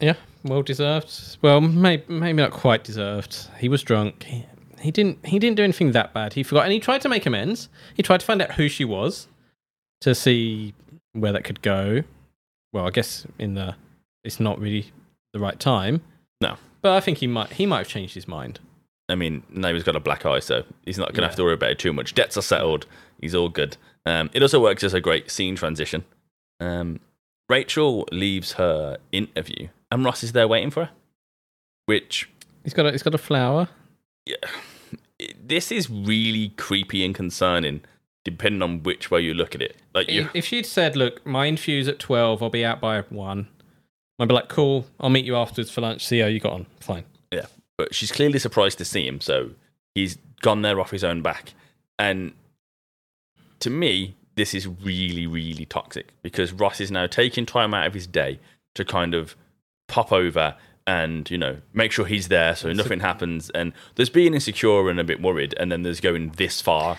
[0.00, 0.14] Yeah,
[0.44, 1.38] well deserved.
[1.42, 3.48] Well, maybe, maybe not quite deserved.
[3.58, 4.24] He was drunk.
[4.24, 4.46] He,
[4.80, 5.24] he didn't.
[5.26, 6.34] He didn't do anything that bad.
[6.34, 7.68] He forgot, and he tried to make amends.
[7.94, 9.26] He tried to find out who she was,
[10.02, 10.74] to see
[11.14, 12.02] where that could go.
[12.72, 13.74] Well, I guess in the,
[14.24, 14.92] it's not really
[15.32, 16.02] the right time.
[16.40, 17.50] No, but I think he might.
[17.54, 18.60] He might have changed his mind.
[19.08, 21.26] I mean, now he's got a black eye, so he's not going to Yeah.
[21.28, 22.14] have to worry about it too much.
[22.14, 22.86] Debts are settled.
[23.20, 23.76] He's all good.
[24.04, 26.04] Um, it also works as a great scene transition.
[26.60, 27.00] Um,
[27.48, 30.90] Rachel leaves her interview, and Ross is there waiting for her.
[31.86, 32.28] Which
[32.64, 32.86] He's got.
[32.86, 33.68] A, he's got a flower.
[34.26, 34.36] Yeah.
[35.42, 37.80] This is really creepy and concerning,
[38.24, 39.76] depending on which way you look at it.
[39.94, 42.42] Like you, If, if she'd said, "Look, my interview's at twelve.
[42.42, 43.48] I'll be out by one,"
[44.18, 44.86] I'd be like, "Cool.
[45.00, 46.06] I'll meet you afterwards for lunch.
[46.06, 46.66] See how you got on.
[46.80, 47.46] Fine." Yeah,
[47.78, 49.52] but she's clearly surprised to see him, so
[49.94, 51.54] he's gone there off his own back.
[51.98, 52.32] And
[53.60, 57.92] to me, this is really, really toxic because Ross is now taking time out of
[57.94, 58.38] his day
[58.74, 59.36] to kind of
[59.88, 60.54] pop over
[60.86, 63.50] and you know make sure he's there so nothing happens.
[63.50, 66.98] And there's being insecure and a bit worried, and then there's going this far.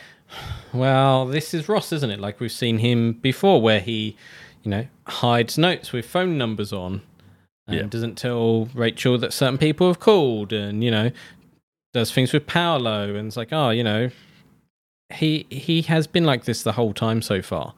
[0.73, 2.19] Well, this is Ross, isn't it?
[2.19, 4.15] Like we've seen him before, where he,
[4.63, 7.01] you know, hides notes with phone numbers on,
[7.67, 7.83] and Yeah.
[7.89, 11.09] doesn't tell Rachel that certain people have called, and you know,
[11.93, 14.11] does things with Paolo, and it's like, oh, you know,
[15.13, 17.73] he he has been like this the whole time so far.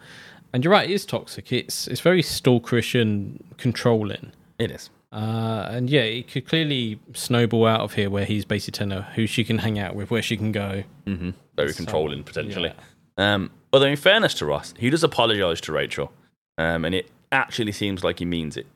[0.54, 1.52] And you're right, it is toxic.
[1.54, 4.32] It's it's very stalkerish and controlling.
[4.60, 4.90] It is.
[5.14, 9.12] Uh, and yeah, it could clearly snowball out of here where he's basically telling her
[9.14, 10.84] who she can hang out with, where she can go.
[11.06, 12.72] hmm Very So, controlling potentially.
[13.18, 16.14] Um, although in fairness to Ross, he does apologise to Rachel,
[16.58, 18.68] um, and it actually seems like he means it.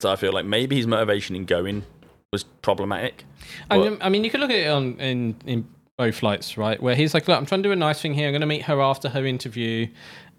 [0.00, 1.84] So I feel like maybe his motivation in going
[2.32, 3.24] was problematic.
[3.70, 6.56] I But- mean, I mean, you could look at it on in in both lights,
[6.56, 6.80] right?
[6.82, 8.26] Where he's like, "Look, I'm trying to do a nice thing here.
[8.26, 9.88] I'm going to meet her after her interview,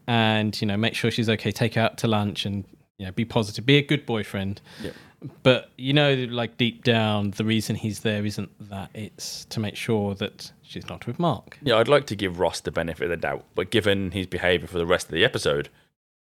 [0.08, 2.66] and you know make sure she's okay, take her out to lunch, and
[2.98, 4.62] you know be positive, be a good boyfriend.
[4.82, 4.94] Yep.
[5.42, 9.76] But you know, like deep down, the reason he's there isn't that; it's to make
[9.76, 11.58] sure that she's not with Mark.
[11.64, 14.68] Yeah, I'd like to give Ross the benefit of the doubt, but given his behaviour
[14.68, 15.70] for the rest of the episode,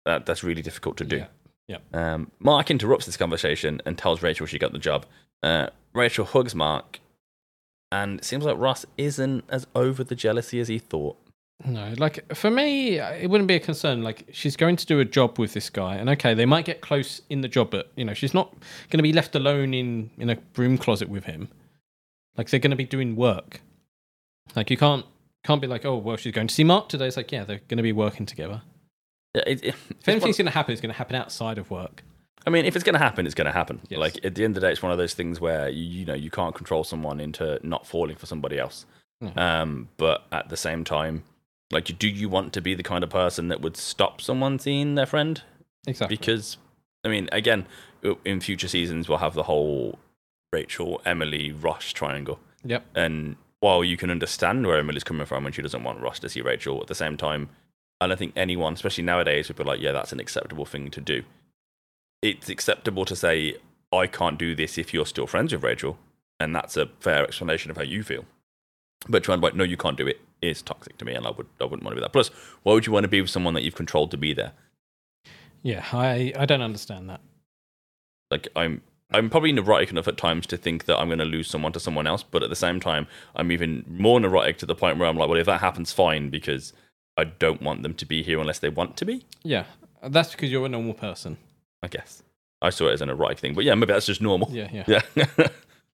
[0.05, 1.25] that that's really difficult to do.
[1.67, 1.77] Yeah.
[1.93, 5.05] Um, Mark interrupts this conversation and tells Rachel she got the job.
[5.43, 6.99] Uh, Rachel hugs Mark,
[7.91, 11.17] and it seems like Ross isn't as over the jealousy as he thought.
[11.65, 14.03] No, like for me, it wouldn't be a concern.
[14.03, 16.81] Like she's going to do a job with this guy, and okay, they might get
[16.81, 18.51] close in the job, but you know, she's not
[18.89, 21.49] going to be left alone in in a broom closet with him.
[22.37, 23.61] Like they're going to be doing work.
[24.55, 25.05] Like you can't
[25.43, 27.07] can't be like, oh well, she's going to see Mark today.
[27.07, 28.61] It's like, yeah, they're going to be working together.
[29.33, 32.03] Yeah, it, it, If anything's going to happen, it's going to happen outside of work.
[32.47, 33.81] I mean, if it's going to happen, it's going to happen.
[33.91, 36.05] Like at the end of the day, it's one of those things where you, you
[36.05, 38.85] know you can't control someone into not falling for somebody else.
[39.21, 39.37] Mhm.
[39.37, 41.23] Um, but at the same time,
[41.71, 44.95] like, do you want to be the kind of person that would stop someone seeing
[44.95, 45.41] their friend?
[45.85, 46.15] Exactly.
[46.15, 46.57] Because,
[47.03, 47.65] I mean, again,
[48.23, 49.99] in future seasons, we'll have the whole
[50.53, 52.39] Rachel, Emily, Ross triangle.
[52.63, 52.85] Yep.
[52.95, 56.29] And while you can understand where Emily's coming from when she doesn't want Ross to
[56.29, 57.49] see Rachel, at the same time,
[57.99, 61.01] I don't think anyone, especially nowadays, would be like, yeah, that's an acceptable thing to
[61.01, 61.23] do.
[62.21, 63.57] It's acceptable to say,
[63.91, 65.97] I can't do this if you're still friends with Rachel.
[66.39, 68.25] And that's a fair explanation of how you feel.
[69.07, 71.31] But trying to like, no, you can't do it is toxic to me, and I
[71.31, 72.13] would I wouldn't want to be that.
[72.13, 72.29] Plus,
[72.63, 74.53] why would you want to be with someone that you've controlled to be there?
[75.63, 77.21] Yeah, I I don't understand that.
[78.29, 78.81] Like I'm
[79.11, 81.79] I'm probably neurotic enough at times to think that I'm going to lose someone to
[81.79, 85.07] someone else, but at the same time, I'm even more neurotic to the point where
[85.07, 86.73] I'm like, well, if that happens, fine, because
[87.15, 89.25] I don't want them to be here unless they want to be.
[89.43, 89.63] Yeah,
[90.03, 91.37] that's because you're a normal person.
[91.83, 92.23] I guess
[92.61, 94.49] I saw it as an erotic thing, but yeah, maybe that's just normal.
[94.51, 95.01] Yeah, yeah.
[95.15, 95.47] yeah.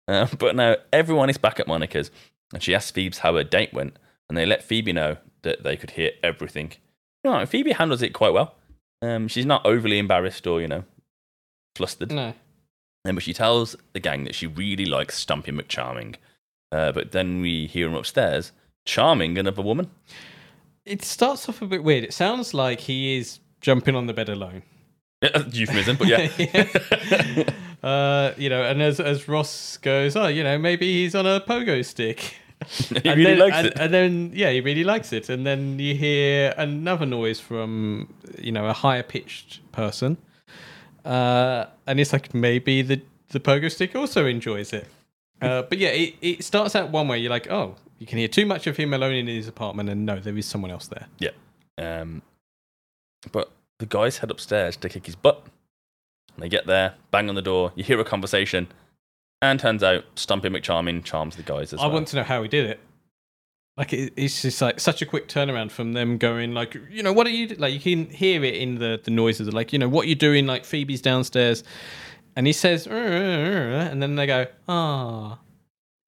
[0.09, 2.11] uh, but now everyone is back at Monica's,
[2.53, 3.97] and she asks Phoebe how her date went,
[4.29, 6.73] and they let Phoebe know that they could hear everything.
[7.25, 8.55] You know, Phoebe handles it quite well.
[9.01, 10.85] Um, she's not overly embarrassed or you know
[11.77, 12.13] flustered.
[12.13, 12.35] No.
[13.05, 16.17] And but she tells the gang that she really likes Stumpy McCharming.
[16.71, 18.53] Uh, but then we hear him upstairs
[18.85, 19.91] charming another woman.
[20.85, 22.05] It starts off a bit weird.
[22.05, 24.63] It sounds like he is jumping on the bed alone.
[25.53, 26.29] Euphemism, but yeah.
[27.83, 31.41] uh, you know, and as as Ross goes, oh, you know, maybe he's on a
[31.41, 32.37] pogo stick.
[32.67, 33.79] He And really then- likes and, it.
[33.79, 35.29] And then, yeah, he really likes it.
[35.29, 40.17] And then you hear another noise from, you know, a higher pitched person.
[41.05, 44.89] Uh, and it's like maybe the, the pogo stick also enjoys it.
[45.41, 47.19] Uh, but yeah, it, it starts out one way.
[47.19, 50.05] You're like, oh, you can hear too much of him alone in his apartment, and
[50.05, 51.07] no, there is someone else there.
[51.21, 51.31] Yeah.
[51.79, 52.23] Um,
[53.31, 55.45] but the guys head upstairs to kick his butt.
[56.35, 58.69] And they get there, bang on the door, you hear a conversation,
[59.43, 61.95] and turns out Stumpy McCharming charms the guys as I well.
[61.95, 62.81] want to know how he did it.
[63.77, 67.13] Like it, it's just like such a quick turnaround from them going like, you know,
[67.13, 67.73] what are you do-" like?
[67.73, 70.47] You can hear it in the the noises, like you know, what you doing?
[70.47, 71.63] Like Phoebe's downstairs,
[72.35, 75.39] and he says, and then they go, ah.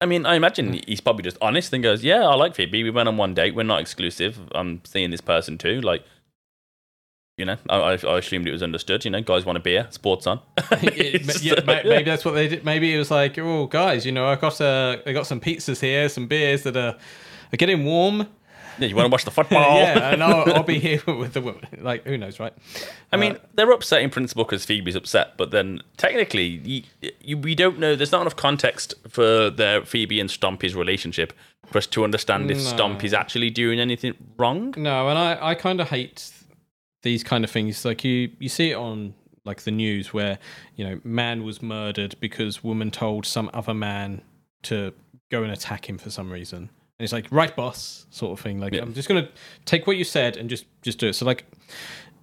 [0.01, 2.83] I mean, I imagine he's probably just honest and goes, "Yeah, I like Phoebe.
[2.83, 3.55] We went on one date.
[3.55, 4.37] We're not exclusive.
[4.53, 6.03] I'm seeing this person too." Like,
[7.37, 9.05] you know, I, I, assumed it was understood.
[9.05, 10.39] You know, guys want a beer, sports on.
[10.81, 12.65] yeah, ma- maybe that's what they did.
[12.65, 15.79] Maybe it was like, oh, guys, you know, I got uh, I got some pizzas
[15.79, 16.97] here, some beers that are,
[17.53, 18.27] are getting warm.
[18.77, 19.77] Yeah, you want to watch the football?
[19.77, 21.65] yeah, and I'll, I'll be here with the woman.
[21.79, 22.53] Like, who knows, right?
[23.11, 26.83] I mean, they're upset in principle because Phoebe's upset, but then technically, you,
[27.19, 27.95] you, we don't know.
[27.95, 31.33] There's not enough context for their Phoebe and Stompy's relationship
[31.67, 32.63] for us to understand if No.
[32.63, 34.73] Stompy's actually doing anything wrong.
[34.77, 36.31] No, and I, I kind of hate
[37.01, 37.83] these kind of things.
[37.85, 39.13] Like you, you see it on
[39.43, 40.37] like the news where
[40.75, 44.21] you know man was murdered because woman told some other man
[44.63, 44.93] to
[45.31, 48.59] go and attack him for some reason, and it's like right, boss, sort of thing.
[48.59, 49.29] Like I'm just gonna
[49.65, 51.13] take what you said and just just do it.
[51.13, 51.45] So like.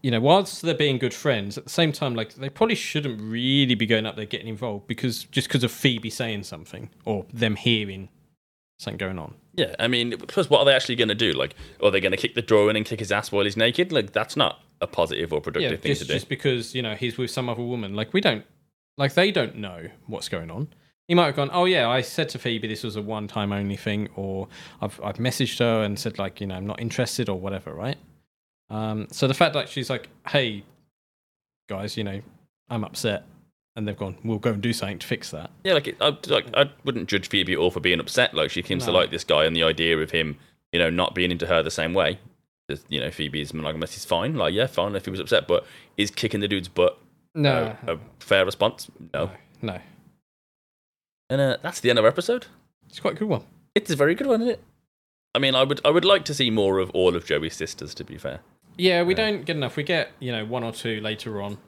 [0.00, 3.20] You know, whilst they're being good friends, at the same time, like they probably shouldn't
[3.20, 7.26] really be going up there getting involved because just because of Phoebe saying something or
[7.32, 8.08] them hearing
[8.78, 9.34] something going on.
[9.58, 11.32] Yeah, I mean, plus, what are they actually going to do?
[11.32, 13.56] Like, are they going to kick the door in and kick his ass while he's
[13.56, 13.90] naked?
[13.90, 16.12] Like, that's not a positive or productive yeah, thing just, to do.
[16.14, 17.94] just because you know he's with some other woman.
[17.94, 18.44] Like we don't,
[18.96, 20.68] like they don't know what's going on.
[21.06, 23.52] He might have gone, oh yeah, I said to Phoebe this was a one time
[23.52, 24.48] only thing, or
[24.80, 27.96] I've I've messaged her and said like you know I'm not interested or whatever, right?
[28.70, 30.62] Um, so the fact that she's like, hey,
[31.68, 32.20] guys, you know,
[32.68, 33.24] I'm upset,
[33.78, 35.50] and they've gone, we'll go and do something to fix that.
[35.64, 38.34] Yeah, like, it, I, like I wouldn't judge Phoebe at all for being upset.
[38.34, 40.36] Like she seems to like this guy, and the idea of him,
[40.72, 42.18] you know, not being into her the same way.
[42.88, 44.34] You know, Phoebe's monogamous is fine.
[44.34, 45.64] Like, yeah, fine if he was upset, but
[45.96, 46.98] is kicking the dude's butt
[47.34, 47.74] No.
[47.86, 48.90] a, a fair response?
[49.14, 49.30] No.
[49.62, 49.78] No.
[51.30, 52.46] And uh, that's the end of our episode.
[52.88, 53.44] It's quite a good one.
[53.74, 54.62] It's a very good one, isn't it?
[55.34, 57.94] I mean, I would I would like to see more of all of Joey's sisters.
[57.94, 58.40] To be fair,
[58.76, 59.76] Yeah, we don't get enough.
[59.76, 61.58] We get you know one or two later on,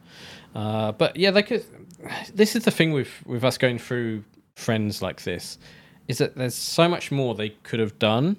[0.54, 1.64] uh, but yeah, they could.
[2.34, 4.24] This is the thing with with us going through
[4.56, 5.58] friends like this,
[6.08, 8.36] is that there's so much more they could have done,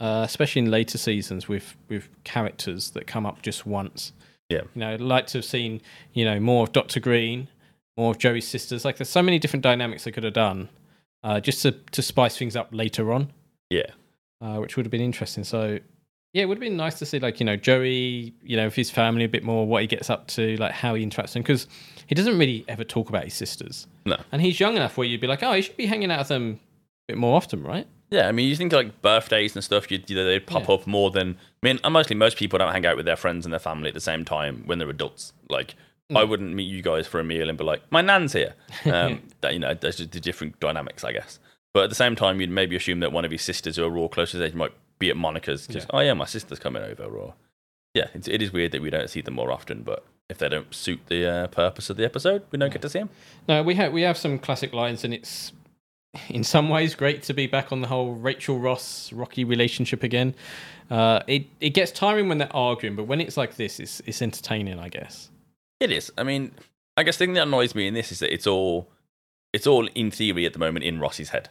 [0.00, 4.12] uh, especially in later seasons with with characters that come up just once.
[4.48, 5.80] Yeah, you know, I'd like to have seen
[6.14, 7.48] you know more of Doctor Green,
[7.96, 8.84] more of Joey's sisters.
[8.84, 10.68] Like there's so many different dynamics they could have done,
[11.22, 13.32] uh, just to to spice things up later on
[13.70, 13.90] Yeah.
[14.40, 15.44] uh, which would have been interesting.
[15.44, 15.80] So,
[16.32, 18.74] yeah, it would have been nice to see, like, you know, Joey, you know, with
[18.74, 21.32] his family a bit more, what he gets up to, like, how he interacts with
[21.34, 21.42] them.
[21.42, 21.66] Because
[22.06, 23.86] he doesn't really ever talk about his sisters.
[24.04, 24.16] No.
[24.32, 26.28] And he's young enough where you'd be like, oh, he should be hanging out with
[26.28, 26.60] them
[27.08, 27.86] a bit more often, right?
[28.10, 30.74] Yeah, I mean, you think like birthdays and stuff, you'd, you know, they'd pop Yeah.
[30.74, 31.36] up more than.
[31.62, 33.94] I mean, mostly most people don't hang out with their friends and their family at
[33.94, 35.32] the same time when they're adults.
[35.48, 35.74] Like,
[36.10, 36.28] I Mm.
[36.28, 38.54] wouldn't meet you guys for a meal and be like, "My nan's here."
[38.84, 41.40] Um, that you know, there's just the different dynamics, I guess.
[41.74, 43.90] But at the same time, you'd maybe assume that one of his sisters who are
[43.90, 45.66] raw close to his age might be at Monica's.
[45.66, 45.98] Just, Yeah.
[45.98, 47.04] oh yeah, my sister's coming over.
[47.04, 47.34] Or
[47.94, 49.82] yeah, it's, it is weird that we don't see them more often.
[49.82, 52.88] But if they don't suit the uh, purpose of the episode, we don't get to
[52.88, 53.10] see them.
[53.48, 55.52] No, we have we have some classic lines, and it's
[56.28, 60.34] in some ways great to be back on the whole Rachel Ross Rocky relationship again.
[60.90, 64.22] Uh, it it gets tiring when they're arguing, but when it's like this, it's it's
[64.22, 65.30] entertaining, I guess.
[65.80, 66.10] It is.
[66.16, 66.52] I mean,
[66.96, 68.88] I guess the thing that annoys me in this is that it's all
[69.52, 71.48] it's all in theory at the moment in Ross's head.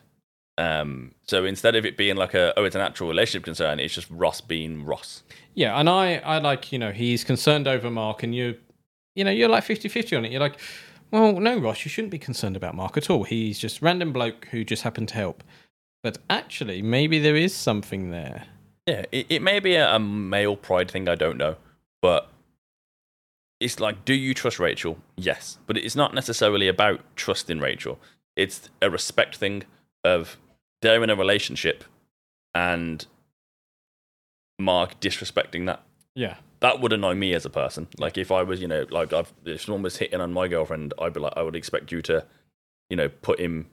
[0.57, 3.93] Um, so instead of it being like a oh it's an actual relationship concern, it's
[3.93, 5.23] just Ross being Ross.
[5.53, 8.57] Yeah, and I, I like, you know, he's concerned over Mark and you
[9.15, 10.31] you know, you're like 50-50 on it.
[10.31, 10.59] You're like,
[11.09, 13.23] well, no, Ross, you shouldn't be concerned about Mark at all.
[13.23, 15.43] He's just random bloke who just happened to help.
[16.03, 18.43] But actually, maybe there is something there.
[18.85, 21.55] Yeah, it, it may be a, a male pride thing, I don't know.
[22.01, 22.29] But
[23.59, 24.99] it's like, do you trust Rachel?
[25.15, 25.57] Yes.
[25.65, 27.97] But it's not necessarily about trusting Rachel.
[28.35, 29.63] It's a respect thing
[30.03, 30.37] of
[30.85, 31.83] they're in a relationship
[32.53, 33.05] and
[34.59, 35.81] Mark disrespecting that.
[36.15, 36.35] Yeah.
[36.61, 37.87] That would annoy me as a person.
[37.97, 40.93] Like if I was, you know, like I've, if someone was hitting on my girlfriend,
[40.99, 42.25] I'd be like, I would expect you to,
[42.89, 43.67] you know, put him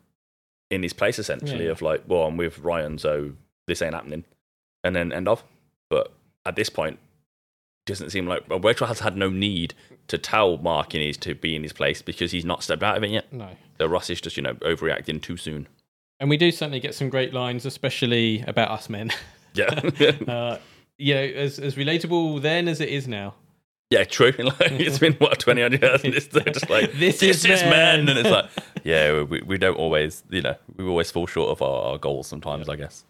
[0.70, 1.70] in his place essentially Yeah.
[1.72, 3.32] of like, well, I'm with Ryan, so
[3.68, 4.24] this ain't happening,
[4.82, 5.44] and then end of.
[5.90, 6.12] But
[6.46, 9.74] at this point, it doesn't seem like well, Rachel has had no need
[10.08, 12.96] to tell Mark he needs to be in his place because he's not stepped out
[12.96, 13.32] of it yet.
[13.32, 13.50] No.
[13.78, 15.68] So Ross is just, you know, overreacting too soon.
[16.22, 19.10] And we do certainly get some great lines, especially about us men.
[19.54, 19.66] Yeah.
[20.28, 20.56] uh,
[20.96, 23.34] you know, as, as relatable then as it is now.
[23.90, 24.32] Yeah, true.
[24.38, 27.50] Like, it's been what twenty odd years, and it's they're just like This this, is
[27.50, 28.08] is, men.
[28.08, 28.46] and it's like,
[28.82, 32.28] yeah, we, we don't always, you know, we always fall short of our, our goals
[32.28, 33.04] sometimes, I guess.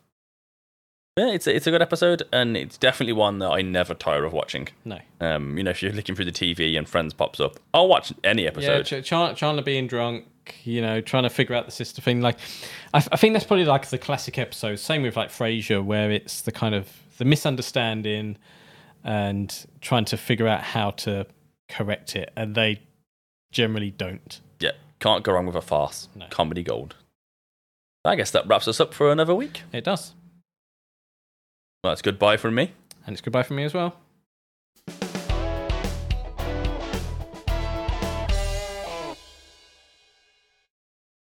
[1.17, 4.25] Yeah, it's a, it's a good episode, and it's definitely one that I never tire
[4.25, 4.67] of watching.
[4.85, 4.99] No.
[5.21, 8.13] Um, you know, if you're looking through the TV and Friends pops up, I'll watch
[8.25, 8.83] any Yeah, episode.
[8.87, 10.25] Ch- Chan- Chandler being drunk,
[10.64, 12.20] you know, trying to figure out the sister thing.
[12.20, 12.39] Like,
[12.94, 14.77] I, I think that's probably like the classic episode.
[14.77, 16.89] Same with like Frasier, where it's the kind of
[17.19, 18.36] the misunderstanding
[19.05, 21.27] and trying to figure out how to
[21.69, 22.82] correct it, and they
[23.51, 24.40] generally don't.
[24.60, 26.09] Yeah, can't go wrong with a farce.
[26.31, 26.97] Comedy gold.
[28.05, 29.62] I guess that wraps us up for another week.
[29.73, 30.14] It does.
[31.85, 32.73] Well, that's goodbye from me.
[33.06, 33.97] And it's goodbye from me as well.